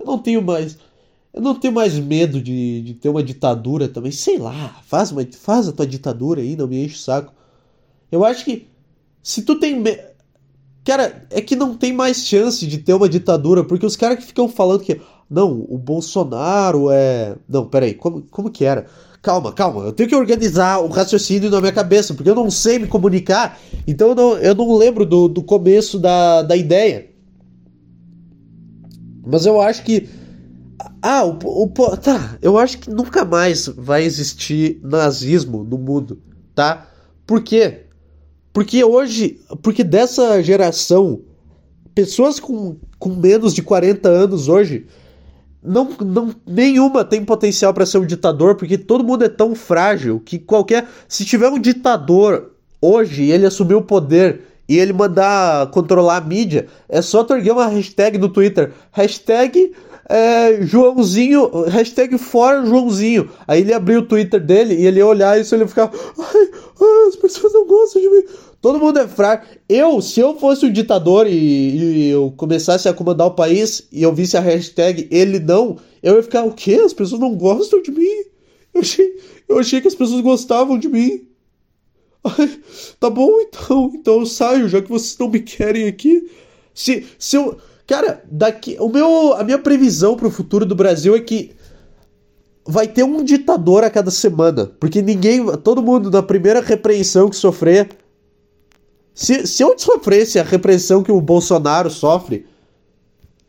Eu 0.00 0.06
não 0.06 0.18
tenho 0.18 0.40
mais. 0.40 0.78
Eu 1.32 1.42
não 1.42 1.54
tenho 1.54 1.74
mais 1.74 1.94
medo 1.94 2.40
de, 2.40 2.82
de 2.82 2.94
ter 2.94 3.08
uma 3.08 3.22
ditadura 3.22 3.88
também. 3.88 4.10
Sei 4.10 4.38
lá, 4.38 4.80
faz, 4.86 5.12
uma, 5.12 5.26
faz 5.32 5.68
a 5.68 5.72
tua 5.72 5.86
ditadura 5.86 6.40
aí, 6.40 6.56
não 6.56 6.66
me 6.66 6.84
enche 6.84 6.96
o 6.96 6.98
saco. 6.98 7.32
Eu 8.10 8.24
acho 8.24 8.44
que 8.44 8.66
se 9.22 9.42
tu 9.42 9.58
tem. 9.58 9.78
Me... 9.78 9.98
Cara, 10.84 11.26
é 11.30 11.40
que 11.40 11.54
não 11.54 11.76
tem 11.76 11.92
mais 11.92 12.26
chance 12.26 12.66
de 12.66 12.78
ter 12.78 12.94
uma 12.94 13.08
ditadura, 13.08 13.62
porque 13.62 13.84
os 13.84 13.96
caras 13.96 14.18
que 14.18 14.26
ficam 14.26 14.48
falando 14.48 14.82
que. 14.82 15.00
Não, 15.30 15.66
o 15.68 15.76
Bolsonaro 15.76 16.90
é. 16.90 17.36
Não, 17.46 17.66
peraí, 17.66 17.92
como, 17.92 18.22
como 18.30 18.50
que 18.50 18.64
era? 18.64 18.86
Calma, 19.20 19.52
calma, 19.52 19.82
eu 19.82 19.92
tenho 19.92 20.08
que 20.08 20.14
organizar 20.16 20.78
o 20.78 20.86
raciocínio 20.86 21.50
na 21.50 21.60
minha 21.60 21.72
cabeça, 21.72 22.14
porque 22.14 22.30
eu 22.30 22.36
não 22.36 22.50
sei 22.50 22.78
me 22.78 22.86
comunicar, 22.86 23.58
então 23.86 24.10
eu 24.10 24.14
não, 24.14 24.38
eu 24.38 24.54
não 24.54 24.76
lembro 24.76 25.04
do, 25.04 25.28
do 25.28 25.42
começo 25.42 25.98
da, 25.98 26.40
da 26.42 26.56
ideia. 26.56 27.10
Mas 29.26 29.44
eu 29.44 29.60
acho 29.60 29.82
que 29.84 30.08
ah, 31.02 31.24
o, 31.24 31.38
o, 31.44 31.96
tá. 31.96 32.38
Eu 32.42 32.58
acho 32.58 32.78
que 32.78 32.90
nunca 32.90 33.24
mais 33.24 33.66
vai 33.68 34.04
existir 34.04 34.80
nazismo 34.82 35.64
no 35.64 35.78
mundo, 35.78 36.20
tá? 36.54 36.88
Por 37.26 37.42
quê? 37.42 37.86
Porque 38.52 38.82
hoje, 38.82 39.40
porque 39.62 39.84
dessa 39.84 40.42
geração, 40.42 41.20
pessoas 41.94 42.40
com, 42.40 42.76
com 42.98 43.10
menos 43.10 43.54
de 43.54 43.62
40 43.62 44.08
anos 44.08 44.48
hoje, 44.48 44.86
não, 45.62 45.90
não 46.04 46.34
nenhuma 46.46 47.04
tem 47.04 47.24
potencial 47.24 47.74
para 47.74 47.86
ser 47.86 47.98
um 47.98 48.06
ditador, 48.06 48.54
porque 48.54 48.78
todo 48.78 49.04
mundo 49.04 49.24
é 49.24 49.28
tão 49.28 49.54
frágil 49.54 50.20
que 50.20 50.38
qualquer. 50.38 50.88
Se 51.06 51.24
tiver 51.24 51.48
um 51.48 51.58
ditador 51.58 52.52
hoje 52.80 53.24
e 53.24 53.32
ele 53.32 53.46
assumir 53.46 53.74
o 53.74 53.82
poder 53.82 54.40
e 54.68 54.78
ele 54.78 54.92
mandar 54.92 55.70
controlar 55.70 56.18
a 56.18 56.20
mídia, 56.20 56.66
é 56.88 57.00
só 57.00 57.24
tu 57.24 57.34
uma 57.34 57.66
hashtag 57.66 58.18
no 58.18 58.28
Twitter. 58.28 58.72
Hashtag 58.92 59.72
é, 60.08 60.62
Joãozinho, 60.62 61.64
hashtag 61.64 62.16
fora 62.16 62.64
Joãozinho. 62.64 63.30
Aí 63.46 63.60
ele 63.60 63.74
abriu 63.74 64.00
o 64.00 64.06
Twitter 64.06 64.40
dele 64.40 64.74
e 64.74 64.86
ele 64.86 64.98
ia 64.98 65.06
olhar 65.06 65.38
isso 65.38 65.54
e 65.54 65.58
ele 65.58 65.68
ficar, 65.68 65.92
ai, 65.92 66.50
ai, 66.80 67.08
as 67.08 67.16
pessoas 67.16 67.52
não 67.52 67.66
gostam 67.66 68.00
de 68.00 68.08
mim. 68.08 68.22
Todo 68.60 68.80
mundo 68.80 68.98
é 68.98 69.06
fraco. 69.06 69.46
Eu, 69.68 70.00
se 70.00 70.18
eu 70.18 70.34
fosse 70.38 70.64
um 70.64 70.72
ditador 70.72 71.26
e, 71.26 71.32
e, 71.32 72.08
eu 72.08 72.32
começasse 72.36 72.88
a 72.88 72.94
comandar 72.94 73.26
o 73.26 73.34
país 73.34 73.86
e 73.92 74.02
eu 74.02 74.12
visse 74.14 74.36
a 74.36 74.40
hashtag 74.40 75.06
ele 75.10 75.38
não, 75.38 75.76
eu 76.02 76.16
ia 76.16 76.22
ficar, 76.22 76.44
o 76.44 76.52
quê? 76.52 76.74
As 76.74 76.94
pessoas 76.94 77.20
não 77.20 77.36
gostam 77.36 77.82
de 77.82 77.90
mim? 77.90 78.24
Eu 78.72 78.80
achei, 78.80 79.20
eu 79.46 79.58
achei 79.58 79.80
que 79.80 79.88
as 79.88 79.94
pessoas 79.94 80.22
gostavam 80.22 80.78
de 80.78 80.88
mim. 80.88 81.28
Ai, 82.24 82.58
tá 82.98 83.10
bom 83.10 83.40
então, 83.40 83.92
então 83.94 84.20
eu 84.20 84.26
saio, 84.26 84.68
já 84.68 84.80
que 84.80 84.88
vocês 84.88 85.16
não 85.18 85.28
me 85.28 85.40
querem 85.40 85.86
aqui. 85.86 86.30
Se, 86.74 87.06
se 87.18 87.36
eu 87.36 87.58
Cara, 87.88 88.22
daqui, 88.30 88.76
o 88.78 88.90
meu, 88.90 89.32
a 89.32 89.42
minha 89.42 89.58
previsão 89.58 90.14
para 90.14 90.28
o 90.28 90.30
futuro 90.30 90.66
do 90.66 90.74
Brasil 90.74 91.16
é 91.16 91.20
que 91.20 91.52
vai 92.66 92.86
ter 92.86 93.02
um 93.02 93.24
ditador 93.24 93.82
a 93.82 93.88
cada 93.88 94.10
semana, 94.10 94.66
porque 94.78 95.00
ninguém, 95.00 95.42
todo 95.64 95.82
mundo 95.82 96.10
na 96.10 96.22
primeira 96.22 96.60
repreensão 96.60 97.30
que 97.30 97.36
sofrer, 97.36 97.88
se, 99.14 99.46
se 99.46 99.62
eu 99.62 99.74
sofresse 99.78 100.38
a 100.38 100.42
repressão 100.42 101.02
que 101.02 101.10
o 101.10 101.18
Bolsonaro 101.18 101.88
sofre, 101.88 102.44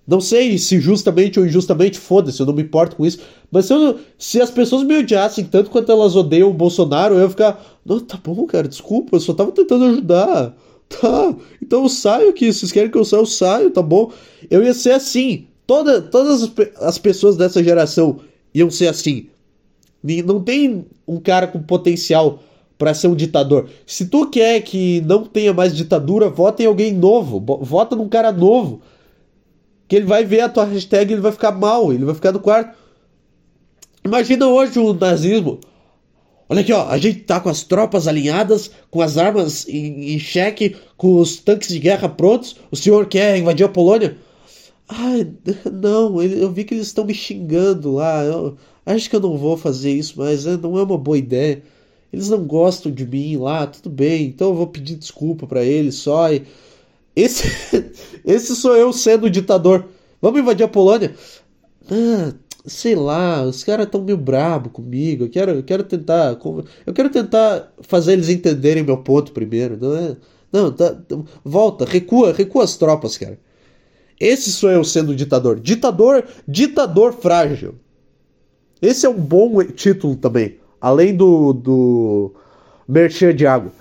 não 0.07 0.21
sei 0.21 0.57
se 0.57 0.79
justamente 0.79 1.37
ou 1.37 1.45
injustamente, 1.45 1.99
foda-se, 1.99 2.39
eu 2.39 2.45
não 2.45 2.53
me 2.53 2.61
importo 2.61 2.95
com 2.95 3.05
isso. 3.05 3.19
Mas 3.51 3.65
se, 3.65 3.73
eu, 3.73 3.99
se, 4.17 4.41
as 4.41 4.49
pessoas 4.49 4.83
me 4.83 4.97
odiassem 4.97 5.43
tanto 5.43 5.69
quanto 5.69 5.91
elas 5.91 6.15
odeiam 6.15 6.49
o 6.49 6.53
Bolsonaro, 6.53 7.15
eu 7.15 7.23
ia 7.23 7.29
ficar. 7.29 7.61
Não, 7.85 7.99
tá 7.99 8.17
bom, 8.23 8.45
cara, 8.45 8.69
desculpa, 8.69 9.17
eu 9.17 9.19
só 9.19 9.33
tava 9.33 9.51
tentando 9.51 9.83
ajudar. 9.83 10.55
Tá, 10.89 11.35
então 11.61 11.83
eu 11.83 11.89
saio 11.89 12.29
aqui. 12.29 12.51
Se 12.51 12.59
vocês 12.59 12.71
querem 12.71 12.89
que 12.89 12.97
eu 12.97 13.05
saia, 13.05 13.21
eu 13.21 13.25
saio, 13.25 13.71
tá 13.71 13.81
bom? 13.81 14.11
Eu 14.49 14.63
ia 14.63 14.73
ser 14.73 14.91
assim. 14.91 15.47
Toda, 15.67 16.01
todas 16.01 16.51
as 16.81 16.97
pessoas 16.97 17.37
dessa 17.37 17.63
geração 17.63 18.19
iam 18.53 18.71
ser 18.71 18.87
assim. 18.87 19.29
Não 20.25 20.41
tem 20.41 20.85
um 21.07 21.19
cara 21.19 21.45
com 21.45 21.61
potencial 21.61 22.41
para 22.77 22.93
ser 22.93 23.07
um 23.07 23.15
ditador. 23.15 23.69
Se 23.85 24.07
tu 24.07 24.29
quer 24.29 24.61
que 24.61 25.01
não 25.01 25.25
tenha 25.25 25.53
mais 25.53 25.75
ditadura, 25.75 26.29
vota 26.29 26.63
em 26.63 26.65
alguém 26.65 26.91
novo. 26.93 27.39
Vota 27.61 27.95
num 27.95 28.09
cara 28.09 28.31
novo. 28.31 28.81
Que 29.87 29.97
ele 29.97 30.05
vai 30.05 30.25
ver 30.25 30.41
a 30.41 30.49
tua 30.49 30.65
hashtag 30.65 31.11
e 31.11 31.13
ele 31.13 31.21
vai 31.21 31.31
ficar 31.31 31.51
mal. 31.51 31.93
Ele 31.93 32.05
vai 32.05 32.15
ficar 32.15 32.31
no 32.31 32.39
quarto. 32.39 32.75
Imagina 34.03 34.47
hoje 34.47 34.79
o 34.79 34.93
nazismo. 34.93 35.59
Olha 36.49 36.61
aqui, 36.61 36.73
ó, 36.73 36.87
a 36.87 36.97
gente 36.97 37.19
tá 37.19 37.39
com 37.39 37.47
as 37.47 37.61
tropas 37.63 38.07
alinhadas, 38.07 38.71
com 38.89 39.01
as 39.01 39.19
armas 39.19 39.67
em, 39.69 40.15
em 40.15 40.19
xeque, 40.19 40.75
com 40.97 41.17
os 41.19 41.37
tanques 41.37 41.69
de 41.69 41.77
guerra 41.77 42.09
prontos. 42.09 42.55
O 42.71 42.75
senhor 42.75 43.05
quer 43.05 43.37
invadir 43.37 43.65
a 43.65 43.69
Polônia? 43.69 44.17
Ai, 44.87 45.31
não, 45.71 46.21
eu 46.23 46.51
vi 46.51 46.63
que 46.63 46.73
eles 46.73 46.87
estão 46.87 47.05
me 47.05 47.13
xingando 47.13 47.93
lá. 47.93 48.23
Eu 48.23 48.57
acho 48.83 49.07
que 49.07 49.15
eu 49.15 49.19
não 49.19 49.37
vou 49.37 49.55
fazer 49.57 49.91
isso, 49.91 50.15
mas 50.17 50.47
é, 50.47 50.57
não 50.57 50.77
é 50.79 50.81
uma 50.81 50.97
boa 50.97 51.19
ideia. 51.19 51.61
eles 52.11 52.29
não 52.29 52.43
gostam 52.43 52.91
de 52.91 53.05
mim 53.05 53.37
lá, 53.37 53.67
tudo 53.67 53.89
bem, 53.91 54.25
então 54.25 54.49
eu 54.49 54.55
vou 54.55 54.67
pedir 54.67 54.95
desculpa 54.95 55.45
para 55.45 55.63
eles 55.63 55.95
só. 55.95 56.31
E... 56.33 56.43
Esse, 57.15 57.43
esse 58.23 58.55
sou 58.55 58.77
eu 58.77 58.93
sendo 58.93 59.29
ditador. 59.29 59.89
Vamos 60.21 60.39
invadir 60.39 60.63
a 60.63 60.69
Polônia? 60.69 61.13
Ah, 61.91 62.33
sei 62.65 62.95
lá, 62.95 63.43
os 63.43 63.63
caras 63.63 63.85
estão 63.85 64.01
meio 64.01 64.17
brabo 64.17 64.69
comigo. 64.69 65.25
Eu 65.25 65.29
quero, 65.29 65.51
eu 65.51 65.63
quero 65.63 65.83
tentar, 65.83 66.37
eu 66.85 66.93
quero 66.93 67.09
tentar 67.09 67.71
fazer 67.81 68.13
eles 68.13 68.29
entenderem 68.29 68.83
meu 68.83 68.97
ponto 68.97 69.31
primeiro. 69.31 69.77
Não 69.79 69.95
é? 69.95 70.17
Não, 70.51 70.71
tá, 70.71 70.97
volta, 71.43 71.85
recua, 71.85 72.33
recua 72.33 72.63
as 72.63 72.75
tropas, 72.77 73.17
cara. 73.17 73.39
Esse 74.19 74.51
sou 74.51 74.69
eu 74.69 74.83
sendo 74.83 75.15
ditador. 75.15 75.59
Ditador, 75.59 76.25
ditador 76.47 77.13
frágil. 77.13 77.75
Esse 78.81 79.05
é 79.05 79.09
um 79.09 79.19
bom 79.19 79.63
título 79.63 80.15
também, 80.15 80.57
além 80.79 81.15
do 81.15 81.53
do 81.53 82.33
Merchan 82.87 83.35
de 83.35 83.45
água. 83.45 83.71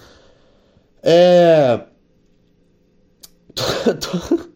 É 1.03 1.81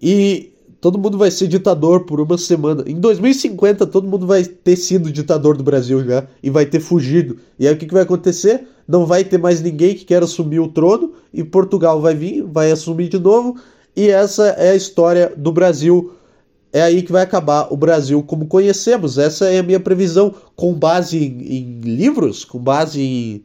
e 0.00 0.52
todo 0.80 0.98
mundo 0.98 1.18
vai 1.18 1.30
ser 1.30 1.48
ditador 1.48 2.04
por 2.04 2.20
uma 2.20 2.38
semana. 2.38 2.84
Em 2.86 2.98
2050, 3.00 3.86
todo 3.86 4.08
mundo 4.08 4.26
vai 4.26 4.44
ter 4.44 4.76
sido 4.76 5.10
ditador 5.10 5.56
do 5.56 5.64
Brasil 5.64 6.04
já 6.04 6.26
e 6.42 6.50
vai 6.50 6.66
ter 6.66 6.80
fugido. 6.80 7.38
E 7.58 7.66
aí 7.66 7.74
o 7.74 7.76
que, 7.76 7.86
que 7.86 7.94
vai 7.94 8.02
acontecer? 8.02 8.66
Não 8.86 9.04
vai 9.04 9.24
ter 9.24 9.38
mais 9.38 9.60
ninguém 9.60 9.94
que 9.94 10.04
queira 10.04 10.24
assumir 10.24 10.60
o 10.60 10.68
trono 10.68 11.12
e 11.32 11.42
Portugal 11.42 12.00
vai 12.00 12.14
vir, 12.14 12.42
vai 12.42 12.70
assumir 12.70 13.08
de 13.08 13.18
novo. 13.18 13.56
E 13.94 14.08
essa 14.08 14.48
é 14.50 14.70
a 14.70 14.76
história 14.76 15.32
do 15.36 15.50
Brasil. 15.52 16.12
É 16.72 16.82
aí 16.82 17.02
que 17.02 17.10
vai 17.10 17.22
acabar 17.22 17.72
o 17.72 17.76
Brasil 17.76 18.22
como 18.22 18.46
conhecemos. 18.46 19.18
Essa 19.18 19.46
é 19.46 19.58
a 19.58 19.62
minha 19.62 19.80
previsão, 19.80 20.34
com 20.54 20.72
base 20.72 21.18
em, 21.18 21.40
em 21.56 21.80
livros, 21.80 22.44
com 22.44 22.58
base 22.58 23.02
em, 23.02 23.44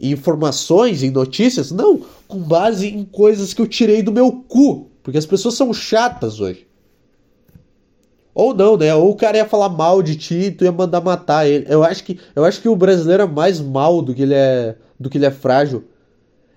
em 0.00 0.12
informações, 0.12 1.02
em 1.02 1.10
notícias. 1.10 1.70
Não, 1.70 2.00
com 2.26 2.38
base 2.38 2.88
em 2.88 3.04
coisas 3.04 3.52
que 3.52 3.60
eu 3.60 3.66
tirei 3.66 4.02
do 4.02 4.12
meu 4.12 4.32
cu 4.32 4.88
porque 5.08 5.16
as 5.16 5.24
pessoas 5.24 5.54
são 5.54 5.72
chatas 5.72 6.38
hoje. 6.38 6.66
Ou 8.34 8.52
não, 8.52 8.76
né? 8.76 8.94
Ou 8.94 9.12
o 9.12 9.16
cara 9.16 9.38
ia 9.38 9.48
falar 9.48 9.70
mal 9.70 10.02
de 10.02 10.14
ti 10.16 10.34
e 10.34 10.50
tu 10.50 10.64
ia 10.64 10.70
mandar 10.70 11.00
matar 11.00 11.48
ele. 11.48 11.64
Eu 11.66 11.82
acho 11.82 12.04
que, 12.04 12.20
eu 12.36 12.44
acho 12.44 12.60
que 12.60 12.68
o 12.68 12.76
brasileiro 12.76 13.22
é 13.22 13.26
mais 13.26 13.58
mal 13.58 14.02
do 14.02 14.14
que 14.14 14.20
ele 14.20 14.34
é, 14.34 14.76
do 15.00 15.08
que 15.08 15.16
ele 15.16 15.24
é 15.24 15.30
frágil. 15.30 15.84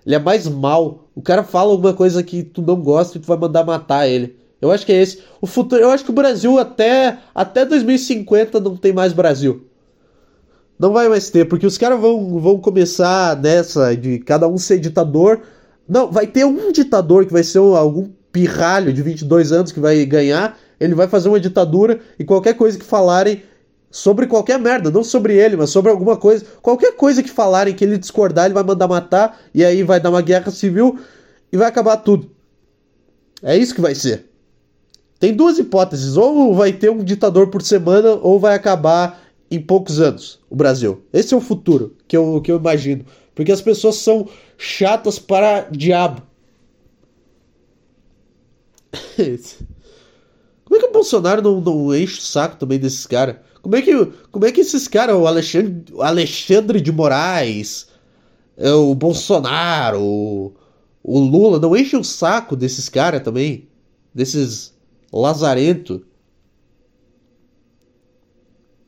Ele 0.04 0.16
é 0.16 0.18
mais 0.18 0.46
mal. 0.46 1.08
O 1.14 1.22
cara 1.22 1.42
fala 1.42 1.70
alguma 1.70 1.94
coisa 1.94 2.22
que 2.22 2.42
tu 2.42 2.60
não 2.60 2.76
gosta 2.76 3.16
e 3.16 3.22
tu 3.22 3.26
vai 3.26 3.38
mandar 3.38 3.64
matar 3.64 4.06
ele. 4.06 4.36
Eu 4.60 4.70
acho 4.70 4.84
que 4.84 4.92
é 4.92 5.00
esse. 5.00 5.22
O 5.40 5.46
futuro, 5.46 5.80
eu 5.80 5.88
acho 5.88 6.04
que 6.04 6.10
o 6.10 6.14
Brasil 6.14 6.58
até 6.58 7.20
até 7.34 7.64
2050 7.64 8.60
não 8.60 8.76
tem 8.76 8.92
mais 8.92 9.14
Brasil. 9.14 9.66
Não 10.78 10.92
vai 10.92 11.08
mais 11.08 11.30
ter, 11.30 11.48
porque 11.48 11.66
os 11.66 11.78
caras 11.78 11.98
vão, 11.98 12.38
vão 12.38 12.58
começar 12.58 13.34
nessa 13.40 13.96
de 13.96 14.18
cada 14.18 14.46
um 14.46 14.58
ser 14.58 14.78
ditador. 14.78 15.40
Não, 15.88 16.12
vai 16.12 16.26
ter 16.26 16.44
um 16.44 16.70
ditador 16.70 17.24
que 17.24 17.32
vai 17.32 17.42
ser 17.42 17.56
algum 17.56 18.10
pirralho 18.32 18.92
de 18.92 19.02
22 19.02 19.52
anos 19.52 19.70
que 19.70 19.78
vai 19.78 20.04
ganhar, 20.06 20.58
ele 20.80 20.94
vai 20.94 21.06
fazer 21.06 21.28
uma 21.28 21.38
ditadura 21.38 22.00
e 22.18 22.24
qualquer 22.24 22.54
coisa 22.54 22.78
que 22.78 22.84
falarem 22.84 23.42
sobre 23.90 24.26
qualquer 24.26 24.58
merda, 24.58 24.90
não 24.90 25.04
sobre 25.04 25.36
ele, 25.36 25.54
mas 25.54 25.70
sobre 25.70 25.90
alguma 25.90 26.16
coisa, 26.16 26.44
qualquer 26.62 26.96
coisa 26.96 27.22
que 27.22 27.30
falarem 27.30 27.74
que 27.74 27.84
ele 27.84 27.98
discordar, 27.98 28.46
ele 28.46 28.54
vai 28.54 28.64
mandar 28.64 28.88
matar 28.88 29.38
e 29.54 29.62
aí 29.62 29.82
vai 29.82 30.00
dar 30.00 30.08
uma 30.08 30.22
guerra 30.22 30.50
civil 30.50 30.98
e 31.52 31.56
vai 31.58 31.68
acabar 31.68 31.98
tudo. 31.98 32.30
É 33.42 33.56
isso 33.56 33.74
que 33.74 33.80
vai 33.82 33.94
ser. 33.94 34.26
Tem 35.20 35.32
duas 35.32 35.58
hipóteses, 35.58 36.16
ou 36.16 36.54
vai 36.54 36.72
ter 36.72 36.90
um 36.90 37.04
ditador 37.04 37.48
por 37.48 37.62
semana 37.62 38.12
ou 38.14 38.40
vai 38.40 38.56
acabar 38.56 39.22
em 39.50 39.60
poucos 39.60 40.00
anos 40.00 40.40
o 40.48 40.56
Brasil. 40.56 41.02
Esse 41.12 41.34
é 41.34 41.36
o 41.36 41.40
futuro 41.40 41.94
que 42.08 42.16
eu, 42.16 42.40
que 42.40 42.50
eu 42.50 42.56
imagino. 42.56 43.04
Porque 43.34 43.52
as 43.52 43.60
pessoas 43.60 43.96
são 43.96 44.28
chatas 44.56 45.18
para 45.18 45.68
diabo. 45.70 46.22
Como 50.64 50.76
é 50.76 50.80
que 50.80 50.86
o 50.86 50.92
Bolsonaro 50.92 51.42
não, 51.42 51.60
não 51.60 51.94
enche 51.94 52.18
o 52.18 52.22
saco 52.22 52.56
também 52.56 52.78
desses 52.78 53.06
caras? 53.06 53.36
Como 53.60 53.76
é 53.76 53.82
que, 53.82 53.92
como 54.30 54.44
é 54.44 54.50
que 54.50 54.60
esses 54.60 54.88
caras, 54.88 55.14
o 55.16 55.26
Alexandre, 55.26 55.84
o 55.92 56.02
Alexandre 56.02 56.80
de 56.80 56.90
Moraes, 56.90 57.86
é, 58.56 58.72
o 58.72 58.94
Bolsonaro, 58.94 60.00
o, 60.02 60.52
o 61.02 61.18
Lula, 61.18 61.60
não 61.60 61.76
enchem 61.76 62.00
o 62.00 62.04
saco 62.04 62.56
desses 62.56 62.88
caras 62.88 63.22
também? 63.22 63.68
Desses 64.14 64.74
lazarento? 65.12 66.04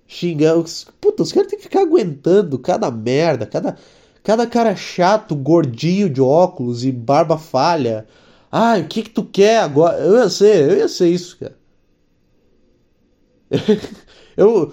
Xingando. 0.07 0.65
Puta, 1.01 1.23
os 1.23 1.33
caras 1.33 1.49
têm 1.49 1.59
que 1.59 1.65
ficar 1.65 1.83
aguentando 1.83 2.59
cada 2.59 2.91
merda, 2.91 3.47
cada, 3.47 3.77
cada 4.23 4.47
cara 4.47 4.75
chato, 4.75 5.37
gordinho 5.37 6.11
de 6.11 6.21
óculos 6.21 6.85
e 6.85 6.91
barba 6.91 7.39
falha 7.39 8.07
ah, 8.57 8.79
o 8.79 8.85
que 8.85 9.03
que 9.03 9.11
tu 9.11 9.25
quer 9.25 9.59
agora? 9.59 9.99
Eu 9.99 10.15
ia 10.15 10.29
ser, 10.29 10.71
eu 10.71 10.77
ia 10.77 10.87
ser 10.87 11.09
isso, 11.09 11.37
cara. 11.41 11.57
eu, 14.37 14.73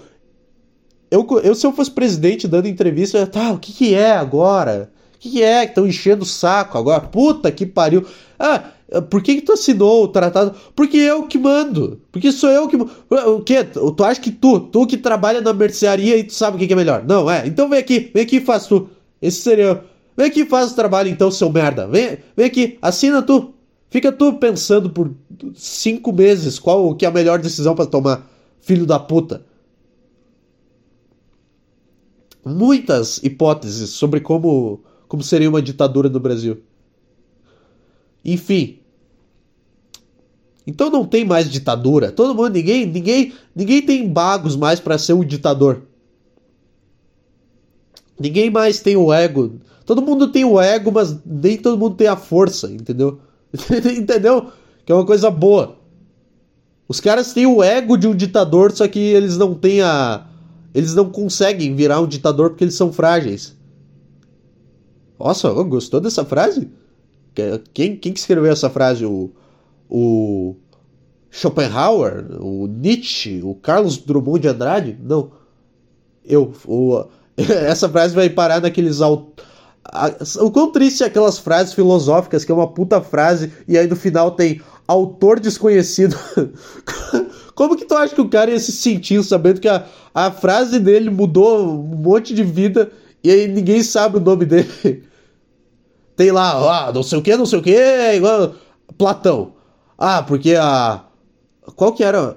eu, 1.10 1.28
eu, 1.44 1.56
se 1.56 1.66
eu 1.66 1.74
fosse 1.74 1.90
presidente 1.90 2.48
dando 2.48 2.68
entrevista, 2.68 3.18
eu 3.18 3.22
ia, 3.22 3.28
tá, 3.28 3.52
o 3.52 3.58
que 3.58 3.74
que 3.74 3.96
é 3.96 4.12
agora? 4.12 4.92
O 5.16 5.18
que 5.18 5.32
que 5.32 5.42
é 5.42 5.66
que 5.66 5.72
estão 5.72 5.88
enchendo 5.88 6.22
o 6.22 6.28
saco 6.28 6.78
agora? 6.78 7.02
Puta 7.02 7.52
que 7.52 7.66
pariu. 7.66 8.06
Ah, 8.38 8.66
por 9.10 9.24
que 9.24 9.38
que 9.38 9.42
tu 9.42 9.54
assinou 9.54 10.04
o 10.04 10.08
tratado? 10.10 10.54
Porque 10.76 10.98
eu 10.98 11.26
que 11.26 11.40
mando. 11.40 12.00
Porque 12.12 12.32
sou 12.32 12.52
eu 12.52 12.68
que... 12.68 12.78
O 12.78 13.42
quê? 13.42 13.64
Tu 13.64 14.04
acha 14.04 14.22
que 14.22 14.30
tu, 14.30 14.60
tu 14.60 14.86
que 14.86 14.96
trabalha 14.96 15.42
na 15.42 15.54
mercearia 15.54 16.18
e 16.18 16.24
tu 16.24 16.34
sabe 16.36 16.56
o 16.56 16.60
que 16.60 16.68
que 16.68 16.74
é 16.74 16.76
melhor? 16.76 17.04
Não, 17.04 17.28
é. 17.30 17.48
Então 17.48 17.68
vem 17.68 17.80
aqui, 17.80 18.12
vem 18.14 18.22
aqui 18.22 18.36
e 18.36 18.42
faz 18.42 18.68
tu. 18.68 18.92
Esse 19.20 19.42
seria... 19.42 19.84
Vem 20.16 20.28
aqui 20.28 20.42
e 20.42 20.46
faz 20.46 20.72
o 20.72 20.76
trabalho 20.76 21.10
então, 21.10 21.32
seu 21.32 21.52
merda. 21.52 21.88
Vem, 21.88 22.20
vem 22.38 22.46
aqui, 22.46 22.78
assina 22.80 23.24
tu. 23.24 23.56
Fica 23.92 24.10
tu 24.10 24.32
pensando 24.36 24.90
por 24.90 25.14
cinco 25.54 26.14
meses 26.14 26.58
qual 26.58 26.96
que 26.96 27.06
é 27.06 27.10
a 27.10 27.12
melhor 27.12 27.40
decisão 27.40 27.76
para 27.76 27.86
tomar, 27.86 28.26
filho 28.62 28.86
da 28.86 28.98
puta. 28.98 29.46
Muitas 32.44 33.22
hipóteses 33.22 33.90
sobre 33.90 34.22
como, 34.22 34.80
como 35.10 35.22
seria 35.22 35.50
uma 35.50 35.62
ditadura 35.62 36.08
no 36.08 36.22
Brasil. 36.22 36.64
Enfim. 38.24 38.80
Então 40.66 40.90
não 40.90 41.06
tem 41.06 41.26
mais 41.26 41.52
ditadura. 41.52 42.14
Todo 42.14 42.34
mundo, 42.34 42.54
ninguém, 42.54 42.86
ninguém, 42.86 43.34
ninguém 43.54 43.82
tem 43.82 44.08
bagos 44.08 44.56
mais 44.56 44.80
para 44.80 44.98
ser 44.98 45.12
um 45.12 45.26
ditador. 45.26 45.82
Ninguém 48.18 48.50
mais 48.50 48.80
tem 48.80 48.96
o 48.96 49.12
ego. 49.12 49.60
Todo 49.86 50.02
mundo 50.02 50.32
tem 50.32 50.46
o 50.46 50.62
ego, 50.62 50.94
mas 50.94 51.20
nem 51.26 51.58
todo 51.58 51.78
mundo 51.78 51.98
tem 51.98 52.08
a 52.08 52.16
força, 52.16 52.72
entendeu? 52.72 53.20
Entendeu? 53.98 54.52
Que 54.86 54.92
é 54.92 54.96
uma 54.96 55.06
coisa 55.06 55.30
boa. 55.30 55.78
Os 56.88 57.00
caras 57.00 57.34
têm 57.34 57.46
o 57.46 57.64
ego 57.64 57.98
de 57.98 58.08
um 58.08 58.16
ditador, 58.16 58.72
só 58.72 58.88
que 58.88 59.00
eles 59.00 59.38
não 59.38 59.54
têm 59.54 59.82
a. 59.82 60.28
Eles 60.74 60.96
não 60.96 61.10
conseguem 61.10 61.76
virar 61.76 62.02
um 62.02 62.08
ditador 62.08 62.50
porque 62.50 62.64
eles 62.64 62.76
são 62.76 62.92
frágeis. 62.92 63.56
Nossa, 65.20 65.50
gostou 65.64 66.00
dessa 66.02 66.26
frase? 66.26 66.70
Quem, 67.74 67.96
quem 67.96 68.14
que 68.14 68.20
escreveu 68.20 68.52
essa 68.52 68.70
frase? 68.70 69.06
O, 69.06 69.32
o 69.90 70.56
Schopenhauer? 71.30 72.26
O 72.42 72.68
Nietzsche? 72.68 73.42
O 73.44 73.56
Carlos 73.56 73.98
Drummond 73.98 74.42
de 74.42 74.48
Andrade? 74.48 74.98
Não. 75.02 75.32
Eu. 76.26 76.54
O, 76.66 77.06
essa 77.38 77.88
frase 77.88 78.14
vai 78.16 78.30
parar 78.30 78.62
naqueles 78.62 79.02
autores 79.84 80.36
o 80.36 80.52
quão 80.52 80.72
triste 80.72 81.04
é 81.04 81.08
aquelas 81.08 81.40
frases 81.40 81.74
filosóficas, 81.74 82.46
que 82.46 82.52
é 82.52 82.56
uma 82.56 82.68
puta 82.68 83.02
frase, 83.02 83.52
e 83.68 83.78
aí 83.78 83.88
no 83.88 83.96
final 83.96 84.32
tem 84.32 84.62
autor 84.88 85.40
desconhecido. 85.40 86.18
Como 87.56 87.76
que 87.76 87.86
tu 87.86 87.96
acha 87.96 88.16
que 88.16 88.22
o 88.22 88.30
cara 88.30 88.52
ia 88.52 88.60
se 88.60 88.72
sentir 88.72 89.24
sabendo 89.24 89.60
que 89.60 89.68
a, 89.68 89.86
a 90.14 90.32
frase 90.32 90.80
dele 90.80 91.10
mudou 91.10 91.68
um 91.68 91.96
monte 91.96 92.34
de 92.34 92.44
vida 92.44 92.92
e 93.24 93.30
aí 93.30 93.48
ninguém 93.48 93.84
sabe 93.84 94.18
o 94.18 94.22
nome 94.22 94.46
dele? 94.46 94.70
Tem 96.16 96.32
lá, 96.32 96.88
ah, 96.88 96.92
não 96.92 97.04
sei 97.04 97.20
o 97.20 97.22
que, 97.22 97.36
não 97.36 97.46
sei 97.46 97.60
o 97.60 97.64
que, 97.64 98.14
igual 98.16 98.56
Platão. 98.98 99.54
Ah, 99.98 100.24
porque 100.24 100.56
a. 100.56 101.06
Qual 101.76 101.94
que 101.94 102.04
era. 102.04 102.36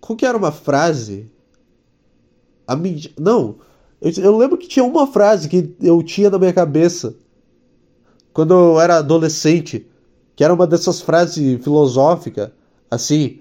Qual 0.00 0.16
que 0.16 0.26
era 0.26 0.36
uma 0.36 0.52
frase? 0.52 1.30
A 2.66 2.76
Não. 3.18 3.56
Eu, 4.04 4.12
eu 4.22 4.36
lembro 4.36 4.58
que 4.58 4.68
tinha 4.68 4.84
uma 4.84 5.06
frase 5.06 5.48
que 5.48 5.74
eu 5.80 6.02
tinha 6.02 6.28
na 6.28 6.38
minha 6.38 6.52
cabeça 6.52 7.16
quando 8.34 8.52
eu 8.52 8.78
era 8.78 8.98
adolescente, 8.98 9.86
que 10.36 10.44
era 10.44 10.52
uma 10.52 10.66
dessas 10.66 11.00
frases 11.00 11.62
filosóficas, 11.64 12.50
assim. 12.90 13.40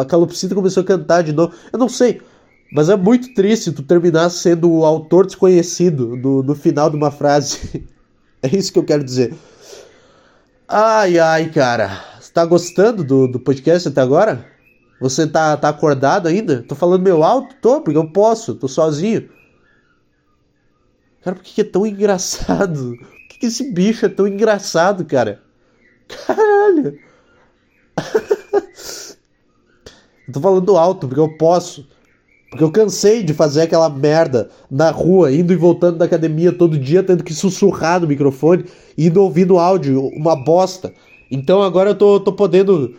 A 0.00 0.04
calopsita 0.06 0.54
começou 0.54 0.82
a 0.82 0.86
cantar 0.86 1.22
de 1.22 1.32
novo. 1.32 1.52
Eu 1.70 1.78
não 1.78 1.88
sei, 1.88 2.22
mas 2.72 2.88
é 2.88 2.96
muito 2.96 3.34
triste 3.34 3.72
tu 3.72 3.82
terminar 3.82 4.30
sendo 4.30 4.70
o 4.70 4.86
autor 4.86 5.26
desconhecido 5.26 6.16
no, 6.16 6.42
no 6.42 6.54
final 6.54 6.88
de 6.88 6.96
uma 6.96 7.10
frase. 7.10 7.84
é 8.42 8.56
isso 8.56 8.72
que 8.72 8.78
eu 8.78 8.84
quero 8.84 9.04
dizer. 9.04 9.34
Ai, 10.66 11.18
ai, 11.18 11.50
cara. 11.50 12.02
Você 12.18 12.32
tá 12.32 12.44
gostando 12.46 13.04
do, 13.04 13.28
do 13.28 13.38
podcast 13.38 13.88
até 13.88 14.00
agora? 14.00 14.55
Você 15.00 15.26
tá, 15.26 15.56
tá 15.56 15.68
acordado 15.68 16.26
ainda? 16.26 16.62
Tô 16.62 16.74
falando 16.74 17.02
meio 17.02 17.22
alto? 17.22 17.54
Tô, 17.60 17.80
porque 17.80 17.98
eu 17.98 18.10
posso, 18.10 18.54
tô 18.54 18.66
sozinho. 18.66 19.28
Cara, 21.22 21.36
por 21.36 21.42
que, 21.42 21.54
que 21.54 21.60
é 21.60 21.64
tão 21.64 21.86
engraçado? 21.86 22.96
Por 23.26 23.38
que, 23.38 23.40
que 23.40 23.46
esse 23.46 23.72
bicho 23.72 24.06
é 24.06 24.08
tão 24.08 24.26
engraçado, 24.26 25.04
cara? 25.04 25.42
Caralho! 26.08 26.98
eu 30.26 30.32
tô 30.32 30.40
falando 30.40 30.78
alto 30.78 31.08
porque 31.08 31.20
eu 31.20 31.36
posso. 31.36 31.86
Porque 32.48 32.62
eu 32.62 32.70
cansei 32.70 33.24
de 33.24 33.34
fazer 33.34 33.62
aquela 33.62 33.90
merda 33.90 34.48
na 34.70 34.90
rua, 34.90 35.32
indo 35.32 35.52
e 35.52 35.56
voltando 35.56 35.98
da 35.98 36.04
academia 36.04 36.52
todo 36.52 36.78
dia, 36.78 37.02
tendo 37.02 37.24
que 37.24 37.34
sussurrar 37.34 38.00
no 38.00 38.06
microfone, 38.06 38.64
indo 38.96 39.20
ouvindo 39.20 39.58
áudio, 39.58 40.06
uma 40.08 40.36
bosta. 40.36 40.94
Então 41.30 41.62
agora 41.62 41.90
eu 41.90 41.94
tô, 41.94 42.20
tô 42.20 42.32
podendo 42.32 42.94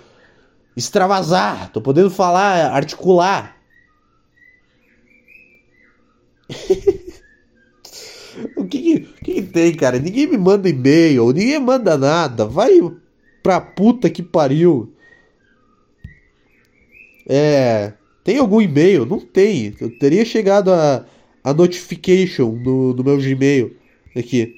extravasar, 0.78 1.72
tô 1.72 1.82
podendo 1.82 2.12
falar, 2.12 2.72
articular. 2.72 3.58
o 8.56 8.64
que 8.66 9.00
que, 9.00 9.02
que 9.24 9.42
tem, 9.42 9.76
cara? 9.76 9.98
Ninguém 9.98 10.28
me 10.28 10.38
manda 10.38 10.70
e-mail, 10.70 11.34
ninguém 11.34 11.60
manda 11.60 11.98
nada. 11.98 12.46
Vai 12.46 12.74
pra 13.42 13.60
puta 13.60 14.08
que 14.08 14.22
pariu. 14.22 14.94
É. 17.28 17.94
Tem 18.24 18.38
algum 18.38 18.62
e-mail? 18.62 19.04
Não 19.06 19.20
tem. 19.20 19.76
Eu 19.82 19.98
teria 19.98 20.24
chegado 20.24 20.72
a, 20.72 21.04
a 21.44 21.54
notification 21.54 22.52
no, 22.52 22.94
no 22.94 23.04
meu 23.04 23.18
Gmail. 23.18 23.76
Aqui. 24.16 24.56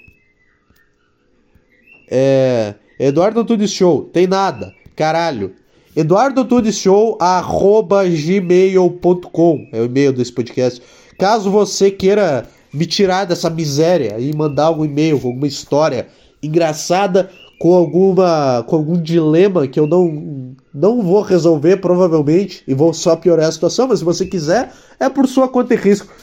É. 2.12 2.76
Eduardo 3.00 3.40
Antunes 3.40 3.72
Show. 3.72 4.04
Tem 4.06 4.28
nada. 4.28 4.76
Caralho. 4.96 5.56
Eduardo 5.96 6.42
Antunes 6.42 6.76
Show, 6.76 7.18
arroba 7.20 8.04
gmail.com. 8.08 9.68
É 9.72 9.82
o 9.82 9.86
e-mail 9.86 10.14
desse 10.14 10.32
podcast. 10.32 10.82
Caso 11.18 11.50
você 11.50 11.90
queira 11.92 12.48
me 12.74 12.86
tirar 12.86 13.26
dessa 13.26 13.50
miséria 13.50 14.20
e 14.20 14.34
mandar 14.36 14.66
algum 14.66 14.86
e-mail 14.86 15.20
com 15.20 15.30
alguma 15.30 15.48
história 15.48 16.08
engraçada 16.42 17.30
com 17.60 17.74
alguma 17.74 18.64
com 18.66 18.78
algum 18.78 19.00
dilema 19.00 19.68
que 19.68 19.78
eu 19.78 19.86
não 19.86 20.56
não 20.74 21.02
vou 21.02 21.22
resolver 21.22 21.78
provavelmente 21.78 22.64
e 22.66 22.74
vou 22.74 22.94
só 22.94 23.18
piorar 23.18 23.50
a 23.50 23.52
situação, 23.52 23.88
mas 23.88 24.00
se 24.00 24.06
você 24.06 24.26
quiser, 24.26 24.72
é 25.00 25.10
por 25.10 25.28
sua 25.28 25.50
conta 25.50 25.74
e 25.74 25.78
risco. 25.78 26.14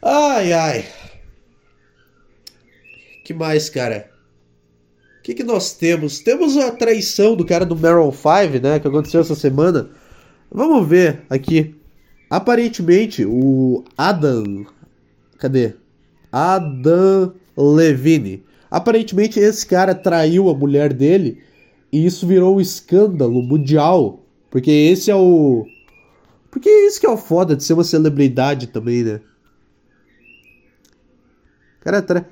Ai 0.00 0.52
ai. 0.52 0.84
Que 3.24 3.34
mais, 3.34 3.68
cara? 3.68 4.08
Que, 5.28 5.34
que 5.34 5.44
nós 5.44 5.74
temos? 5.74 6.20
Temos 6.20 6.56
a 6.56 6.72
traição 6.72 7.36
do 7.36 7.44
cara 7.44 7.66
do 7.66 7.76
Meryl 7.76 8.10
5, 8.10 8.62
né, 8.62 8.80
que 8.80 8.88
aconteceu 8.88 9.20
essa 9.20 9.34
semana. 9.34 9.90
Vamos 10.50 10.88
ver 10.88 11.20
aqui. 11.28 11.74
Aparentemente, 12.30 13.26
o 13.26 13.84
Adam 13.94 14.64
Cadê? 15.36 15.74
Adam 16.32 17.34
Levine. 17.54 18.42
Aparentemente 18.70 19.38
esse 19.38 19.66
cara 19.66 19.94
traiu 19.94 20.48
a 20.48 20.54
mulher 20.54 20.94
dele 20.94 21.42
e 21.92 22.06
isso 22.06 22.26
virou 22.26 22.56
um 22.56 22.60
escândalo 22.62 23.42
mundial. 23.42 24.24
Porque 24.48 24.70
esse 24.70 25.10
é 25.10 25.14
o. 25.14 25.66
Porque 26.50 26.70
isso 26.70 26.98
que 26.98 27.06
é 27.06 27.10
o 27.10 27.18
foda 27.18 27.54
de 27.54 27.62
ser 27.64 27.74
uma 27.74 27.84
celebridade 27.84 28.68
também, 28.68 29.04
né? 29.04 29.20
O 31.82 31.84
cara 31.84 32.00
trai. 32.00 32.26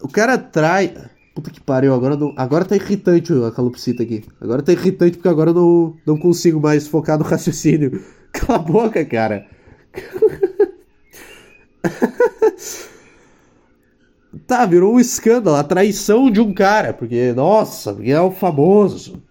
O 0.00 0.08
cara 0.08 0.38
trai. 0.38 1.10
Puta 1.34 1.50
que 1.50 1.60
pariu, 1.60 1.94
agora, 1.94 2.16
não... 2.16 2.34
agora 2.36 2.64
tá 2.64 2.76
irritante 2.76 3.32
a 3.32 3.50
calopsita 3.50 4.02
aqui. 4.02 4.24
Agora 4.40 4.62
tá 4.62 4.72
irritante 4.72 5.16
porque 5.16 5.28
agora 5.28 5.50
eu 5.50 5.54
não, 5.54 5.96
não 6.06 6.18
consigo 6.18 6.60
mais 6.60 6.86
focar 6.86 7.18
no 7.18 7.24
raciocínio. 7.24 8.02
Cala 8.32 8.58
a 8.58 8.62
boca, 8.62 9.04
cara. 9.04 9.46
tá, 14.46 14.66
virou 14.66 14.94
um 14.94 15.00
escândalo, 15.00 15.56
a 15.56 15.64
traição 15.64 16.30
de 16.30 16.40
um 16.40 16.52
cara, 16.52 16.92
porque, 16.92 17.32
nossa, 17.32 17.94
porque 17.94 18.10
é 18.10 18.20
o 18.20 18.30
famoso. 18.30 19.22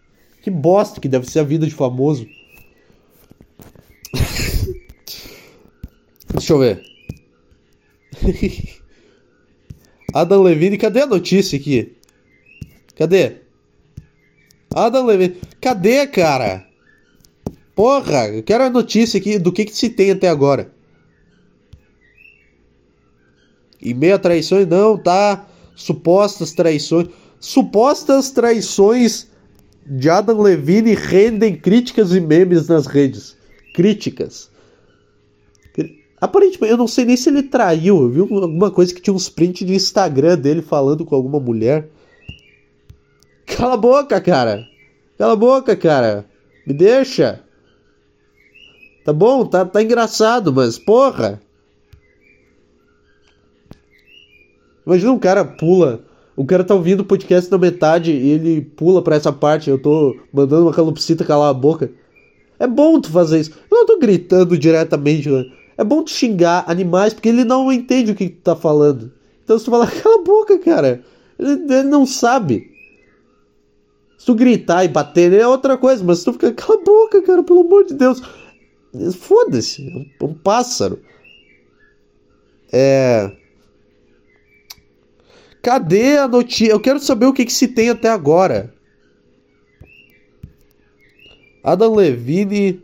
Que 0.42 0.50
bosta 0.50 1.00
que 1.00 1.08
deve 1.08 1.30
ser 1.30 1.40
a 1.40 1.44
vida 1.44 1.68
de 1.68 1.74
famoso. 1.74 2.28
Deixa 6.34 6.54
eu 6.54 6.60
ver. 6.60 6.82
Adam 10.14 10.42
Levine, 10.42 10.78
cadê 10.78 11.02
a 11.02 11.08
notícia 11.08 11.58
aqui? 11.58 11.94
Cadê? 12.96 13.38
Adam 14.74 15.06
Levine, 15.06 15.38
cadê, 15.60 16.06
cara? 16.08 16.66
Porra, 17.76 18.28
eu 18.28 18.44
quero 18.44 18.66
a 18.66 18.70
notícia 18.70 19.20
aqui 19.20 19.40
do 19.40 19.52
que, 19.52 19.66
que 19.66 19.76
se 19.76 19.90
tem 19.90 20.12
até 20.12 20.28
agora. 20.28 20.72
E 23.82 23.94
meia 23.94 24.20
traições 24.20 24.68
não, 24.68 24.98
tá? 24.98 25.48
Supostas 25.76 26.54
traições. 26.54 27.08
Supostas 27.40 28.30
traições 28.30 29.28
de 29.86 30.10
Adam 30.10 30.42
Levine 30.42 30.94
rendem 30.94 31.56
críticas 31.56 32.12
e 32.12 32.20
memes 32.20 32.68
nas 32.68 32.86
redes. 32.86 33.36
Críticas. 33.74 34.51
Aparentemente, 36.22 36.72
eu 36.72 36.78
não 36.78 36.88
sei 36.88 37.04
nem 37.04 37.18
se 37.18 37.30
ele 37.30 37.42
traiu. 37.42 38.04
Eu 38.04 38.10
vi 38.10 38.20
alguma 38.20 38.70
coisa 38.70 38.94
que 38.94 39.02
tinha 39.02 39.14
uns 39.14 39.28
prints 39.28 39.66
de 39.66 39.74
Instagram 39.74 40.38
dele 40.38 40.62
falando 40.62 41.04
com 41.04 41.16
alguma 41.16 41.40
mulher. 41.40 41.90
Cala 43.48 43.74
a 43.74 43.78
boca, 43.78 44.22
cara. 44.22 44.64
Cala 45.18 45.34
a 45.34 45.36
boca, 45.36 45.76
cara. 45.76 46.26
Me 46.66 46.74
deixa. 46.76 47.44
Tá 49.04 49.12
bom, 49.12 49.44
tá, 49.48 49.66
tá 49.66 49.82
engraçado, 49.82 50.54
mas 50.54 50.78
porra. 50.78 51.42
Imagina 54.86 55.12
um 55.12 55.20
cara 55.20 55.44
pula. 55.44 56.06
O 56.36 56.46
cara 56.46 56.64
tá 56.64 56.76
ouvindo 56.76 57.00
o 57.00 57.06
podcast 57.06 57.50
na 57.50 57.58
metade 57.58 58.12
e 58.12 58.30
ele 58.30 58.62
pula 58.62 59.02
pra 59.02 59.16
essa 59.16 59.34
parte. 59.34 59.72
Eu 59.72 59.82
tô 59.82 60.16
mandando 60.32 60.66
uma 60.66 60.74
calopsita 60.74 61.26
calar 61.26 61.50
a 61.50 61.54
boca. 61.54 61.92
É 62.60 62.68
bom 62.68 63.02
tu 63.02 63.10
fazer 63.10 63.40
isso. 63.40 63.52
Eu 63.72 63.80
não 63.80 63.86
tô 63.88 63.98
gritando 63.98 64.56
diretamente. 64.56 65.28
Né? 65.28 65.46
É 65.82 65.84
bom 65.84 66.04
tu 66.04 66.12
xingar 66.12 66.64
animais 66.68 67.12
porque 67.12 67.28
ele 67.28 67.44
não 67.44 67.72
entende 67.72 68.12
o 68.12 68.16
que 68.16 68.30
tu 68.30 68.42
tá 68.44 68.56
falando. 68.56 69.12
Então 69.44 69.58
se 69.58 69.66
tu 69.66 69.72
falar, 69.72 69.90
cala 70.00 70.22
a 70.22 70.24
boca, 70.24 70.60
cara. 70.60 71.04
Ele, 71.40 71.54
ele 71.74 71.90
não 71.90 72.06
sabe. 72.06 72.70
Se 74.16 74.28
tu 74.28 74.36
gritar 74.36 74.86
e 74.86 74.88
bater 74.88 75.34
é 75.34 75.48
outra 75.48 75.76
coisa, 75.76 76.04
mas 76.04 76.20
se 76.20 76.26
tu 76.26 76.34
ficar, 76.34 76.54
cala 76.54 76.80
a 76.80 76.84
boca, 76.84 77.24
cara, 77.24 77.42
pelo 77.42 77.62
amor 77.62 77.84
de 77.86 77.96
Deus. 77.96 78.22
Foda-se, 79.18 80.08
é 80.22 80.24
um 80.24 80.36
pássaro. 80.36 81.02
É. 82.72 83.32
Cadê 85.64 86.18
a 86.18 86.28
notícia? 86.28 86.74
Eu 86.74 86.80
quero 86.80 87.00
saber 87.00 87.26
o 87.26 87.34
que, 87.34 87.44
que 87.44 87.54
se 87.54 87.70
tem 87.70 87.90
até 87.90 88.08
agora. 88.08 88.72
Adam 91.64 91.96
Levine. 91.96 92.84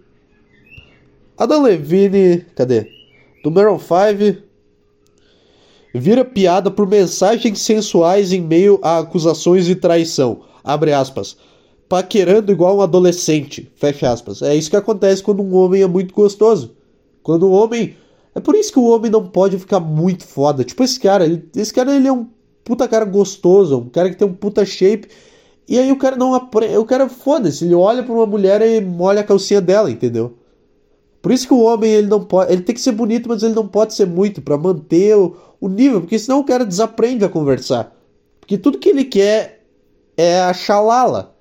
Adam 1.38 1.62
Levine. 1.62 2.46
Cadê? 2.56 2.88
Do 3.44 3.52
Maroon 3.52 3.80
5. 3.80 4.42
Vira 5.94 6.26
piada 6.26 6.72
por 6.72 6.88
mensagens 6.88 7.60
sensuais 7.62 8.34
em 8.34 8.42
meio 8.42 8.80
a 8.82 9.00
acusações 9.00 9.66
de 9.66 9.76
traição. 9.76 10.42
Abre 10.64 10.94
aspas. 10.94 11.38
Paquerando 11.88 12.52
igual 12.52 12.78
um 12.78 12.82
adolescente. 12.82 13.72
Fecha 13.76 14.12
aspas. 14.12 14.42
É 14.42 14.56
isso 14.56 14.70
que 14.70 14.76
acontece 14.76 15.24
quando 15.24 15.44
um 15.44 15.56
homem 15.56 15.82
é 15.82 15.88
muito 15.88 16.14
gostoso. 16.14 16.76
Quando 17.22 17.44
o 17.44 17.52
homem. 17.52 17.96
É 18.36 18.40
por 18.40 18.56
isso 18.56 18.72
que 18.72 18.80
o 18.80 18.88
homem 18.88 19.10
não 19.10 19.26
pode 19.28 19.58
ficar 19.58 19.80
muito 19.80 20.26
foda. 20.26 20.64
Tipo 20.64 20.84
esse 20.84 21.00
cara. 21.00 21.26
Ele... 21.26 21.48
Esse 21.56 21.74
cara 21.74 21.96
ele 21.96 22.08
é 22.08 22.12
um 22.12 22.28
puta 22.64 22.88
cara 22.88 23.06
gostoso, 23.06 23.78
um 23.78 23.90
cara 23.90 24.10
que 24.10 24.18
tem 24.18 24.28
um 24.28 24.34
puta 24.34 24.66
shape. 24.66 25.08
E 25.68 25.78
aí 25.78 25.92
o 25.92 25.98
cara 25.98 26.16
não 26.16 26.34
aprende. 26.34 26.78
O 26.78 26.86
cara, 26.86 27.08
foda-se, 27.10 27.66
ele 27.66 27.76
olha 27.76 28.04
pra 28.04 28.14
uma 28.14 28.26
mulher 28.26 28.62
e 28.62 28.82
molha 28.82 29.22
a 29.22 29.24
calcinha 29.24 29.62
dela, 29.62 29.92
entendeu? 29.92 30.38
Por 31.28 31.34
isso 31.34 31.46
que 31.46 31.54
o 31.54 31.60
homem 31.60 31.92
ele 31.92 32.08
não 32.08 32.24
pode. 32.24 32.54
Ele 32.54 32.62
tem 32.62 32.74
que 32.74 32.80
ser 32.80 32.94
bonito, 32.94 33.28
mas 33.28 33.44
ele 33.44 33.54
não 33.54 33.68
pode 33.68 33.94
ser 33.94 34.08
muito 34.08 34.42
para 34.42 34.58
manter 34.58 35.14
o, 35.18 35.36
o 35.60 35.68
nível, 35.68 36.00
porque 36.00 36.18
senão 36.18 36.40
o 36.40 36.44
cara 36.46 36.66
desaprende 36.66 37.26
a 37.26 37.28
conversar. 37.28 37.94
Porque 38.40 38.58
tudo 38.58 38.78
que 38.78 38.88
ele 38.88 39.04
quer 39.04 39.66
é 40.16 40.40
a 40.40 40.54
xalala. 40.54 41.36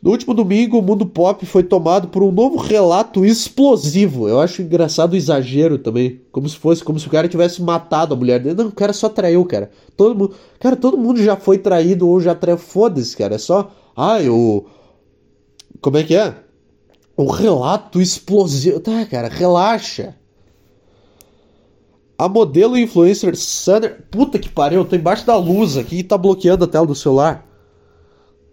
No 0.00 0.12
último 0.12 0.32
domingo, 0.32 0.78
o 0.78 0.82
mundo 0.82 1.04
pop 1.04 1.44
foi 1.44 1.62
tomado 1.62 2.08
por 2.08 2.22
um 2.22 2.32
novo 2.32 2.56
relato 2.56 3.22
explosivo. 3.22 4.26
Eu 4.26 4.40
acho 4.40 4.62
engraçado 4.62 5.12
o 5.12 5.16
exagero 5.16 5.76
também. 5.76 6.22
Como 6.32 6.48
se 6.48 6.56
fosse, 6.56 6.82
como 6.82 6.98
se 6.98 7.06
o 7.06 7.10
cara 7.10 7.28
tivesse 7.28 7.60
matado 7.60 8.14
a 8.14 8.16
mulher 8.16 8.40
dele. 8.40 8.54
Não, 8.54 8.68
o 8.68 8.72
cara 8.72 8.94
só 8.94 9.10
traiu, 9.10 9.44
cara. 9.44 9.70
Todo 9.94 10.14
mundo, 10.14 10.34
cara, 10.58 10.74
todo 10.74 10.96
mundo 10.96 11.22
já 11.22 11.36
foi 11.36 11.58
traído 11.58 12.08
ou 12.08 12.18
já 12.18 12.34
traiu. 12.34 12.56
Foda-se, 12.56 13.14
cara. 13.14 13.34
É 13.34 13.38
só. 13.38 13.70
Ai, 13.94 14.26
o. 14.30 14.64
Como 15.82 15.98
é 15.98 16.02
que 16.02 16.16
é? 16.16 16.47
O 17.18 17.32
relato 17.32 18.00
explosivo. 18.00 18.78
Tá, 18.78 19.04
cara, 19.04 19.26
relaxa. 19.26 20.14
A 22.16 22.28
modelo 22.28 22.78
influencer 22.78 23.36
Sander. 23.36 24.06
Puta 24.08 24.38
que 24.38 24.48
pariu, 24.48 24.82
eu 24.82 24.84
tô 24.84 24.94
embaixo 24.94 25.26
da 25.26 25.36
luz 25.36 25.76
aqui 25.76 25.96
e 25.96 26.04
tá 26.04 26.16
bloqueando 26.16 26.64
a 26.64 26.68
tela 26.68 26.86
do 26.86 26.94
celular. 26.94 27.44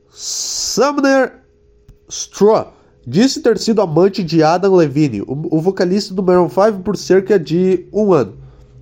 Sumner 0.10 1.44
Straw 2.10 2.74
disse 3.06 3.40
ter 3.40 3.60
sido 3.60 3.84
amante 3.84 4.24
de 4.24 4.42
Adam 4.42 4.74
Levine, 4.74 5.22
o, 5.22 5.62
vocalista 5.62 6.12
do 6.12 6.24
Maroon 6.24 6.50
5, 6.50 6.82
por 6.82 6.98
cerca 6.98 7.38
de 7.38 7.88
um 7.94 8.14
ano. 8.14 8.36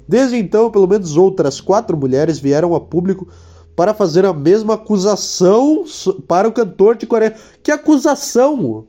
Desde 0.08 0.38
então, 0.38 0.72
pelo 0.72 0.88
menos 0.88 1.18
outras 1.18 1.60
quatro 1.60 1.98
mulheres 1.98 2.40
vieram 2.40 2.74
a 2.74 2.80
público 2.80 3.28
para 3.76 3.94
fazer 3.94 4.24
a 4.26 4.32
mesma 4.32 4.76
acusação 4.76 5.84
para 6.26 6.48
o 6.48 6.54
cantor 6.54 6.96
de 6.96 7.06
Coreia. 7.06 7.36
Que 7.62 7.70
acusação? 7.70 8.88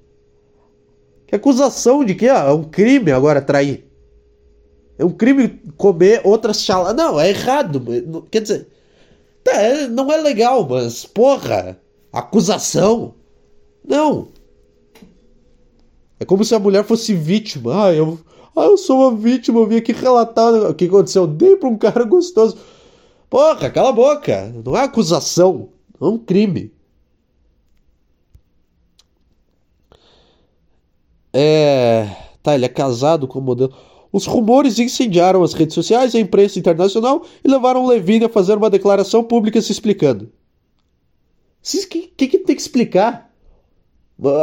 Acusação 1.34 2.04
de 2.04 2.14
que 2.14 2.28
ah, 2.28 2.44
é 2.48 2.52
um 2.52 2.64
crime 2.64 3.10
agora 3.10 3.42
trair? 3.42 3.90
É 4.96 5.04
um 5.04 5.10
crime 5.10 5.48
comer 5.76 6.20
outras 6.24 6.62
chalas. 6.62 6.94
Não, 6.94 7.18
é 7.18 7.30
errado. 7.30 7.82
Quer 8.30 8.40
dizer, 8.42 8.68
tá, 9.42 9.52
é, 9.52 9.88
não 9.88 10.12
é 10.12 10.16
legal, 10.16 10.66
mas 10.68 11.04
porra, 11.04 11.80
acusação. 12.12 13.14
Não. 13.86 14.28
É 16.20 16.24
como 16.24 16.44
se 16.44 16.54
a 16.54 16.60
mulher 16.60 16.84
fosse 16.84 17.14
vítima. 17.14 17.86
Ah, 17.86 17.92
eu, 17.92 18.18
ah, 18.56 18.64
eu 18.64 18.78
sou 18.78 19.00
uma 19.00 19.16
vítima, 19.16 19.58
eu 19.58 19.66
vim 19.66 19.76
aqui 19.76 19.92
relatar 19.92 20.54
o 20.54 20.74
que 20.74 20.84
aconteceu. 20.84 21.22
Eu 21.22 21.28
dei 21.28 21.56
pra 21.56 21.68
um 21.68 21.76
cara 21.76 22.04
gostoso. 22.04 22.56
Porra, 23.28 23.70
cala 23.70 23.88
a 23.88 23.92
boca. 23.92 24.52
Não 24.64 24.76
é 24.76 24.82
acusação, 24.82 25.70
é 26.00 26.04
um 26.04 26.18
crime. 26.18 26.73
É. 31.34 32.08
Tá, 32.42 32.54
ele 32.54 32.64
é 32.64 32.68
casado 32.68 33.26
com 33.26 33.40
o 33.40 33.42
modelo. 33.42 33.74
Os 34.12 34.26
rumores 34.26 34.78
incendiaram 34.78 35.42
as 35.42 35.54
redes 35.54 35.74
sociais 35.74 36.14
e 36.14 36.18
a 36.18 36.20
imprensa 36.20 36.58
internacional 36.58 37.24
e 37.42 37.48
levaram 37.48 37.84
Levine 37.84 38.26
a 38.26 38.28
fazer 38.28 38.56
uma 38.56 38.70
declaração 38.70 39.24
pública 39.24 39.60
se 39.60 39.72
explicando. 39.72 40.26
O 40.26 41.88
que, 41.88 42.12
que, 42.16 42.28
que 42.28 42.38
tem 42.38 42.54
que 42.54 42.62
explicar? 42.62 43.34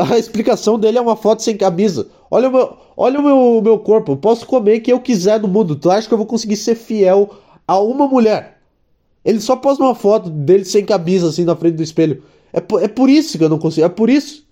A 0.09 0.17
explicação 0.17 0.77
dele 0.77 0.97
é 0.97 1.01
uma 1.01 1.15
foto 1.15 1.41
sem 1.41 1.55
camisa. 1.55 2.09
Olha 2.29 2.49
o 2.49 2.51
meu, 2.51 2.77
olha 2.97 3.19
o 3.19 3.23
meu, 3.23 3.61
meu 3.61 3.79
corpo. 3.79 4.11
Eu 4.11 4.17
posso 4.17 4.45
comer 4.45 4.79
o 4.79 4.81
que 4.81 4.91
eu 4.91 4.99
quiser 4.99 5.39
no 5.39 5.47
mundo. 5.47 5.77
Tu 5.77 5.89
acha 5.89 6.07
que 6.07 6.13
eu 6.13 6.17
vou 6.17 6.27
conseguir 6.27 6.57
ser 6.57 6.75
fiel 6.75 7.29
a 7.65 7.79
uma 7.79 8.07
mulher? 8.07 8.57
Ele 9.23 9.39
só 9.39 9.55
posta 9.55 9.83
uma 9.83 9.95
foto 9.95 10.29
dele 10.29 10.65
sem 10.65 10.83
camisa 10.83 11.29
assim 11.29 11.45
na 11.45 11.55
frente 11.55 11.75
do 11.75 11.83
espelho. 11.83 12.21
É 12.51 12.59
por, 12.59 12.83
é 12.83 12.87
por 12.87 13.09
isso 13.09 13.37
que 13.37 13.43
eu 13.43 13.49
não 13.49 13.59
consigo. 13.59 13.85
É 13.85 13.89
por 13.89 14.09
isso. 14.09 14.45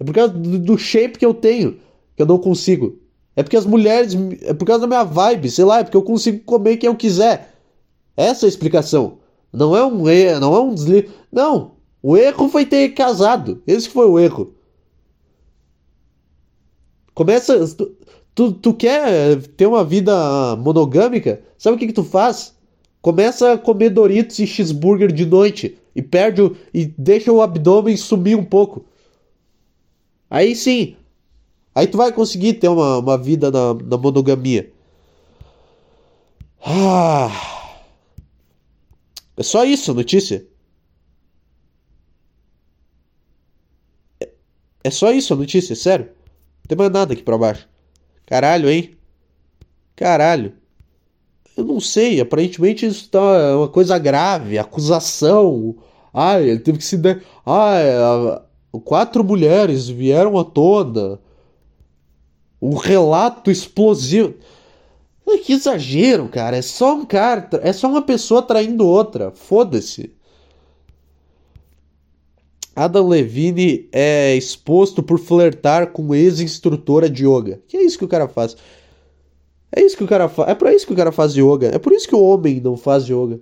É 0.00 0.04
por 0.04 0.14
causa 0.14 0.32
do, 0.32 0.78
shape 0.78 1.18
que 1.18 1.26
eu 1.26 1.34
tenho 1.34 1.78
que 2.16 2.22
eu 2.22 2.26
não 2.26 2.38
consigo. 2.38 2.98
É 3.36 3.42
porque 3.42 3.56
as 3.56 3.66
mulheres. 3.66 4.14
É 4.42 4.52
por 4.52 4.64
causa 4.64 4.80
da 4.80 4.86
minha 4.86 5.04
vibe, 5.04 5.50
sei 5.50 5.64
lá, 5.64 5.80
é 5.80 5.84
porque 5.84 5.96
eu 5.96 6.02
consigo 6.02 6.42
comer 6.44 6.78
quem 6.78 6.88
eu 6.88 6.96
quiser. 6.96 7.54
Essa 8.16 8.44
é 8.44 8.46
a 8.46 8.48
explicação. 8.48 9.18
Não 9.52 9.76
é 9.76 9.84
um 9.84 10.08
erro, 10.08 10.40
não 10.40 10.54
é 10.54 10.60
um. 10.60 10.74
Não. 11.30 11.72
O 12.02 12.16
erro 12.16 12.48
foi 12.48 12.64
ter 12.64 12.90
casado. 12.90 13.62
Esse 13.66 13.88
foi 13.88 14.06
o 14.06 14.18
erro. 14.18 14.54
Começa. 17.14 17.66
Tu, 17.74 17.96
tu, 18.34 18.52
tu 18.52 18.74
quer 18.74 19.40
ter 19.56 19.66
uma 19.66 19.84
vida 19.84 20.56
monogâmica? 20.56 21.42
Sabe 21.58 21.76
o 21.76 21.78
que, 21.78 21.86
que 21.86 21.92
tu 21.92 22.04
faz? 22.04 22.54
Começa 23.02 23.52
a 23.52 23.58
comer 23.58 23.90
Doritos 23.90 24.38
e 24.38 24.46
cheeseburger 24.46 25.12
de 25.12 25.26
noite. 25.26 25.78
E 25.94 26.02
perde 26.02 26.42
o, 26.42 26.56
e 26.72 26.86
deixa 26.86 27.32
o 27.32 27.42
abdômen 27.42 27.96
sumir 27.96 28.36
um 28.36 28.44
pouco. 28.44 28.84
Aí 30.30 30.54
sim. 30.54 30.96
Aí 31.74 31.86
tu 31.86 31.98
vai 31.98 32.12
conseguir 32.12 32.54
ter 32.54 32.68
uma, 32.68 32.98
uma 32.98 33.18
vida 33.18 33.50
na, 33.50 33.74
na 33.74 33.98
monogamia. 33.98 34.72
Ah. 36.64 37.30
É 39.36 39.42
só 39.42 39.64
isso 39.64 39.90
a 39.90 39.94
notícia. 39.94 40.46
É 44.82 44.90
só 44.90 45.12
isso 45.12 45.32
a 45.32 45.36
notícia, 45.36 45.74
sério. 45.76 46.06
Não 46.06 46.68
tem 46.68 46.78
mais 46.78 46.90
nada 46.92 47.12
aqui 47.12 47.22
pra 47.22 47.38
baixo. 47.38 47.68
Caralho, 48.26 48.70
hein? 48.70 48.96
Caralho. 49.96 50.54
Eu 51.56 51.64
não 51.64 51.80
sei, 51.80 52.20
aparentemente 52.20 52.86
isso 52.86 53.08
tá 53.10 53.18
é 53.18 53.54
uma 53.54 53.68
coisa 53.68 53.98
grave, 53.98 54.58
acusação. 54.58 55.76
Ai, 56.12 56.48
ele 56.48 56.60
teve 56.60 56.78
que 56.78 56.84
se 56.84 56.96
dar. 56.96 57.20
Ai, 57.44 57.84
quatro 58.78 59.24
mulheres 59.24 59.88
vieram 59.88 60.38
à 60.38 60.44
tona. 60.44 61.18
Um 62.60 62.74
relato 62.74 63.50
explosivo. 63.50 64.34
Que 65.44 65.54
exagero, 65.54 66.28
cara. 66.28 66.56
É 66.56 66.62
só 66.62 66.94
um 66.94 67.04
cara. 67.04 67.48
É 67.62 67.72
só 67.72 67.88
uma 67.88 68.02
pessoa 68.02 68.42
traindo 68.42 68.86
outra. 68.86 69.30
Foda-se. 69.30 70.12
Adam 72.74 73.08
Levine 73.08 73.88
é 73.92 74.34
exposto 74.36 75.02
por 75.02 75.18
flertar 75.18 75.88
com 75.88 76.14
ex-instrutora 76.14 77.08
de 77.08 77.26
yoga. 77.26 77.60
Que 77.66 77.76
é 77.76 77.82
isso 77.82 77.98
que 77.98 78.04
o 78.04 78.08
cara 78.08 78.28
faz? 78.28 78.56
É 79.74 79.82
isso 79.82 79.96
que 79.96 80.04
o 80.04 80.08
cara 80.08 80.28
faz. 80.28 80.50
É 80.50 80.54
para 80.54 80.74
isso 80.74 80.86
que 80.86 80.92
o 80.92 80.96
cara 80.96 81.12
faz 81.12 81.34
yoga. 81.34 81.68
É 81.74 81.78
por 81.78 81.92
isso 81.92 82.08
que 82.08 82.14
o 82.14 82.22
homem 82.22 82.60
não 82.60 82.76
faz 82.76 83.08
yoga. 83.08 83.40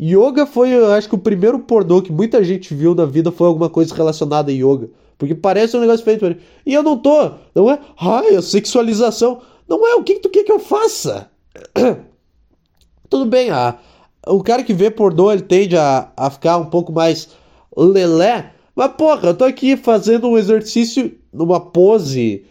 Yoga 0.00 0.44
foi, 0.44 0.70
eu 0.70 0.92
acho 0.92 1.08
que 1.08 1.14
o 1.14 1.18
primeiro 1.18 1.58
pornô 1.60 2.02
que 2.02 2.12
muita 2.12 2.42
gente 2.42 2.74
viu 2.74 2.94
na 2.94 3.04
vida 3.04 3.30
foi 3.30 3.46
alguma 3.46 3.70
coisa 3.70 3.94
relacionada 3.94 4.50
a 4.50 4.54
yoga. 4.54 4.90
Porque 5.16 5.34
parece 5.34 5.76
um 5.76 5.80
negócio 5.80 6.04
feito. 6.04 6.36
E 6.66 6.74
eu 6.74 6.82
não 6.82 6.98
tô. 6.98 7.30
Não 7.54 7.70
é? 7.70 7.78
Ai, 7.96 8.34
a 8.34 8.42
sexualização. 8.42 9.40
Não 9.68 9.86
é. 9.86 9.94
O 9.94 10.02
que, 10.02 10.18
tu 10.18 10.28
quer 10.28 10.42
que 10.42 10.52
eu 10.52 10.58
faça? 10.58 11.30
Tudo 13.08 13.26
bem, 13.26 13.50
a, 13.50 13.78
o 14.26 14.42
cara 14.42 14.64
que 14.64 14.74
vê 14.74 14.90
pornô 14.90 15.30
ele 15.30 15.42
tende 15.42 15.76
a, 15.76 16.10
a 16.16 16.30
ficar 16.30 16.58
um 16.58 16.66
pouco 16.66 16.92
mais 16.92 17.28
lelé. 17.76 18.52
Mas 18.74 18.92
porra, 18.92 19.28
eu 19.28 19.34
tô 19.34 19.44
aqui 19.44 19.76
fazendo 19.76 20.26
um 20.26 20.36
exercício 20.36 21.16
numa 21.32 21.60
pose, 21.60 22.44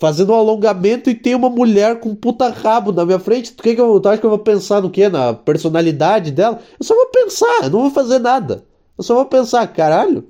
fazendo 0.00 0.32
um 0.32 0.34
alongamento 0.34 1.10
e 1.10 1.14
tem 1.14 1.34
uma 1.34 1.50
mulher 1.50 2.00
com 2.00 2.08
um 2.08 2.14
puta 2.14 2.48
rabo 2.48 2.90
na 2.90 3.04
minha 3.04 3.18
frente. 3.18 3.52
Tu, 3.52 3.62
que 3.62 3.74
que 3.74 3.80
eu, 3.80 4.00
tu 4.00 4.08
acha 4.08 4.18
que 4.18 4.24
eu 4.24 4.30
vou 4.30 4.38
pensar 4.38 4.80
no 4.80 4.90
quê? 4.90 5.10
Na 5.10 5.34
personalidade 5.34 6.30
dela? 6.30 6.58
Eu 6.78 6.84
só 6.84 6.94
vou 6.94 7.06
pensar, 7.08 7.64
eu 7.64 7.70
não 7.70 7.82
vou 7.82 7.90
fazer 7.90 8.18
nada. 8.18 8.64
Eu 8.96 9.04
só 9.04 9.14
vou 9.14 9.26
pensar, 9.26 9.66
caralho, 9.68 10.26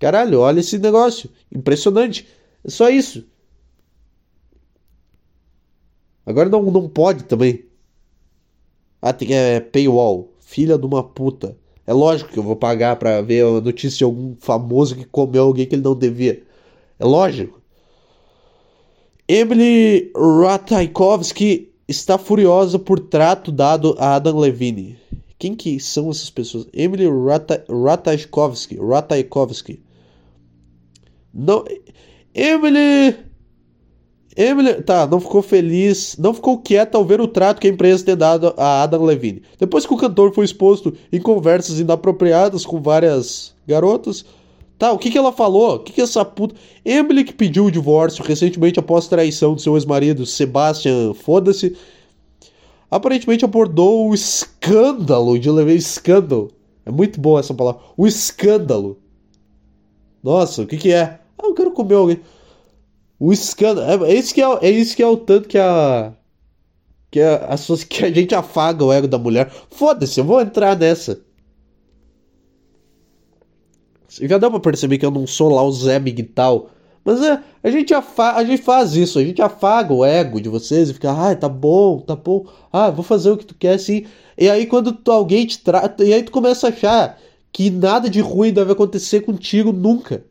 caralho, 0.00 0.40
olha 0.40 0.60
esse 0.60 0.78
negócio, 0.78 1.30
impressionante. 1.52 2.26
É 2.64 2.70
só 2.70 2.88
isso. 2.88 3.26
Agora 6.24 6.48
não, 6.48 6.62
não 6.62 6.88
pode 6.88 7.24
também. 7.24 7.66
Ah, 9.02 9.12
tem 9.12 9.34
é, 9.34 9.60
paywall. 9.60 10.32
Filha 10.40 10.78
de 10.78 10.86
uma 10.86 11.04
puta. 11.04 11.54
É 11.86 11.92
lógico 11.92 12.32
que 12.32 12.38
eu 12.38 12.42
vou 12.42 12.56
pagar 12.56 12.96
para 12.96 13.20
ver 13.20 13.44
a 13.44 13.60
notícia 13.60 13.98
de 13.98 14.04
algum 14.04 14.34
famoso 14.40 14.96
que 14.96 15.04
comeu 15.04 15.42
alguém 15.42 15.66
que 15.66 15.74
ele 15.74 15.82
não 15.82 15.94
devia. 15.94 16.42
É 16.98 17.04
lógico. 17.04 17.63
Emily 19.26 20.12
Ratajkowski 20.14 21.72
está 21.88 22.18
furiosa 22.18 22.78
por 22.78 23.00
trato 23.00 23.50
dado 23.50 23.94
a 23.98 24.16
Adam 24.16 24.38
Levine. 24.38 24.98
Quem 25.38 25.54
que 25.54 25.80
são 25.80 26.10
essas 26.10 26.28
pessoas? 26.28 26.66
Emily 26.72 27.06
Ratajkowski. 27.84 28.78
Ratajkowski. 28.78 29.82
Não. 31.32 31.64
Emily 32.34 33.16
Emily, 34.36 34.82
tá, 34.82 35.06
não 35.06 35.20
ficou 35.20 35.40
feliz, 35.42 36.16
não 36.18 36.34
ficou 36.34 36.58
quieta 36.58 36.98
ao 36.98 37.04
ver 37.04 37.20
o 37.20 37.28
trato 37.28 37.60
que 37.60 37.68
a 37.68 37.70
empresa 37.70 38.04
tem 38.04 38.16
dado 38.16 38.52
a 38.56 38.82
Adam 38.82 39.04
Levine. 39.04 39.42
Depois 39.58 39.86
que 39.86 39.94
o 39.94 39.96
cantor 39.96 40.34
foi 40.34 40.44
exposto 40.44 40.92
em 41.12 41.20
conversas 41.20 41.78
inapropriadas 41.78 42.66
com 42.66 42.82
várias 42.82 43.54
garotas, 43.66 44.24
tá, 44.78 44.92
o 44.92 44.98
que 44.98 45.10
que 45.10 45.18
ela 45.18 45.32
falou? 45.32 45.76
O 45.76 45.78
que 45.80 45.92
que 45.92 46.00
essa 46.00 46.24
puta... 46.24 46.54
Emily 46.84 47.24
que 47.24 47.32
pediu 47.32 47.66
o 47.66 47.70
divórcio 47.70 48.24
recentemente 48.24 48.78
após 48.78 49.08
traição 49.08 49.54
do 49.54 49.60
seu 49.60 49.76
ex-marido 49.76 50.26
Sebastian, 50.26 51.14
foda-se, 51.14 51.76
aparentemente 52.90 53.44
abordou 53.44 54.08
o 54.08 54.14
escândalo 54.14 55.38
de 55.38 55.50
Levine, 55.50 55.78
escândalo. 55.78 56.50
É 56.86 56.90
muito 56.90 57.20
boa 57.20 57.40
essa 57.40 57.54
palavra. 57.54 57.80
O 57.96 58.06
escândalo. 58.06 58.98
Nossa, 60.22 60.62
o 60.62 60.66
que 60.66 60.76
que 60.76 60.92
é? 60.92 61.20
Ah, 61.38 61.46
eu 61.46 61.54
quero 61.54 61.72
comer 61.72 61.94
alguém. 61.94 62.20
O 63.18 63.32
escândalo. 63.32 64.04
É, 64.04 64.12
é, 64.12 64.14
isso 64.14 64.34
que 64.34 64.42
é, 64.42 64.58
é 64.62 64.70
isso 64.70 64.94
que 64.94 65.02
é 65.02 65.06
o 65.06 65.16
tanto 65.16 65.48
que 65.48 65.58
a. 65.58 66.12
Que 67.10 67.20
a, 67.20 67.54
a, 67.54 67.86
que 67.88 68.04
a 68.04 68.10
gente 68.10 68.34
afaga 68.34 68.84
o 68.84 68.92
ego 68.92 69.06
da 69.06 69.18
mulher. 69.18 69.50
Foda-se, 69.70 70.18
eu 70.20 70.24
vou 70.24 70.40
entrar 70.40 70.76
nessa. 70.76 71.20
Já 74.22 74.38
dá 74.38 74.50
pra 74.50 74.60
perceber 74.60 74.98
que 74.98 75.06
eu 75.06 75.10
não 75.10 75.26
sou 75.26 75.54
lá 75.54 75.62
o 75.62 75.72
Zé 75.72 75.98
Miguel. 75.98 76.68
Mas 77.04 77.20
é, 77.22 77.38
a 77.62 77.70
gente, 77.70 77.92
afa 77.92 78.32
a 78.32 78.44
gente 78.44 78.62
faz 78.62 78.94
isso, 78.94 79.18
a 79.18 79.24
gente 79.24 79.42
afaga 79.42 79.92
o 79.92 80.04
ego 80.04 80.40
de 80.40 80.48
vocês 80.48 80.88
e 80.88 80.94
fica, 80.94 81.12
ah, 81.12 81.36
tá 81.36 81.48
bom, 81.48 82.00
tá 82.00 82.16
bom, 82.16 82.46
ah, 82.72 82.90
vou 82.90 83.04
fazer 83.04 83.30
o 83.30 83.36
que 83.36 83.44
tu 83.44 83.54
quer 83.54 83.74
assim. 83.74 84.06
E 84.38 84.48
aí 84.48 84.66
quando 84.66 84.92
tu, 84.92 85.12
alguém 85.12 85.46
te 85.46 85.58
trata, 85.58 86.02
e 86.02 86.14
aí 86.14 86.22
tu 86.22 86.32
começa 86.32 86.66
a 86.66 86.70
achar 86.70 87.18
que 87.52 87.70
nada 87.70 88.08
de 88.08 88.20
ruim 88.20 88.52
deve 88.52 88.72
acontecer 88.72 89.20
contigo 89.20 89.70
nunca. 89.70 90.24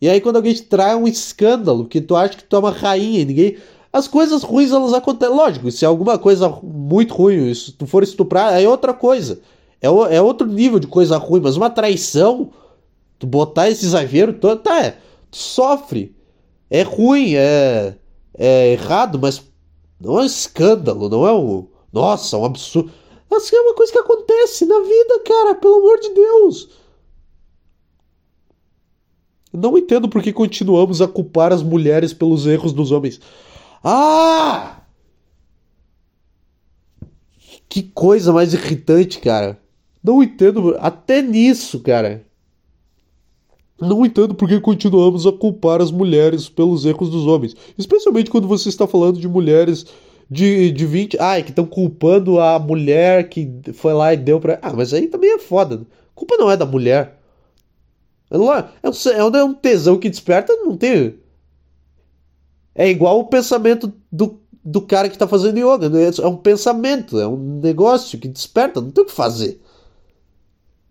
E 0.00 0.08
aí 0.08 0.20
quando 0.20 0.36
alguém 0.36 0.52
te 0.52 0.64
traz 0.64 0.98
um 0.98 1.08
escândalo, 1.08 1.86
que 1.86 2.00
tu 2.00 2.14
acha 2.14 2.36
que 2.36 2.44
tu 2.44 2.56
é 2.56 2.58
uma 2.58 2.70
rainha 2.70 3.20
e 3.20 3.24
ninguém. 3.24 3.56
As 3.90 4.06
coisas 4.06 4.42
ruins 4.42 4.70
elas 4.72 4.92
acontecem. 4.92 5.34
Lógico, 5.34 5.70
se 5.70 5.84
é 5.84 5.88
alguma 5.88 6.18
coisa 6.18 6.50
muito 6.62 7.14
ruim, 7.14 7.54
se 7.54 7.72
tu 7.72 7.86
for 7.86 8.02
estuprar, 8.02 8.60
é 8.60 8.68
outra 8.68 8.92
coisa. 8.92 9.40
É, 9.80 9.86
é 9.86 10.20
outro 10.20 10.46
nível 10.46 10.78
de 10.78 10.86
coisa 10.86 11.16
ruim, 11.16 11.40
mas 11.40 11.56
uma 11.56 11.70
traição, 11.70 12.50
tu 13.18 13.26
botar 13.26 13.68
esse 13.68 13.84
exagero 13.84 14.32
todo, 14.34 14.60
tá, 14.60 14.84
é. 14.84 14.98
Tu 15.30 15.36
sofre. 15.36 16.14
É 16.68 16.82
ruim, 16.82 17.34
é, 17.34 17.96
é 18.36 18.72
errado, 18.72 19.18
mas 19.18 19.42
não 20.00 20.18
é 20.18 20.22
um 20.22 20.26
escândalo, 20.26 21.08
não 21.08 21.26
é 21.26 21.32
um. 21.32 21.68
Nossa, 21.92 22.36
um 22.36 22.44
absurdo. 22.44 22.90
Assim 23.32 23.56
é 23.56 23.60
uma 23.60 23.74
coisa 23.74 23.92
que 23.92 23.98
acontece 23.98 24.66
na 24.66 24.80
vida, 24.80 25.20
cara, 25.24 25.54
pelo 25.54 25.76
amor 25.76 25.98
de 26.00 26.14
Deus. 26.14 26.68
Não 29.52 29.78
entendo 29.78 30.08
por 30.08 30.22
que 30.22 30.32
continuamos 30.32 31.00
a 31.00 31.08
culpar 31.08 31.52
as 31.52 31.62
mulheres 31.62 32.12
pelos 32.12 32.46
erros 32.46 32.72
dos 32.72 32.90
homens. 32.90 33.20
Ah! 33.82 34.82
Que 37.68 37.82
coisa 37.82 38.32
mais 38.32 38.52
irritante, 38.52 39.18
cara. 39.18 39.60
Não 40.02 40.22
entendo, 40.22 40.76
até 40.78 41.22
nisso, 41.22 41.80
cara. 41.80 42.25
Não 43.80 44.06
entendo 44.06 44.34
por 44.34 44.48
que 44.48 44.58
continuamos 44.58 45.26
a 45.26 45.32
culpar 45.32 45.82
as 45.82 45.90
mulheres 45.90 46.48
pelos 46.48 46.86
erros 46.86 47.10
dos 47.10 47.26
homens. 47.26 47.54
Especialmente 47.76 48.30
quando 48.30 48.48
você 48.48 48.68
está 48.68 48.86
falando 48.86 49.20
de 49.20 49.28
mulheres 49.28 49.86
de, 50.30 50.70
de 50.72 50.86
20. 50.86 51.18
Ai, 51.20 51.42
que 51.42 51.50
estão 51.50 51.66
culpando 51.66 52.40
a 52.40 52.58
mulher 52.58 53.28
que 53.28 53.48
foi 53.74 53.92
lá 53.92 54.12
e 54.12 54.16
deu 54.16 54.40
pra. 54.40 54.58
Ah, 54.62 54.72
mas 54.72 54.92
aí 54.92 55.06
também 55.06 55.34
é 55.34 55.38
foda. 55.38 55.76
A 55.76 56.14
culpa 56.14 56.36
não 56.36 56.50
é 56.50 56.56
da 56.56 56.66
mulher. 56.66 57.18
É, 58.30 58.36
é, 58.36 59.24
um, 59.24 59.36
é 59.36 59.44
um 59.44 59.54
tesão 59.54 59.98
que 59.98 60.10
desperta, 60.10 60.54
não 60.56 60.76
tem. 60.76 61.18
É 62.74 62.88
igual 62.88 63.20
o 63.20 63.24
pensamento 63.24 63.92
do, 64.10 64.40
do 64.64 64.82
cara 64.82 65.08
que 65.08 65.18
tá 65.18 65.28
fazendo 65.28 65.58
yoga. 65.58 65.88
Né? 65.88 66.10
É 66.22 66.26
um 66.26 66.36
pensamento, 66.36 67.18
é 67.18 67.26
um 67.26 67.60
negócio 67.60 68.18
que 68.18 68.28
desperta, 68.28 68.80
não 68.80 68.90
tem 68.90 69.04
o 69.04 69.06
que 69.06 69.12
fazer. 69.12 69.60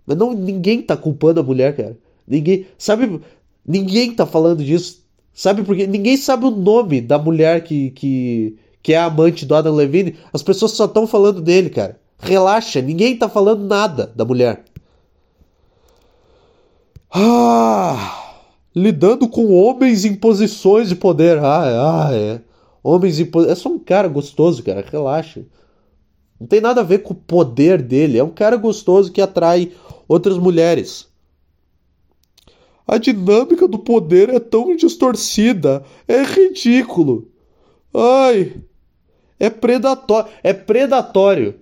Mas 0.06 0.18
não, 0.18 0.34
ninguém 0.34 0.82
tá 0.82 0.96
culpando 0.96 1.40
a 1.40 1.44
mulher, 1.44 1.76
cara. 1.76 1.98
Ninguém. 2.28 2.67
Sabe. 2.78 3.21
Ninguém 3.65 4.13
tá 4.13 4.26
falando 4.26 4.63
disso. 4.63 5.03
Sabe 5.34 5.63
por 5.63 5.76
quê? 5.76 5.86
Ninguém 5.86 6.15
sabe 6.15 6.45
o 6.45 6.51
nome 6.51 7.01
da 7.01 7.19
mulher 7.19 7.63
que, 7.63 7.91
que, 7.91 8.57
que 8.82 8.93
é 8.93 8.97
amante 8.97 9.45
do 9.45 9.53
Adam 9.53 9.76
Levine. 9.76 10.15
As 10.32 10.41
pessoas 10.41 10.71
só 10.71 10.86
estão 10.86 11.05
falando 11.05 11.41
dele, 11.41 11.69
cara. 11.69 11.99
Relaxa, 12.17 12.82
ninguém 12.82 13.17
tá 13.17 13.28
falando 13.28 13.65
nada 13.65 14.11
da 14.15 14.23
mulher. 14.23 14.63
Ah, 17.11 18.39
lidando 18.76 19.28
com 19.28 19.53
homens 19.53 20.05
em 20.05 20.15
posições 20.15 20.89
de 20.89 20.95
poder. 20.95 21.38
Ah, 21.39 22.07
ah 22.07 22.13
é. 22.13 22.41
Homens 22.84 23.19
em. 23.19 23.30
É 23.49 23.55
só 23.55 23.69
um 23.69 23.80
cara 23.80 24.07
gostoso, 24.07 24.63
cara. 24.63 24.86
Relaxa. 24.89 25.43
Não 26.39 26.47
tem 26.47 26.61
nada 26.61 26.82
a 26.82 26.84
ver 26.84 26.99
com 26.99 27.13
o 27.13 27.15
poder 27.15 27.82
dele. 27.82 28.17
É 28.17 28.23
um 28.23 28.30
cara 28.30 28.57
gostoso 28.57 29.11
que 29.11 29.21
atrai 29.21 29.71
outras 30.07 30.38
mulheres. 30.38 31.07
A 32.88 32.98
dinâmica 32.98 33.68
do 33.68 33.80
poder 33.80 34.30
é 34.30 34.40
tão 34.40 34.76
distorcida. 34.76 35.84
É 36.08 36.24
ridículo. 36.24 37.28
Ai. 37.94 38.54
É 39.40 39.50
predatório. 39.50 40.32
É 40.44 40.54
predatório. 40.54 41.56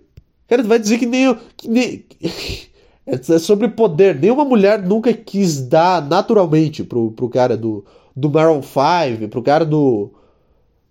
Cara, 0.47 0.63
vai 0.63 0.79
dizer 0.79 0.97
que 0.97 1.05
nem. 1.05 1.33
Que 1.55 1.67
nem... 1.67 2.05
é 3.05 3.39
sobre 3.39 3.69
poder. 3.69 4.19
Nenhuma 4.19 4.43
mulher 4.43 4.81
nunca 4.81 5.13
quis 5.13 5.61
dar 5.61 6.05
naturalmente 6.05 6.83
pro, 6.83 7.11
pro 7.11 7.29
cara 7.29 7.55
do, 7.55 7.85
do 8.15 8.29
Maroon 8.29 8.61
5, 8.61 9.27
pro 9.29 9.41
cara 9.41 9.65
do. 9.65 10.11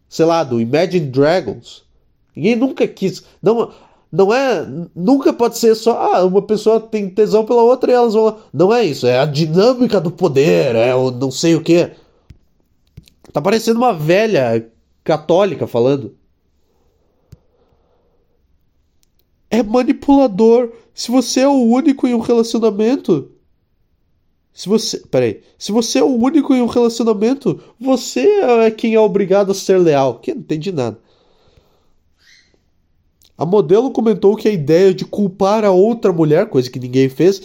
Sei 0.09 0.25
lá, 0.25 0.43
do 0.45 0.61
Imagine 0.61 1.07
Dragons. 1.07 1.85
Ninguém 2.35 2.57
nunca 2.57 2.87
quis. 2.87 3.23
Não, 3.43 3.71
não 4.13 4.33
é. 4.33 4.67
Nunca 4.95 5.33
pode 5.33 5.57
ser 5.57 5.75
só. 5.75 6.15
Ah, 6.15 6.25
uma 6.25 6.43
pessoa 6.43 6.79
tem 6.79 7.09
tesão 7.09 7.47
pela 7.47 7.63
outra 7.63 7.91
e 7.91 7.95
elas 7.95 8.13
vão. 8.13 8.39
Não 8.53 8.73
é 8.73 8.85
isso. 8.85 9.07
É 9.07 9.19
a 9.19 9.25
dinâmica 9.25 9.99
do 9.99 10.11
poder. 10.11 10.77
É 10.77 10.95
o 10.95 11.11
não 11.11 11.31
sei 11.31 11.55
o 11.55 11.63
que. 11.63 11.91
Tá 13.33 13.41
parecendo 13.41 13.79
uma 13.79 13.95
velha 13.95 14.71
católica 15.03 15.67
falando. 15.67 16.15
É 19.51 19.63
manipulador. 19.63 20.71
Se 20.93 21.11
você 21.11 21.41
é 21.41 21.49
o 21.49 21.63
único 21.63 22.07
em 22.07 22.13
um 22.13 22.21
relacionamento. 22.21 23.31
Se 24.53 24.69
você. 24.69 24.99
Peraí. 25.11 25.43
Se 25.59 25.73
você 25.73 26.01
é 26.01 26.05
o 26.05 26.15
único 26.15 26.55
em 26.55 26.61
um 26.61 26.67
relacionamento, 26.67 27.63
você 27.81 28.21
é 28.21 28.71
quem 28.71 28.95
é 28.95 29.01
obrigado 29.01 29.53
a 29.53 29.55
ser 29.55 29.79
leal. 29.79 30.19
Que 30.19 30.35
não 30.35 30.43
entendi 30.43 30.71
nada. 30.71 30.99
A 33.37 33.47
modelo 33.47 33.91
comentou 33.91 34.37
que 34.37 34.49
a 34.49 34.53
ideia 34.53 34.93
de 34.93 35.05
culpar 35.05 35.65
a 35.65 35.71
outra 35.71 36.13
mulher, 36.13 36.49
coisa 36.49 36.71
que 36.71 36.79
ninguém 36.79 37.09
fez, 37.09 37.43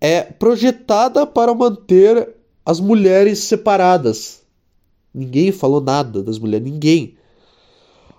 é 0.00 0.22
projetada 0.22 1.26
para 1.26 1.54
manter 1.54 2.34
as 2.64 2.80
mulheres 2.80 3.40
separadas. 3.40 4.42
Ninguém 5.12 5.52
falou 5.52 5.80
nada 5.80 6.22
das 6.22 6.38
mulheres, 6.38 6.70
ninguém. 6.70 7.16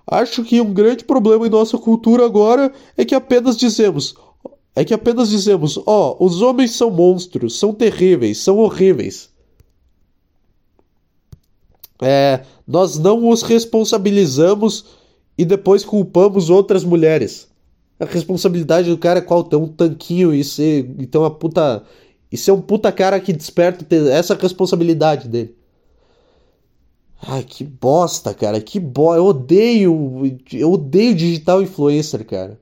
Acho 0.07 0.43
que 0.43 0.61
um 0.61 0.73
grande 0.73 1.03
problema 1.03 1.47
em 1.47 1.49
nossa 1.49 1.77
cultura 1.77 2.25
agora 2.25 2.71
é 2.95 3.03
que 3.03 3.15
apenas 3.15 3.57
dizemos, 3.57 4.15
é 4.75 4.85
que 4.85 4.93
apenas 4.93 5.29
dizemos, 5.29 5.77
ó, 5.85 6.15
oh, 6.19 6.25
os 6.25 6.41
homens 6.41 6.71
são 6.71 6.91
monstros, 6.91 7.57
são 7.57 7.73
terríveis, 7.73 8.37
são 8.37 8.57
horríveis. 8.59 9.29
É, 12.01 12.43
nós 12.67 12.99
não 12.99 13.29
os 13.29 13.41
responsabilizamos 13.41 14.85
e 15.37 15.43
depois 15.43 15.83
culpamos 15.83 16.49
outras 16.49 16.83
mulheres. 16.83 17.47
A 17.99 18.05
responsabilidade 18.05 18.89
do 18.89 18.97
cara 18.97 19.19
é 19.19 19.21
qual? 19.21 19.43
Ter 19.43 19.55
um 19.55 19.67
tanquinho 19.67 20.33
e 20.33 20.43
ser. 20.43 20.89
E 20.99 21.05
ter 21.05 21.17
uma 21.17 21.31
puta. 21.31 21.83
E 22.31 22.37
ser 22.37 22.51
um 22.51 22.61
puta 22.61 22.91
cara 22.91 23.19
que 23.19 23.31
desperta 23.31 23.85
essa 24.11 24.35
responsabilidade 24.35 25.27
dele. 25.27 25.55
Ai, 27.21 27.43
que 27.43 27.63
bosta, 27.63 28.33
cara. 28.33 28.59
Que 28.61 28.79
bosta. 28.79 29.19
Eu 29.19 29.25
odeio. 29.25 30.39
Eu 30.51 30.71
odeio 30.73 31.15
digital 31.15 31.61
influencer, 31.61 32.25
cara. 32.25 32.59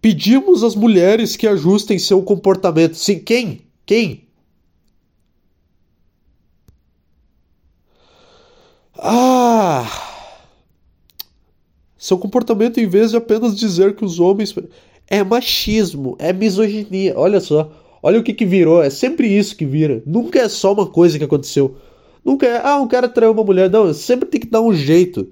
Pedimos 0.00 0.62
às 0.62 0.76
mulheres 0.76 1.36
que 1.36 1.48
ajustem 1.48 1.98
seu 1.98 2.22
comportamento. 2.22 2.94
Sim, 2.94 3.18
quem? 3.18 3.62
Quem? 3.84 4.25
Ah! 8.98 9.86
Seu 11.98 12.18
comportamento, 12.18 12.78
em 12.78 12.86
vez 12.86 13.10
de 13.10 13.16
apenas 13.16 13.56
dizer 13.56 13.96
que 13.96 14.04
os 14.04 14.20
homens. 14.20 14.54
É 15.08 15.22
machismo, 15.22 16.16
é 16.18 16.32
misoginia. 16.32 17.14
Olha 17.16 17.40
só. 17.40 17.70
Olha 18.02 18.20
o 18.20 18.22
que, 18.22 18.32
que 18.32 18.44
virou. 18.44 18.82
É 18.82 18.90
sempre 18.90 19.26
isso 19.26 19.56
que 19.56 19.64
vira. 19.64 20.02
Nunca 20.06 20.38
é 20.38 20.48
só 20.48 20.72
uma 20.72 20.86
coisa 20.86 21.18
que 21.18 21.24
aconteceu. 21.24 21.76
Nunca 22.24 22.46
é, 22.46 22.60
ah, 22.64 22.80
um 22.80 22.88
cara 22.88 23.08
traiu 23.08 23.32
uma 23.32 23.44
mulher. 23.44 23.70
Não, 23.70 23.92
sempre 23.94 24.28
tem 24.28 24.40
que 24.40 24.48
dar 24.48 24.60
um 24.60 24.74
jeito. 24.74 25.28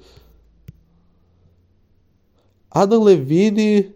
Adam 2.70 3.02
Levine. 3.02 3.92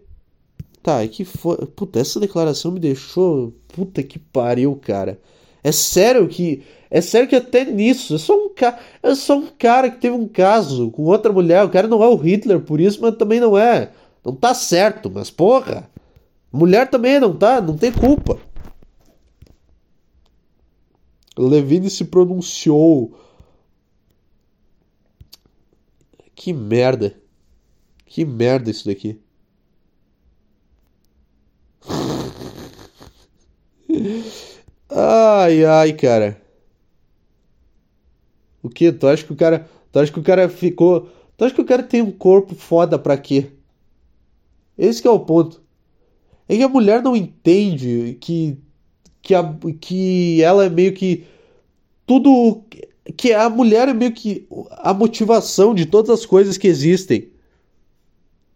Tá, 0.81 1.05
que 1.07 1.25
foi. 1.25 1.57
Puta, 1.67 1.99
essa 1.99 2.19
declaração 2.19 2.71
me 2.71 2.79
deixou. 2.79 3.53
Puta 3.67 4.01
que 4.01 4.17
pariu, 4.19 4.75
cara. 4.75 5.19
É 5.63 5.71
sério 5.71 6.27
que. 6.27 6.63
É 6.91 7.01
sério 7.01 7.27
que 7.27 7.35
até 7.35 7.65
nisso. 7.65 8.15
É 8.15 8.17
só 8.17 8.35
um 8.35 8.49
cara. 8.53 8.79
É 9.03 9.13
só 9.15 9.37
um 9.37 9.47
cara 9.47 9.89
que 9.89 9.99
teve 9.99 10.15
um 10.15 10.27
caso 10.27 10.89
com 10.91 11.03
outra 11.03 11.31
mulher. 11.31 11.63
O 11.63 11.69
cara 11.69 11.87
não 11.87 12.03
é 12.03 12.07
o 12.07 12.15
Hitler 12.15 12.59
por 12.59 12.79
isso, 12.79 13.01
mas 13.01 13.15
também 13.15 13.39
não 13.39 13.57
é. 13.57 13.91
Não 14.23 14.35
tá 14.35 14.53
certo, 14.53 15.09
mas 15.09 15.29
porra. 15.29 15.89
Mulher 16.51 16.89
também 16.89 17.19
não 17.19 17.35
tá, 17.35 17.61
não 17.61 17.77
tem 17.77 17.91
culpa. 17.91 18.39
Levine 21.37 21.89
se 21.89 22.05
pronunciou. 22.05 23.17
Que 26.35 26.51
merda. 26.51 27.15
Que 28.05 28.25
merda 28.25 28.71
isso 28.71 28.85
daqui. 28.85 29.21
Ai, 34.89 35.63
ai, 35.65 35.93
cara. 35.93 36.41
O 38.61 38.69
que? 38.69 38.91
Tu 38.91 39.07
acha 39.07 39.23
que 39.23 39.33
o 39.33 39.35
cara. 39.35 39.69
Tu 39.91 39.99
acha 39.99 40.11
que 40.11 40.19
o 40.19 40.23
cara 40.23 40.49
ficou. 40.49 41.09
Tu 41.37 41.45
acha 41.45 41.55
que 41.55 41.61
o 41.61 41.65
cara 41.65 41.83
tem 41.83 42.01
um 42.01 42.11
corpo 42.11 42.55
foda 42.55 42.97
pra 42.99 43.17
quê? 43.17 43.51
Esse 44.77 45.05
é 45.05 45.09
o 45.09 45.19
ponto. 45.19 45.61
É 46.47 46.55
que 46.57 46.63
a 46.63 46.69
mulher 46.69 47.01
não 47.01 47.15
entende 47.15 48.17
que. 48.19 48.57
Que, 49.21 49.35
a, 49.35 49.53
que 49.79 50.41
ela 50.41 50.65
é 50.65 50.69
meio 50.69 50.93
que. 50.93 51.25
Tudo. 52.05 52.63
Que 53.15 53.33
a 53.33 53.49
mulher 53.49 53.87
é 53.89 53.93
meio 53.93 54.11
que 54.13 54.47
a 54.71 54.93
motivação 54.93 55.73
de 55.73 55.85
todas 55.85 56.09
as 56.09 56.25
coisas 56.25 56.57
que 56.57 56.67
existem. 56.67 57.29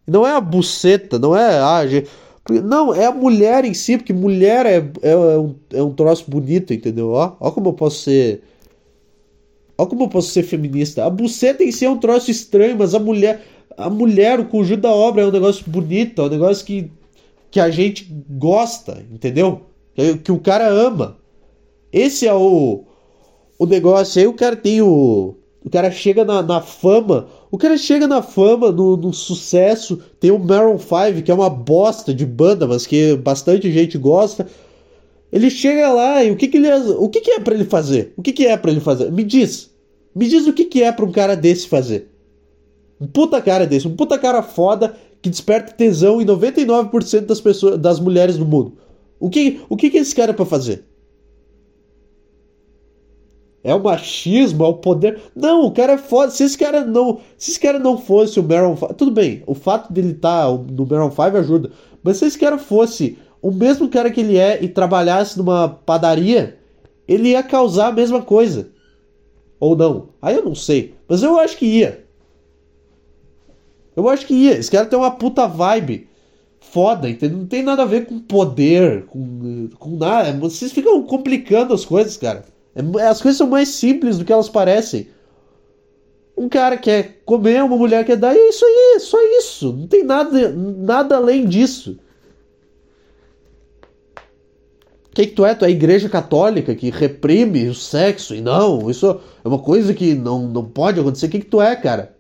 Não 0.05 0.27
é 0.27 0.31
a 0.33 0.41
buceta, 0.41 1.17
não 1.17 1.35
é. 1.35 1.59
Ah, 1.59 1.87
gente, 1.87 2.09
não, 2.49 2.93
é 2.93 3.05
a 3.05 3.11
mulher 3.11 3.63
em 3.63 3.73
si, 3.73 3.97
porque 3.97 4.11
mulher 4.11 4.65
é, 4.65 4.77
é, 5.01 5.11
é, 5.11 5.37
um, 5.37 5.55
é 5.71 5.81
um 5.83 5.93
troço 5.93 6.29
bonito, 6.29 6.73
entendeu? 6.73 7.11
Ó, 7.11 7.35
ó 7.39 7.51
como 7.51 7.69
eu 7.69 7.73
posso 7.73 8.01
ser. 8.01 8.43
Ó 9.77 9.85
como 9.85 10.03
eu 10.03 10.09
posso 10.09 10.29
ser 10.29 10.43
feminista. 10.43 11.05
A 11.05 11.09
buceta 11.09 11.63
em 11.63 11.71
si 11.71 11.85
é 11.85 11.89
um 11.89 11.97
troço 11.97 12.29
estranho, 12.29 12.75
mas 12.77 12.93
a 12.93 12.99
mulher. 12.99 13.41
A 13.75 13.89
mulher, 13.89 14.39
o 14.39 14.45
conjunto 14.45 14.81
da 14.81 14.91
obra 14.91 15.23
é 15.23 15.25
um 15.25 15.31
negócio 15.31 15.63
bonito, 15.67 16.21
é 16.21 16.25
um 16.25 16.29
negócio 16.29 16.63
que, 16.63 16.91
que 17.49 17.59
a 17.59 17.71
gente 17.71 18.07
gosta, 18.29 19.03
entendeu? 19.11 19.61
que, 19.95 20.17
que 20.17 20.31
o 20.31 20.39
cara 20.39 20.67
ama. 20.67 21.17
Esse 21.91 22.27
é 22.27 22.33
o, 22.33 22.83
o 23.57 23.65
negócio. 23.65 24.21
Aí 24.21 24.27
o 24.27 24.33
cara 24.33 24.55
tem 24.55 24.81
o. 24.81 25.35
O 25.63 25.69
cara 25.69 25.89
chega 25.91 26.25
na, 26.25 26.41
na 26.41 26.61
fama. 26.61 27.27
O 27.53 27.57
cara 27.59 27.77
chega 27.77 28.07
na 28.07 28.23
fama, 28.23 28.71
no, 28.71 28.97
no 28.97 29.13
sucesso. 29.13 29.99
Tem 30.19 30.31
o 30.31 30.39
Maroon 30.39 30.79
5, 30.79 31.21
que 31.21 31.29
é 31.29 31.33
uma 31.35 31.51
bosta 31.51 32.11
de 32.11 32.25
banda, 32.25 32.65
mas 32.65 32.87
que 32.87 33.15
bastante 33.17 33.71
gente 33.71 33.95
gosta. 33.95 34.47
Ele 35.31 35.51
chega 35.51 35.93
lá 35.93 36.23
e 36.23 36.31
o 36.31 36.35
que, 36.35 36.47
que 36.47 36.57
ele 36.57 36.67
o 36.97 37.07
que, 37.09 37.21
que 37.21 37.29
é 37.29 37.39
para 37.39 37.53
ele 37.53 37.65
fazer? 37.65 38.11
O 38.17 38.23
que, 38.23 38.33
que 38.33 38.47
é 38.47 38.57
para 38.57 38.71
ele 38.71 38.79
fazer? 38.79 39.11
Me 39.11 39.23
diz. 39.23 39.69
Me 40.15 40.27
diz 40.27 40.47
o 40.47 40.53
que, 40.53 40.65
que 40.65 40.81
é 40.81 40.91
para 40.91 41.05
um 41.05 41.11
cara 41.11 41.35
desse 41.35 41.67
fazer. 41.67 42.09
Um 42.99 43.05
puta 43.05 43.39
cara 43.39 43.67
desse, 43.67 43.87
um 43.87 43.95
puta 43.95 44.17
cara 44.17 44.41
foda 44.41 44.95
que 45.21 45.29
desperta 45.29 45.73
tesão 45.73 46.19
em 46.19 46.25
99% 46.25 47.27
das 47.27 47.39
pessoas, 47.39 47.79
das 47.79 47.99
mulheres 47.99 48.35
do 48.35 48.47
mundo. 48.47 48.79
O 49.19 49.29
que, 49.29 49.61
o 49.69 49.77
que, 49.77 49.91
que 49.91 49.99
é 49.99 50.01
esse 50.01 50.15
cara 50.15 50.33
para 50.33 50.43
fazer? 50.43 50.85
É 53.63 53.73
o 53.73 53.81
machismo, 53.81 54.65
é 54.65 54.67
o 54.67 54.73
poder. 54.73 55.21
Não, 55.33 55.65
o 55.65 55.71
cara 55.71 55.93
é 55.93 55.97
foda. 55.97 56.31
Se 56.31 56.43
esse 56.43 56.57
cara 56.57 56.83
não, 56.83 57.21
se 57.37 57.51
esse 57.51 57.59
cara 57.59 57.79
não 57.79 57.97
fosse 57.97 58.39
o 58.39 58.43
Maroon 58.43 58.75
5, 58.75 58.93
tudo 58.95 59.11
bem. 59.11 59.41
O 59.47 59.53
fato 59.55 59.93
dele 59.93 60.11
estar 60.11 60.45
tá 60.45 60.51
no 60.51 60.85
Maroon 60.85 61.09
5 61.09 61.37
ajuda. 61.37 61.71
Mas 62.03 62.17
se 62.17 62.25
esse 62.25 62.37
cara 62.37 62.57
fosse 62.57 63.17
o 63.41 63.51
mesmo 63.51 63.87
cara 63.87 64.11
que 64.11 64.19
ele 64.19 64.37
é 64.37 64.61
e 64.61 64.67
trabalhasse 64.67 65.37
numa 65.37 65.69
padaria, 65.69 66.57
ele 67.07 67.29
ia 67.29 67.41
causar 67.41 67.87
a 67.87 67.91
mesma 67.93 68.21
coisa. 68.21 68.69
Ou 69.59 69.77
não? 69.77 70.09
Aí 70.21 70.35
eu 70.35 70.43
não 70.43 70.55
sei. 70.55 70.95
Mas 71.07 71.23
eu 71.23 71.39
acho 71.39 71.55
que 71.57 71.65
ia. 71.65 72.03
Eu 73.95 74.09
acho 74.09 74.25
que 74.25 74.33
ia. 74.33 74.57
Esse 74.57 74.69
cara 74.69 74.85
tem 74.85 74.99
uma 74.99 75.11
puta 75.11 75.47
vibe 75.47 76.09
foda, 76.59 77.09
entendeu? 77.09 77.37
Não 77.37 77.45
tem 77.45 77.63
nada 77.63 77.83
a 77.83 77.85
ver 77.85 78.07
com 78.07 78.19
poder, 78.19 79.05
com, 79.05 79.69
com 79.79 79.95
nada. 79.95 80.33
Vocês 80.33 80.73
ficam 80.73 81.01
complicando 81.03 81.73
as 81.73 81.85
coisas, 81.85 82.17
cara. 82.17 82.43
É, 82.75 83.07
as 83.07 83.21
coisas 83.21 83.37
são 83.37 83.47
mais 83.47 83.69
simples 83.69 84.17
do 84.17 84.25
que 84.25 84.33
elas 84.33 84.49
parecem. 84.49 85.07
Um 86.35 86.49
cara 86.49 86.77
quer 86.77 87.21
comer, 87.25 87.63
uma 87.63 87.77
mulher 87.77 88.03
quer 88.05 88.17
dar, 88.17 88.33
e 88.35 88.39
é 88.39 88.49
isso 88.49 88.65
aí, 88.65 88.99
só 88.99 89.21
isso. 89.37 89.73
Não 89.73 89.87
tem 89.87 90.03
nada, 90.03 90.51
nada 90.51 91.17
além 91.17 91.45
disso. 91.45 91.99
O 95.07 95.15
que, 95.15 95.27
que 95.27 95.33
tu 95.33 95.45
é? 95.45 95.53
Tu 95.53 95.63
é 95.63 95.67
a 95.67 95.71
igreja 95.71 96.09
católica 96.09 96.73
que 96.73 96.89
reprime 96.89 97.69
o 97.69 97.75
sexo? 97.75 98.33
E 98.33 98.41
não, 98.41 98.89
isso 98.89 99.21
é 99.45 99.47
uma 99.47 99.59
coisa 99.59 99.93
que 99.93 100.15
não, 100.15 100.47
não 100.47 100.65
pode 100.65 100.99
acontecer. 100.99 101.27
O 101.27 101.29
que, 101.29 101.39
que 101.39 101.45
tu 101.45 101.61
é, 101.61 101.75
cara? 101.75 102.15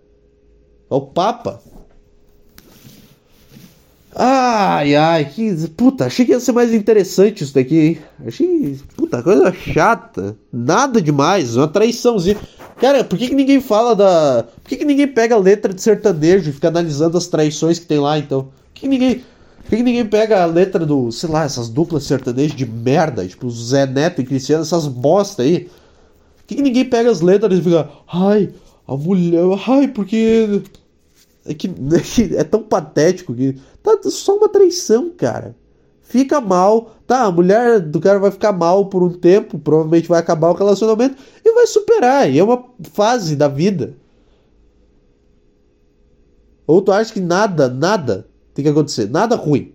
É 0.91 0.93
o 0.93 1.01
Papa. 1.01 1.59
Ai, 4.15 4.95
ai, 4.95 5.25
que. 5.25 5.67
Puta, 5.69 6.05
achei 6.05 6.25
que 6.25 6.31
ia 6.31 6.39
ser 6.39 6.51
mais 6.51 6.73
interessante 6.73 7.43
isso 7.43 7.53
daqui, 7.53 7.79
hein? 7.79 7.97
Achei. 8.27 8.79
Puta, 8.95 9.23
coisa 9.23 9.51
chata. 9.51 10.37
Nada 10.51 11.01
demais, 11.01 11.55
uma 11.55 11.67
traiçãozinha. 11.67 12.37
Cara, 12.79 13.03
por 13.03 13.17
que, 13.17 13.29
que 13.29 13.35
ninguém 13.35 13.59
fala 13.59 13.95
da. 13.95 14.43
Por 14.43 14.69
que, 14.69 14.77
que 14.77 14.85
ninguém 14.85 15.07
pega 15.07 15.35
a 15.35 15.39
letra 15.39 15.73
de 15.73 15.81
sertanejo 15.81 16.49
e 16.49 16.53
fica 16.53 16.67
analisando 16.67 17.17
as 17.17 17.27
traições 17.27 17.79
que 17.79 17.85
tem 17.85 17.99
lá, 17.99 18.19
então? 18.19 18.43
Por 18.43 18.73
que, 18.73 18.81
que 18.81 18.87
ninguém. 18.87 19.23
Por 19.63 19.69
que, 19.69 19.77
que 19.77 19.83
ninguém 19.83 20.05
pega 20.05 20.43
a 20.43 20.45
letra 20.45 20.85
do, 20.85 21.11
sei 21.11 21.29
lá, 21.29 21.45
essas 21.45 21.69
duplas 21.69 22.03
sertanejas 22.03 22.55
de 22.55 22.65
merda, 22.65 23.25
tipo 23.25 23.49
Zé 23.49 23.85
Neto 23.85 24.21
e 24.21 24.25
Cristiano, 24.25 24.63
essas 24.63 24.87
bosta 24.87 25.41
aí? 25.41 25.61
Por 25.61 26.47
que, 26.47 26.55
que 26.55 26.61
ninguém 26.61 26.85
pega 26.85 27.09
as 27.09 27.21
letras 27.21 27.57
e 27.57 27.61
fica, 27.61 27.89
ai, 28.11 28.49
a 28.87 28.95
mulher, 28.95 29.43
ai, 29.67 29.87
porque. 29.87 30.61
É 31.45 31.51
é 31.51 31.53
que 31.53 32.35
é 32.35 32.43
tão 32.43 32.63
patético 32.63 33.33
que. 33.33 33.57
Tá 33.81 33.97
só 34.03 34.37
uma 34.37 34.49
traição, 34.49 35.09
cara. 35.09 35.55
Fica 36.01 36.39
mal, 36.39 36.91
tá? 37.07 37.23
A 37.23 37.31
mulher 37.31 37.79
do 37.79 37.99
cara 37.99 38.19
vai 38.19 38.29
ficar 38.29 38.51
mal 38.51 38.85
por 38.85 39.01
um 39.01 39.09
tempo, 39.09 39.57
provavelmente 39.57 40.07
vai 40.07 40.19
acabar 40.19 40.49
o 40.49 40.53
relacionamento 40.53 41.15
e 41.43 41.53
vai 41.53 41.65
superar. 41.65 42.29
E 42.29 42.37
é 42.37 42.43
uma 42.43 42.63
fase 42.91 43.35
da 43.35 43.47
vida. 43.47 43.95
Ou 46.67 46.81
tu 46.81 46.91
acha 46.91 47.11
que 47.13 47.19
nada, 47.19 47.67
nada 47.67 48.27
tem 48.53 48.63
que 48.63 48.69
acontecer. 48.69 49.09
Nada 49.09 49.35
ruim. 49.35 49.73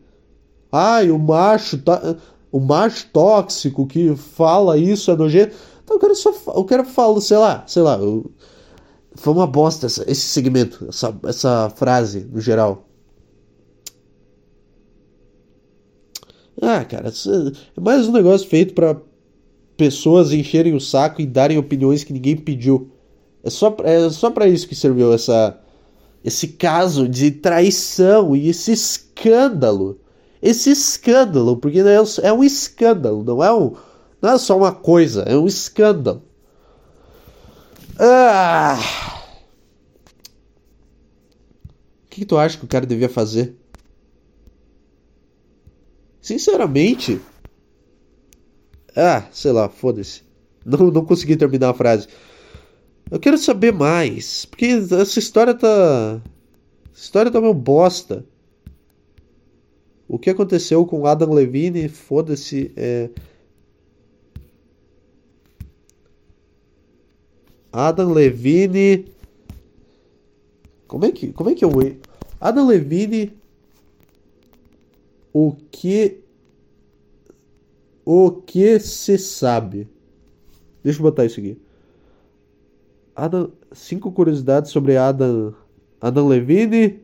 Ai, 0.70 1.10
o 1.10 1.18
macho, 1.18 1.78
tá, 1.78 2.16
o 2.52 2.60
macho 2.60 3.06
tóxico 3.12 3.86
que 3.86 4.14
fala 4.16 4.78
isso 4.78 5.10
é 5.10 5.16
nojento. 5.16 5.56
Então 5.82 5.96
o 5.96 6.00
cara 6.00 6.14
só 6.14 6.32
o 6.48 6.64
cara 6.64 6.84
fala, 6.84 7.20
sei 7.20 7.38
lá, 7.38 7.64
sei 7.66 7.82
lá. 7.82 7.96
Eu, 7.98 8.30
foi 9.18 9.32
uma 9.32 9.46
bosta 9.46 9.86
essa, 9.86 10.04
esse 10.10 10.22
segmento, 10.22 10.86
essa, 10.88 11.18
essa 11.24 11.70
frase 11.70 12.20
no 12.20 12.40
geral. 12.40 12.88
Ah, 16.60 16.84
cara, 16.84 17.08
é 17.08 17.80
mais 17.80 18.08
um 18.08 18.12
negócio 18.12 18.48
feito 18.48 18.74
para 18.74 19.00
pessoas 19.76 20.32
encherem 20.32 20.74
o 20.74 20.80
saco 20.80 21.20
e 21.22 21.26
darem 21.26 21.56
opiniões 21.56 22.02
que 22.02 22.12
ninguém 22.12 22.36
pediu. 22.36 22.90
É 23.44 23.50
só, 23.50 23.76
é 23.84 24.10
só 24.10 24.30
para 24.30 24.48
isso 24.48 24.66
que 24.66 24.74
serviu 24.74 25.12
essa 25.12 25.58
esse 26.24 26.48
caso 26.48 27.08
de 27.08 27.30
traição 27.30 28.34
e 28.34 28.48
esse 28.48 28.72
escândalo. 28.72 30.00
Esse 30.42 30.70
escândalo, 30.70 31.56
porque 31.56 31.80
é, 31.80 32.26
é 32.28 32.32
um 32.32 32.44
escândalo, 32.44 33.24
não 33.24 33.42
é, 33.42 33.52
um, 33.52 33.74
não 34.20 34.30
é 34.30 34.38
só 34.38 34.56
uma 34.56 34.72
coisa, 34.72 35.22
é 35.22 35.36
um 35.36 35.46
escândalo. 35.46 36.22
Ah. 37.98 38.78
O 42.04 42.08
que, 42.08 42.20
que 42.20 42.26
tu 42.26 42.38
acha 42.38 42.56
que 42.56 42.64
o 42.64 42.68
cara 42.68 42.86
devia 42.86 43.08
fazer? 43.08 43.54
Sinceramente. 46.20 47.20
Ah, 48.94 49.26
sei 49.32 49.52
lá, 49.52 49.68
foda-se. 49.68 50.22
Não, 50.64 50.90
não 50.90 51.04
consegui 51.04 51.36
terminar 51.36 51.70
a 51.70 51.74
frase. 51.74 52.08
Eu 53.10 53.18
quero 53.18 53.38
saber 53.38 53.72
mais. 53.72 54.44
Porque 54.44 54.66
essa 54.66 55.18
história 55.18 55.54
tá. 55.54 56.20
Essa 56.92 57.02
história 57.02 57.30
tá 57.30 57.40
meio 57.40 57.54
bosta. 57.54 58.24
O 60.06 60.18
que 60.18 60.30
aconteceu 60.30 60.84
com 60.86 61.06
Adam 61.06 61.32
Levine? 61.32 61.88
Foda-se. 61.88 62.72
É... 62.76 63.10
Adam 67.72 68.12
Levine. 68.12 69.06
Como 70.86 71.04
é 71.04 71.12
que, 71.12 71.32
como 71.32 71.50
é 71.50 71.54
que 71.54 71.64
eu. 71.64 71.70
Adam 72.40 72.66
Levine. 72.66 73.32
O 75.32 75.52
que. 75.70 76.20
O 78.04 78.30
que 78.30 78.80
se 78.80 79.18
sabe? 79.18 79.86
Deixa 80.82 80.98
eu 80.98 81.02
botar 81.02 81.26
isso 81.26 81.38
aqui. 81.38 81.60
Adam, 83.14 83.50
cinco 83.72 84.10
curiosidades 84.12 84.70
sobre 84.70 84.96
Adam, 84.96 85.52
Adam 86.00 86.26
Levine. 86.28 87.00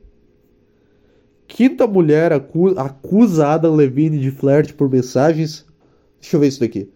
Quinta 1.47 1.87
mulher 1.87 2.33
acusa, 2.33 2.81
acusa 2.81 3.49
Adam 3.49 3.75
Levine 3.75 4.19
de 4.19 4.31
flerte 4.31 4.73
por 4.73 4.89
mensagens. 4.89 5.67
Deixa 6.21 6.37
eu 6.37 6.41
ver 6.41 6.49
isso 6.49 6.61
daqui. 6.61 6.89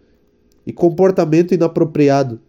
E 0.65 0.73
comportamento 0.73 1.53
inapropriado. 1.53 2.41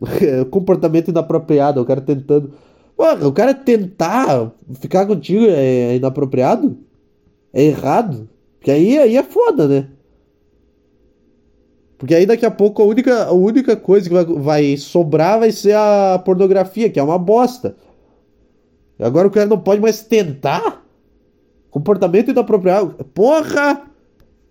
comportamento 0.50 1.08
inapropriado, 1.08 1.80
o 1.80 1.84
cara 1.84 2.00
tentando. 2.00 2.52
Porra, 2.96 3.26
o 3.26 3.32
cara 3.32 3.54
tentar 3.54 4.52
ficar 4.74 5.06
contigo 5.06 5.46
é 5.48 5.96
inapropriado? 5.96 6.76
É 7.52 7.64
errado? 7.64 8.28
Porque 8.58 8.70
aí, 8.70 8.98
aí 8.98 9.16
é 9.16 9.22
foda, 9.22 9.66
né? 9.66 9.88
Porque 11.96 12.14
aí 12.14 12.24
daqui 12.24 12.46
a 12.46 12.50
pouco 12.50 12.82
a 12.82 12.86
única, 12.86 13.24
a 13.24 13.32
única 13.32 13.76
coisa 13.76 14.08
que 14.08 14.14
vai, 14.14 14.24
vai 14.24 14.76
sobrar 14.76 15.38
vai 15.38 15.52
ser 15.52 15.74
a 15.74 16.20
pornografia, 16.24 16.88
que 16.88 16.98
é 16.98 17.02
uma 17.02 17.18
bosta. 17.18 17.76
Agora 18.98 19.28
o 19.28 19.30
cara 19.30 19.46
não 19.46 19.58
pode 19.58 19.80
mais 19.80 20.02
tentar? 20.02 20.84
Comportamento 21.70 22.30
inapropriado. 22.30 23.04
Porra! 23.14 23.82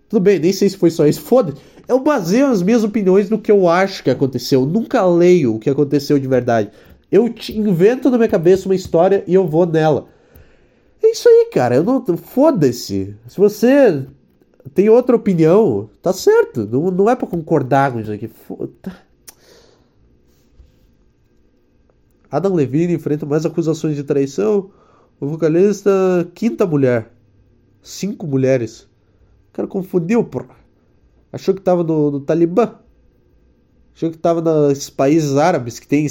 Tudo 0.08 0.20
bem, 0.20 0.38
nem 0.38 0.52
sei 0.52 0.68
se 0.68 0.76
foi 0.76 0.90
só 0.90 1.06
isso. 1.06 1.20
Foda-se. 1.20 1.60
Eu 1.90 1.98
baseio 1.98 2.46
as 2.46 2.62
minhas 2.62 2.84
opiniões 2.84 3.28
no 3.28 3.36
que 3.36 3.50
eu 3.50 3.68
acho 3.68 4.04
que 4.04 4.10
aconteceu. 4.10 4.60
Eu 4.60 4.66
nunca 4.66 5.04
leio 5.04 5.56
o 5.56 5.58
que 5.58 5.68
aconteceu 5.68 6.20
de 6.20 6.28
verdade. 6.28 6.70
Eu 7.10 7.26
invento 7.48 8.08
na 8.08 8.16
minha 8.16 8.28
cabeça 8.28 8.68
uma 8.68 8.76
história 8.76 9.24
e 9.26 9.34
eu 9.34 9.44
vou 9.44 9.66
nela. 9.66 10.06
É 11.02 11.10
isso 11.10 11.28
aí, 11.28 11.50
cara. 11.52 11.74
Eu 11.74 11.82
não. 11.82 12.16
Foda-se. 12.16 13.16
Se 13.26 13.36
você 13.36 14.06
tem 14.72 14.88
outra 14.88 15.16
opinião, 15.16 15.90
tá 16.00 16.12
certo. 16.12 16.64
Não, 16.64 16.92
não 16.92 17.10
é 17.10 17.16
para 17.16 17.26
concordar 17.26 17.90
com 17.90 17.98
isso 17.98 18.12
aqui. 18.12 18.28
Foda. 18.28 18.70
Adam 22.30 22.54
Levine 22.54 22.94
enfrenta 22.94 23.26
mais 23.26 23.44
acusações 23.44 23.96
de 23.96 24.04
traição. 24.04 24.70
O 25.18 25.26
vocalista, 25.26 25.90
quinta 26.36 26.64
mulher. 26.64 27.10
Cinco 27.82 28.28
mulheres. 28.28 28.82
O 29.48 29.54
cara 29.54 29.66
confundiu, 29.66 30.22
porra. 30.22 30.59
Achou 31.32 31.54
que 31.54 31.60
tava 31.60 31.84
no, 31.84 32.10
no 32.10 32.20
Talibã. 32.20 32.74
Achou 33.94 34.10
que 34.10 34.18
tava 34.18 34.40
nos 34.40 34.90
países 34.90 35.36
árabes 35.36 35.78
que 35.78 35.86
tem 35.86 36.06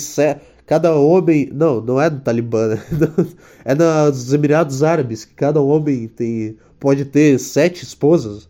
cada 0.66 0.96
homem. 0.96 1.50
Não, 1.52 1.82
não 1.82 2.00
é 2.02 2.10
no 2.10 2.20
Talibã, 2.20 2.76
né? 2.76 2.84
É 3.66 3.76
nos 3.76 4.32
Emirados 4.32 4.84
Árabes 4.84 5.26
que 5.26 5.34
cada 5.34 5.62
homem 5.62 6.08
tem 6.08 6.58
pode 6.80 7.06
ter 7.06 7.38
sete 7.40 7.84
esposas. 7.84 8.50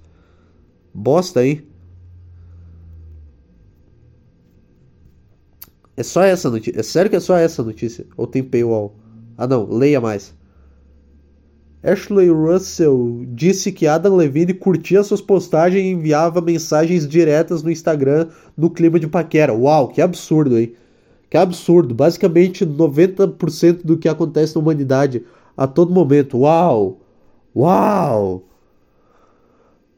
Bosta 0.94 1.40
aí. 1.40 1.68
É 5.98 6.04
só 6.04 6.24
essa 6.24 6.50
notícia. 6.50 6.80
É 6.80 6.84
sério 6.84 7.10
que 7.10 7.18
é 7.18 7.20
só 7.20 7.36
essa 7.36 7.64
notícia? 7.64 8.06
Ou 8.16 8.26
tem 8.28 8.44
paywall? 8.44 8.96
Ah 9.38 9.48
não, 9.48 9.66
leia 9.66 10.00
mais. 10.00 10.34
Ashley 11.82 12.30
Russell 12.30 13.26
disse 13.30 13.72
que 13.72 13.88
Adam 13.88 14.18
Levine 14.18 14.54
curtia 14.54 15.02
suas 15.02 15.22
postagens 15.22 15.82
e 15.82 15.88
enviava 15.88 16.42
mensagens 16.42 17.08
diretas 17.08 17.64
no 17.64 17.72
Instagram 17.72 18.28
no 18.58 18.70
clima 18.70 19.00
de 19.00 19.08
paquera. 19.08 19.54
Uau, 19.54 19.88
que 19.88 20.02
absurdo, 20.02 20.60
hein? 20.60 20.74
Que 21.30 21.38
absurdo. 21.38 21.96
Basicamente 21.96 22.66
90% 22.66 23.86
do 23.86 23.98
que 23.98 24.10
acontece 24.10 24.56
na 24.56 24.62
humanidade 24.62 25.24
a 25.56 25.66
todo 25.66 25.94
momento. 25.94 26.40
Uau! 26.40 27.00
Uau! 27.56 28.44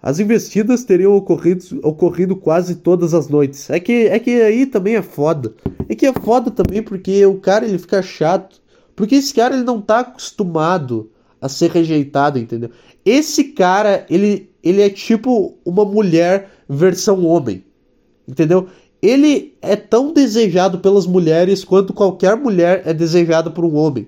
As 0.04 0.20
investidas 0.20 0.84
teriam 0.84 1.16
ocorrido, 1.16 1.80
ocorrido 1.82 2.36
quase 2.36 2.76
todas 2.76 3.16
as 3.16 3.28
noites. 3.28 3.72
É 3.72 3.80
que, 3.80 4.08
é 4.08 4.20
que 4.20 4.40
aí 4.40 4.68
também 4.68 4.98
é 4.98 5.02
foda. 5.02 5.54
É 5.90 5.96
que 5.96 6.06
é 6.06 6.14
foda 6.14 6.52
também 6.52 6.84
porque 6.84 7.26
o 7.26 7.40
cara 7.40 7.66
ele 7.66 7.80
fica 7.80 8.04
chato. 8.04 8.62
Porque 8.96 9.16
esse 9.16 9.34
cara 9.34 9.56
ele 9.56 9.64
não 9.64 9.82
tá 9.82 10.02
acostumado 10.02 11.10
a 11.42 11.50
ser 11.50 11.72
rejeitado, 11.72 12.38
entendeu? 12.38 12.70
Esse 13.04 13.46
cara, 13.46 14.06
ele, 14.10 14.50
ele 14.64 14.82
é 14.82 14.89
tipo 14.89 15.58
uma 15.66 15.84
mulher 15.84 16.52
versão 16.70 17.26
homem, 17.26 17.64
entendeu? 18.28 18.68
Ele 19.02 19.56
é 19.62 19.76
tão 19.76 20.14
desejado 20.14 20.80
pelas 20.80 21.08
mulheres 21.08 21.64
quanto 21.64 21.94
qualquer 21.94 22.38
mulher 22.38 22.84
é 22.86 22.94
desejada 22.94 23.50
por 23.50 23.66
um 23.66 23.76
homem. 23.76 24.08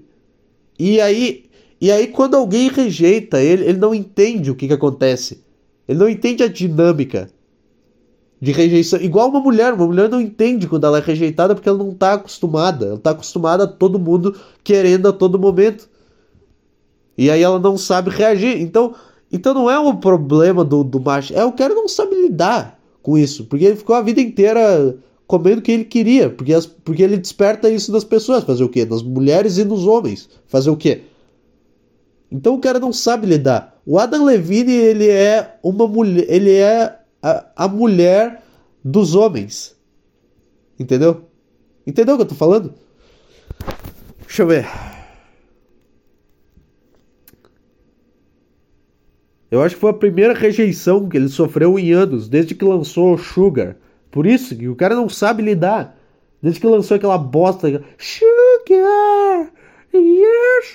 E 0.78 1.02
aí, 1.02 1.46
e 1.82 1.92
aí 1.92 2.08
quando 2.08 2.36
alguém 2.36 2.70
rejeita 2.70 3.42
ele, 3.42 3.64
ele 3.64 3.80
não 3.80 3.96
entende 3.96 4.52
o 4.52 4.56
que, 4.56 4.68
que 4.68 4.74
acontece. 4.74 5.44
Ele 5.88 5.98
não 5.98 6.08
entende 6.08 6.44
a 6.44 6.48
dinâmica 6.48 7.30
de 8.40 8.52
rejeição. 8.52 9.02
Igual 9.02 9.30
uma 9.30 9.40
mulher, 9.40 9.74
uma 9.74 9.88
mulher 9.88 10.10
não 10.10 10.22
entende 10.22 10.68
quando 10.68 10.86
ela 10.86 11.00
é 11.00 11.02
rejeitada 11.02 11.56
porque 11.56 11.68
ela 11.68 11.78
não 11.78 11.92
está 11.92 12.14
acostumada. 12.14 12.86
Ela 12.86 12.96
está 12.96 13.12
acostumada 13.12 13.64
a 13.64 13.68
todo 13.68 13.98
mundo 13.98 14.36
querendo 14.64 15.08
a 15.08 15.14
todo 15.14 15.40
momento. 15.40 15.90
E 17.18 17.30
aí 17.30 17.42
ela 17.42 17.60
não 17.60 17.78
sabe 17.78 18.10
reagir. 18.10 18.62
Então, 18.62 18.96
então 19.32 19.54
não 19.54 19.70
é 19.70 19.80
um 19.80 19.96
problema 19.96 20.64
do, 20.64 20.84
do 20.84 21.00
macho. 21.00 21.34
É 21.34 21.46
o 21.46 21.52
cara 21.52 21.74
não 21.74 21.88
sabe 21.88 22.16
lidar 22.16 22.80
com 23.02 23.18
isso. 23.18 23.46
Porque 23.46 23.66
ele 23.66 23.76
ficou 23.76 23.96
a 23.96 24.02
vida 24.02 24.22
inteira 24.22 24.96
comendo 25.28 25.60
o 25.60 25.62
que 25.62 25.72
ele 25.72 25.86
queria. 25.86 26.30
Porque, 26.30 26.54
as, 26.54 26.66
porque 26.66 27.04
ele 27.04 27.18
desperta 27.18 27.70
isso 27.70 27.92
nas 27.92 28.04
pessoas. 28.04 28.44
Fazer 28.44 28.64
o 28.64 28.70
quê? 28.70 28.86
Nas 28.86 29.04
mulheres 29.04 29.58
e 29.58 29.64
nos 29.64 29.86
homens. 29.86 30.30
Fazer 30.48 30.70
o 30.70 30.78
quê? 30.78 31.02
Então 32.32 32.56
o 32.56 32.60
cara 32.60 32.80
não 32.80 32.92
sabe 32.92 33.28
lidar. 33.28 33.80
O 33.86 34.00
Adam 34.00 34.26
Levine, 34.26 34.72
ele 34.72 35.08
é 35.08 35.58
uma 35.62 35.88
mulher. 35.88 36.26
Ele 36.28 36.56
é 36.56 36.98
a, 37.22 37.46
a 37.56 37.68
mulher 37.68 38.44
dos 38.84 39.14
homens. 39.14 39.76
Entendeu? 40.80 41.26
Entendeu 41.86 42.16
o 42.16 42.18
que 42.18 42.24
eu 42.24 42.30
tô 42.30 42.36
falando? 42.36 42.74
Deixa 44.26 44.42
eu 44.42 44.48
ver. 44.48 44.93
Eu 49.54 49.62
acho 49.62 49.76
que 49.76 49.82
foi 49.82 49.92
a 49.92 49.94
primeira 49.94 50.34
rejeição 50.34 51.08
que 51.08 51.16
ele 51.16 51.30
sofreu 51.30 51.78
em 51.78 51.92
anos, 51.92 52.28
desde 52.28 52.56
que 52.56 52.66
lançou 52.66 53.16
Sugar. 53.20 53.76
Por 54.10 54.26
isso 54.26 54.58
que 54.58 54.68
o 54.68 54.76
cara 54.76 54.96
não 54.96 55.08
sabe 55.08 55.44
lidar. 55.44 55.96
Desde 56.42 56.60
que 56.60 56.66
lançou 56.66 56.98
aquela 56.98 57.20
bosta. 57.20 57.68
Sugar! 58.00 59.54
Yes, 59.94 60.74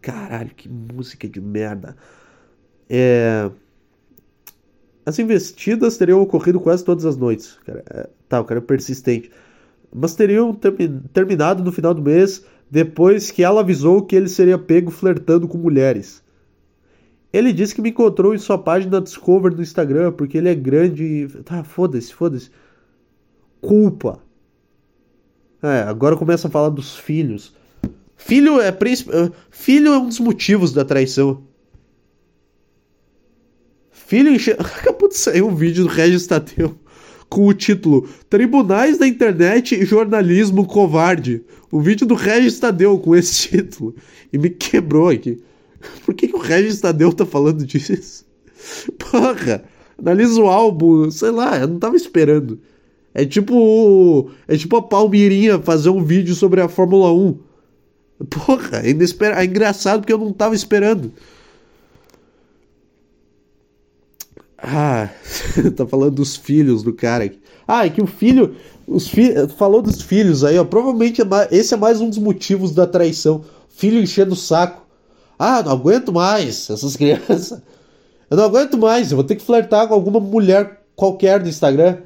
Caralho, 0.00 0.50
que 0.56 0.66
música 0.66 1.28
de 1.28 1.42
merda. 1.42 1.94
É... 2.88 3.50
As 5.04 5.18
investidas 5.18 5.98
teriam 5.98 6.22
ocorrido 6.22 6.58
quase 6.58 6.82
todas 6.82 7.04
as 7.04 7.18
noites. 7.18 7.58
Cara, 7.66 7.84
é... 7.90 8.08
Tá, 8.30 8.40
o 8.40 8.46
cara 8.46 8.60
é 8.60 8.62
persistente 8.62 9.30
mas 9.98 10.14
teriam 10.14 10.54
terminado 11.12 11.64
no 11.64 11.72
final 11.72 11.94
do 11.94 12.02
mês 12.02 12.44
depois 12.70 13.30
que 13.30 13.42
ela 13.42 13.60
avisou 13.60 14.02
que 14.02 14.14
ele 14.14 14.28
seria 14.28 14.58
pego 14.58 14.90
flertando 14.90 15.48
com 15.48 15.56
mulheres. 15.56 16.22
Ele 17.32 17.50
disse 17.50 17.74
que 17.74 17.80
me 17.80 17.88
encontrou 17.88 18.34
em 18.34 18.38
sua 18.38 18.58
página 18.58 19.00
Discover 19.00 19.54
no 19.54 19.62
Instagram 19.62 20.12
porque 20.12 20.36
ele 20.36 20.50
é 20.50 20.54
grande 20.54 21.02
e. 21.02 21.28
Tá, 21.42 21.64
foda-se, 21.64 22.12
foda-se. 22.12 22.50
Culpa. 23.60 24.20
É, 25.62 25.80
agora 25.82 26.16
começa 26.16 26.46
a 26.46 26.50
falar 26.50 26.68
dos 26.68 26.94
filhos. 26.94 27.54
Filho 28.16 28.60
é, 28.60 28.76
filho 29.50 29.92
é 29.92 29.98
um 29.98 30.08
dos 30.08 30.20
motivos 30.20 30.72
da 30.72 30.84
traição. 30.84 31.42
Filho 33.90 34.30
enche... 34.30 34.52
Acabou 34.60 35.08
de 35.08 35.16
sair 35.16 35.42
um 35.42 35.54
vídeo 35.54 35.84
do 35.84 35.90
Regis 35.90 36.26
Tadeu 36.26 36.78
com 37.28 37.46
o 37.46 37.54
título 37.54 38.08
Tribunais 38.28 38.98
da 38.98 39.06
Internet 39.06 39.74
e 39.74 39.84
Jornalismo 39.84 40.66
Covarde. 40.66 41.42
O 41.70 41.80
vídeo 41.80 42.06
do 42.06 42.14
Regis 42.14 42.58
Tadeu 42.58 42.98
com 42.98 43.14
esse 43.14 43.48
título. 43.50 43.94
E 44.32 44.38
me 44.38 44.50
quebrou 44.50 45.08
aqui. 45.08 45.42
Por 46.04 46.14
que, 46.14 46.28
que 46.28 46.36
o 46.36 46.40
Regis 46.40 46.80
Tadeu 46.80 47.12
tá 47.12 47.26
falando 47.26 47.64
disso? 47.64 48.24
Porra, 48.98 49.64
analisa 49.98 50.40
o 50.40 50.48
álbum, 50.48 51.10
sei 51.10 51.30
lá, 51.30 51.58
eu 51.58 51.68
não 51.68 51.78
tava 51.78 51.96
esperando. 51.96 52.58
É 53.14 53.24
tipo. 53.24 54.30
É 54.46 54.56
tipo 54.56 54.76
a 54.76 54.82
Palmirinha 54.82 55.58
fazer 55.58 55.88
um 55.88 56.04
vídeo 56.04 56.34
sobre 56.34 56.60
a 56.60 56.68
Fórmula 56.68 57.12
1. 57.12 57.38
Porra, 58.28 58.82
é, 58.82 58.90
inesper... 58.90 59.36
é 59.36 59.44
engraçado 59.44 60.00
porque 60.00 60.12
eu 60.12 60.18
não 60.18 60.32
tava 60.32 60.54
esperando. 60.54 61.12
Ah, 64.58 65.10
tá 65.76 65.86
falando 65.86 66.16
dos 66.16 66.36
filhos 66.36 66.82
do 66.82 66.92
cara. 66.92 67.30
Ah, 67.66 67.86
é 67.86 67.90
que 67.90 68.02
o 68.02 68.06
filho. 68.06 68.56
Os 68.86 69.08
fi... 69.08 69.32
Falou 69.56 69.82
dos 69.82 70.00
filhos 70.00 70.44
aí, 70.44 70.58
ó. 70.58 70.64
Provavelmente 70.64 71.20
é 71.20 71.24
mais... 71.24 71.50
esse 71.52 71.74
é 71.74 71.76
mais 71.76 72.00
um 72.00 72.08
dos 72.08 72.18
motivos 72.18 72.72
da 72.72 72.86
traição. 72.86 73.44
Filho 73.68 74.00
enchendo 74.00 74.32
o 74.32 74.36
saco. 74.36 74.86
Ah, 75.38 75.62
não 75.62 75.72
aguento 75.72 76.12
mais 76.12 76.70
essas 76.70 76.94
crianças. 76.96 77.60
Eu 78.30 78.36
não 78.36 78.44
aguento 78.44 78.78
mais. 78.78 79.10
Eu 79.10 79.16
vou 79.16 79.24
ter 79.24 79.36
que 79.36 79.44
flertar 79.44 79.88
com 79.88 79.94
alguma 79.94 80.20
mulher 80.20 80.82
qualquer 80.94 81.40
no 81.42 81.48
Instagram. 81.48 81.98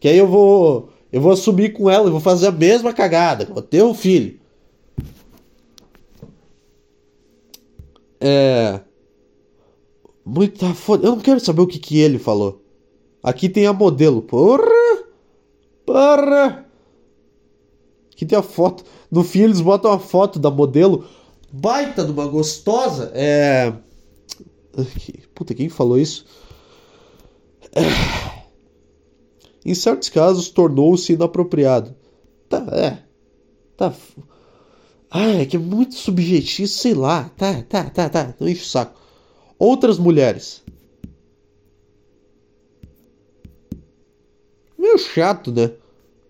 Que 0.00 0.08
aí 0.08 0.18
eu 0.18 0.28
vou. 0.28 0.90
Eu 1.12 1.20
vou 1.20 1.32
assumir 1.32 1.72
com 1.72 1.88
ela 1.88 2.08
e 2.08 2.10
vou 2.10 2.20
fazer 2.20 2.48
a 2.48 2.52
mesma 2.52 2.92
cagada. 2.92 3.44
Vou 3.44 3.62
ter 3.62 3.82
um 3.84 3.94
filho. 3.94 4.38
É. 8.20 8.80
Muita 10.24 10.72
foda. 10.72 11.06
Eu 11.06 11.12
não 11.12 11.20
quero 11.20 11.38
saber 11.38 11.60
o 11.60 11.66
que, 11.66 11.78
que 11.78 11.98
ele 11.98 12.18
falou. 12.18 12.64
Aqui 13.22 13.48
tem 13.48 13.66
a 13.66 13.72
modelo. 13.72 14.22
Porra! 14.22 15.04
Porra! 15.84 16.66
Aqui 18.10 18.24
tem 18.24 18.38
a 18.38 18.42
foto. 18.42 18.84
No 19.10 19.22
fim 19.22 19.42
eles 19.42 19.60
botam 19.60 19.92
a 19.92 19.98
foto 19.98 20.38
da 20.38 20.50
modelo. 20.50 21.04
Baita 21.52 22.04
de 22.04 22.12
uma 22.12 22.26
gostosa. 22.26 23.12
É. 23.14 23.74
Puta, 25.34 25.54
quem 25.54 25.68
falou 25.68 25.98
isso? 25.98 26.24
É... 27.72 27.82
Em 29.64 29.74
certos 29.74 30.08
casos 30.08 30.48
tornou-se 30.48 31.12
inapropriado. 31.12 31.94
Tá, 32.48 32.66
é. 32.72 32.98
Tá. 33.76 33.92
Ah, 35.10 35.28
é 35.28 35.46
que 35.46 35.56
é 35.56 35.58
muito 35.58 35.94
subjetivo, 35.94 36.68
sei 36.68 36.94
lá. 36.94 37.30
Tá, 37.36 37.62
tá, 37.62 37.90
tá, 37.90 38.08
tá. 38.08 38.34
Não 38.40 38.48
enche 38.48 38.62
o 38.62 38.66
saco 38.66 39.03
outras 39.58 39.98
mulheres. 39.98 40.62
Meio 44.78 44.98
chato, 44.98 45.50
né? 45.52 45.70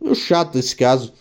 Meio 0.01 0.15
chato 0.15 0.57
esse 0.59 0.77
caso. 0.77 1.13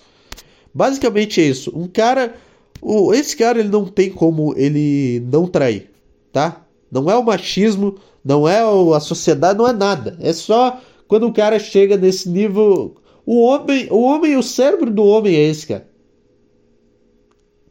Basicamente 0.73 1.41
é 1.41 1.45
isso. 1.45 1.71
Um 1.75 1.87
cara. 1.87 2.35
O, 2.81 3.13
esse 3.13 3.35
cara 3.35 3.59
ele 3.59 3.69
não 3.69 3.85
tem 3.85 4.09
como 4.09 4.53
ele 4.57 5.21
não 5.31 5.47
trair, 5.47 5.89
tá? 6.31 6.65
Não 6.91 7.09
é 7.09 7.15
o 7.15 7.23
machismo, 7.23 7.95
não 8.23 8.47
é 8.47 8.59
a 8.95 8.99
sociedade, 8.99 9.57
não 9.57 9.67
é 9.67 9.73
nada. 9.73 10.17
É 10.19 10.33
só 10.33 10.81
quando 11.07 11.27
o 11.27 11.33
cara 11.33 11.59
chega 11.59 11.97
nesse 11.97 12.29
nível. 12.29 12.95
O 13.25 13.41
homem, 13.41 13.87
o 13.89 14.01
homem, 14.01 14.35
o 14.35 14.43
cérebro 14.43 14.91
do 14.91 15.05
homem 15.05 15.33
é 15.33 15.47
esse, 15.47 15.65
cara. 15.65 15.87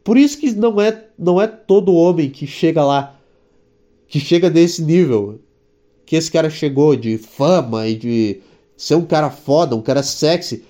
Por 0.03 0.17
isso 0.17 0.37
que 0.37 0.51
não 0.51 0.81
é, 0.81 1.05
não 1.17 1.39
é 1.39 1.47
todo 1.47 1.93
homem 1.93 2.29
que 2.29 2.45
chega 2.45 2.83
lá 2.83 3.19
que 4.13 4.19
chega 4.19 4.47
desse 4.47 4.79
nível 4.83 5.39
que 6.05 6.15
esse 6.15 6.29
cara 6.29 6.47
chegou 6.47 6.95
de 6.95 7.17
fama 7.17 7.87
e 7.87 7.95
de 7.95 8.41
ser 8.77 8.93
um 8.93 9.03
cara 9.03 9.31
foda, 9.31 9.75
um 9.75 9.81
cara 9.81 10.03
sexy. 10.03 10.63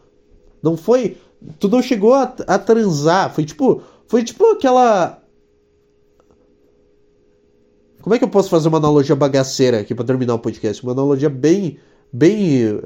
Não 0.61 0.77
foi. 0.77 1.17
Tu 1.59 1.67
não 1.67 1.81
chegou 1.81 2.13
a, 2.13 2.23
a 2.47 2.59
transar. 2.59 3.33
Foi 3.33 3.43
tipo. 3.43 3.81
Foi 4.07 4.23
tipo 4.23 4.45
aquela. 4.51 5.20
Como 8.01 8.15
é 8.15 8.17
que 8.17 8.23
eu 8.23 8.29
posso 8.29 8.49
fazer 8.49 8.67
uma 8.67 8.77
analogia 8.77 9.15
bagaceira 9.15 9.79
aqui 9.79 9.93
para 9.93 10.05
terminar 10.05 10.33
o 10.33 10.39
podcast? 10.39 10.81
Uma 10.83 10.93
analogia 10.93 11.29
bem. 11.29 11.77
Bem. 12.11 12.79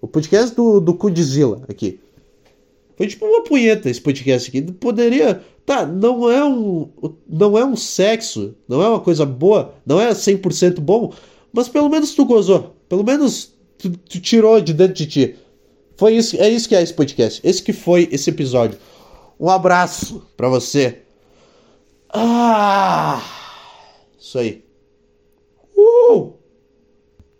O 0.00 0.08
podcast 0.08 0.54
do, 0.54 0.80
do 0.80 0.94
Kudzilla 0.94 1.62
aqui. 1.68 2.00
Foi 2.96 3.06
tipo 3.06 3.24
uma 3.24 3.42
punheta 3.44 3.88
esse 3.88 4.00
podcast 4.00 4.48
aqui. 4.48 4.60
Poderia. 4.72 5.42
Tá, 5.64 5.86
não 5.86 6.30
é 6.30 6.44
um. 6.44 6.88
Não 7.28 7.56
é 7.56 7.64
um 7.64 7.76
sexo. 7.76 8.54
Não 8.68 8.82
é 8.82 8.88
uma 8.88 9.00
coisa 9.00 9.24
boa. 9.24 9.74
Não 9.86 10.00
é 10.00 10.10
100% 10.10 10.80
bom. 10.80 11.12
Mas 11.52 11.68
pelo 11.68 11.88
menos 11.88 12.14
tu 12.14 12.24
gozou. 12.24 12.74
Pelo 12.88 13.04
menos 13.04 13.52
tu, 13.78 13.90
tu 13.90 14.20
tirou 14.20 14.60
de 14.60 14.72
dentro 14.74 14.94
de 14.94 15.06
ti. 15.06 15.36
Foi 15.96 16.14
isso, 16.14 16.36
é 16.36 16.48
isso 16.48 16.68
que 16.68 16.74
é 16.74 16.82
esse 16.82 16.94
podcast. 16.94 17.40
Esse 17.44 17.62
que 17.62 17.72
foi 17.72 18.08
esse 18.10 18.30
episódio. 18.30 18.78
Um 19.38 19.48
abraço 19.48 20.22
para 20.36 20.48
você. 20.48 21.02
Ah! 22.12 23.39
Isso 24.20 24.38
aí. 24.38 24.62
Uh! 25.74 26.39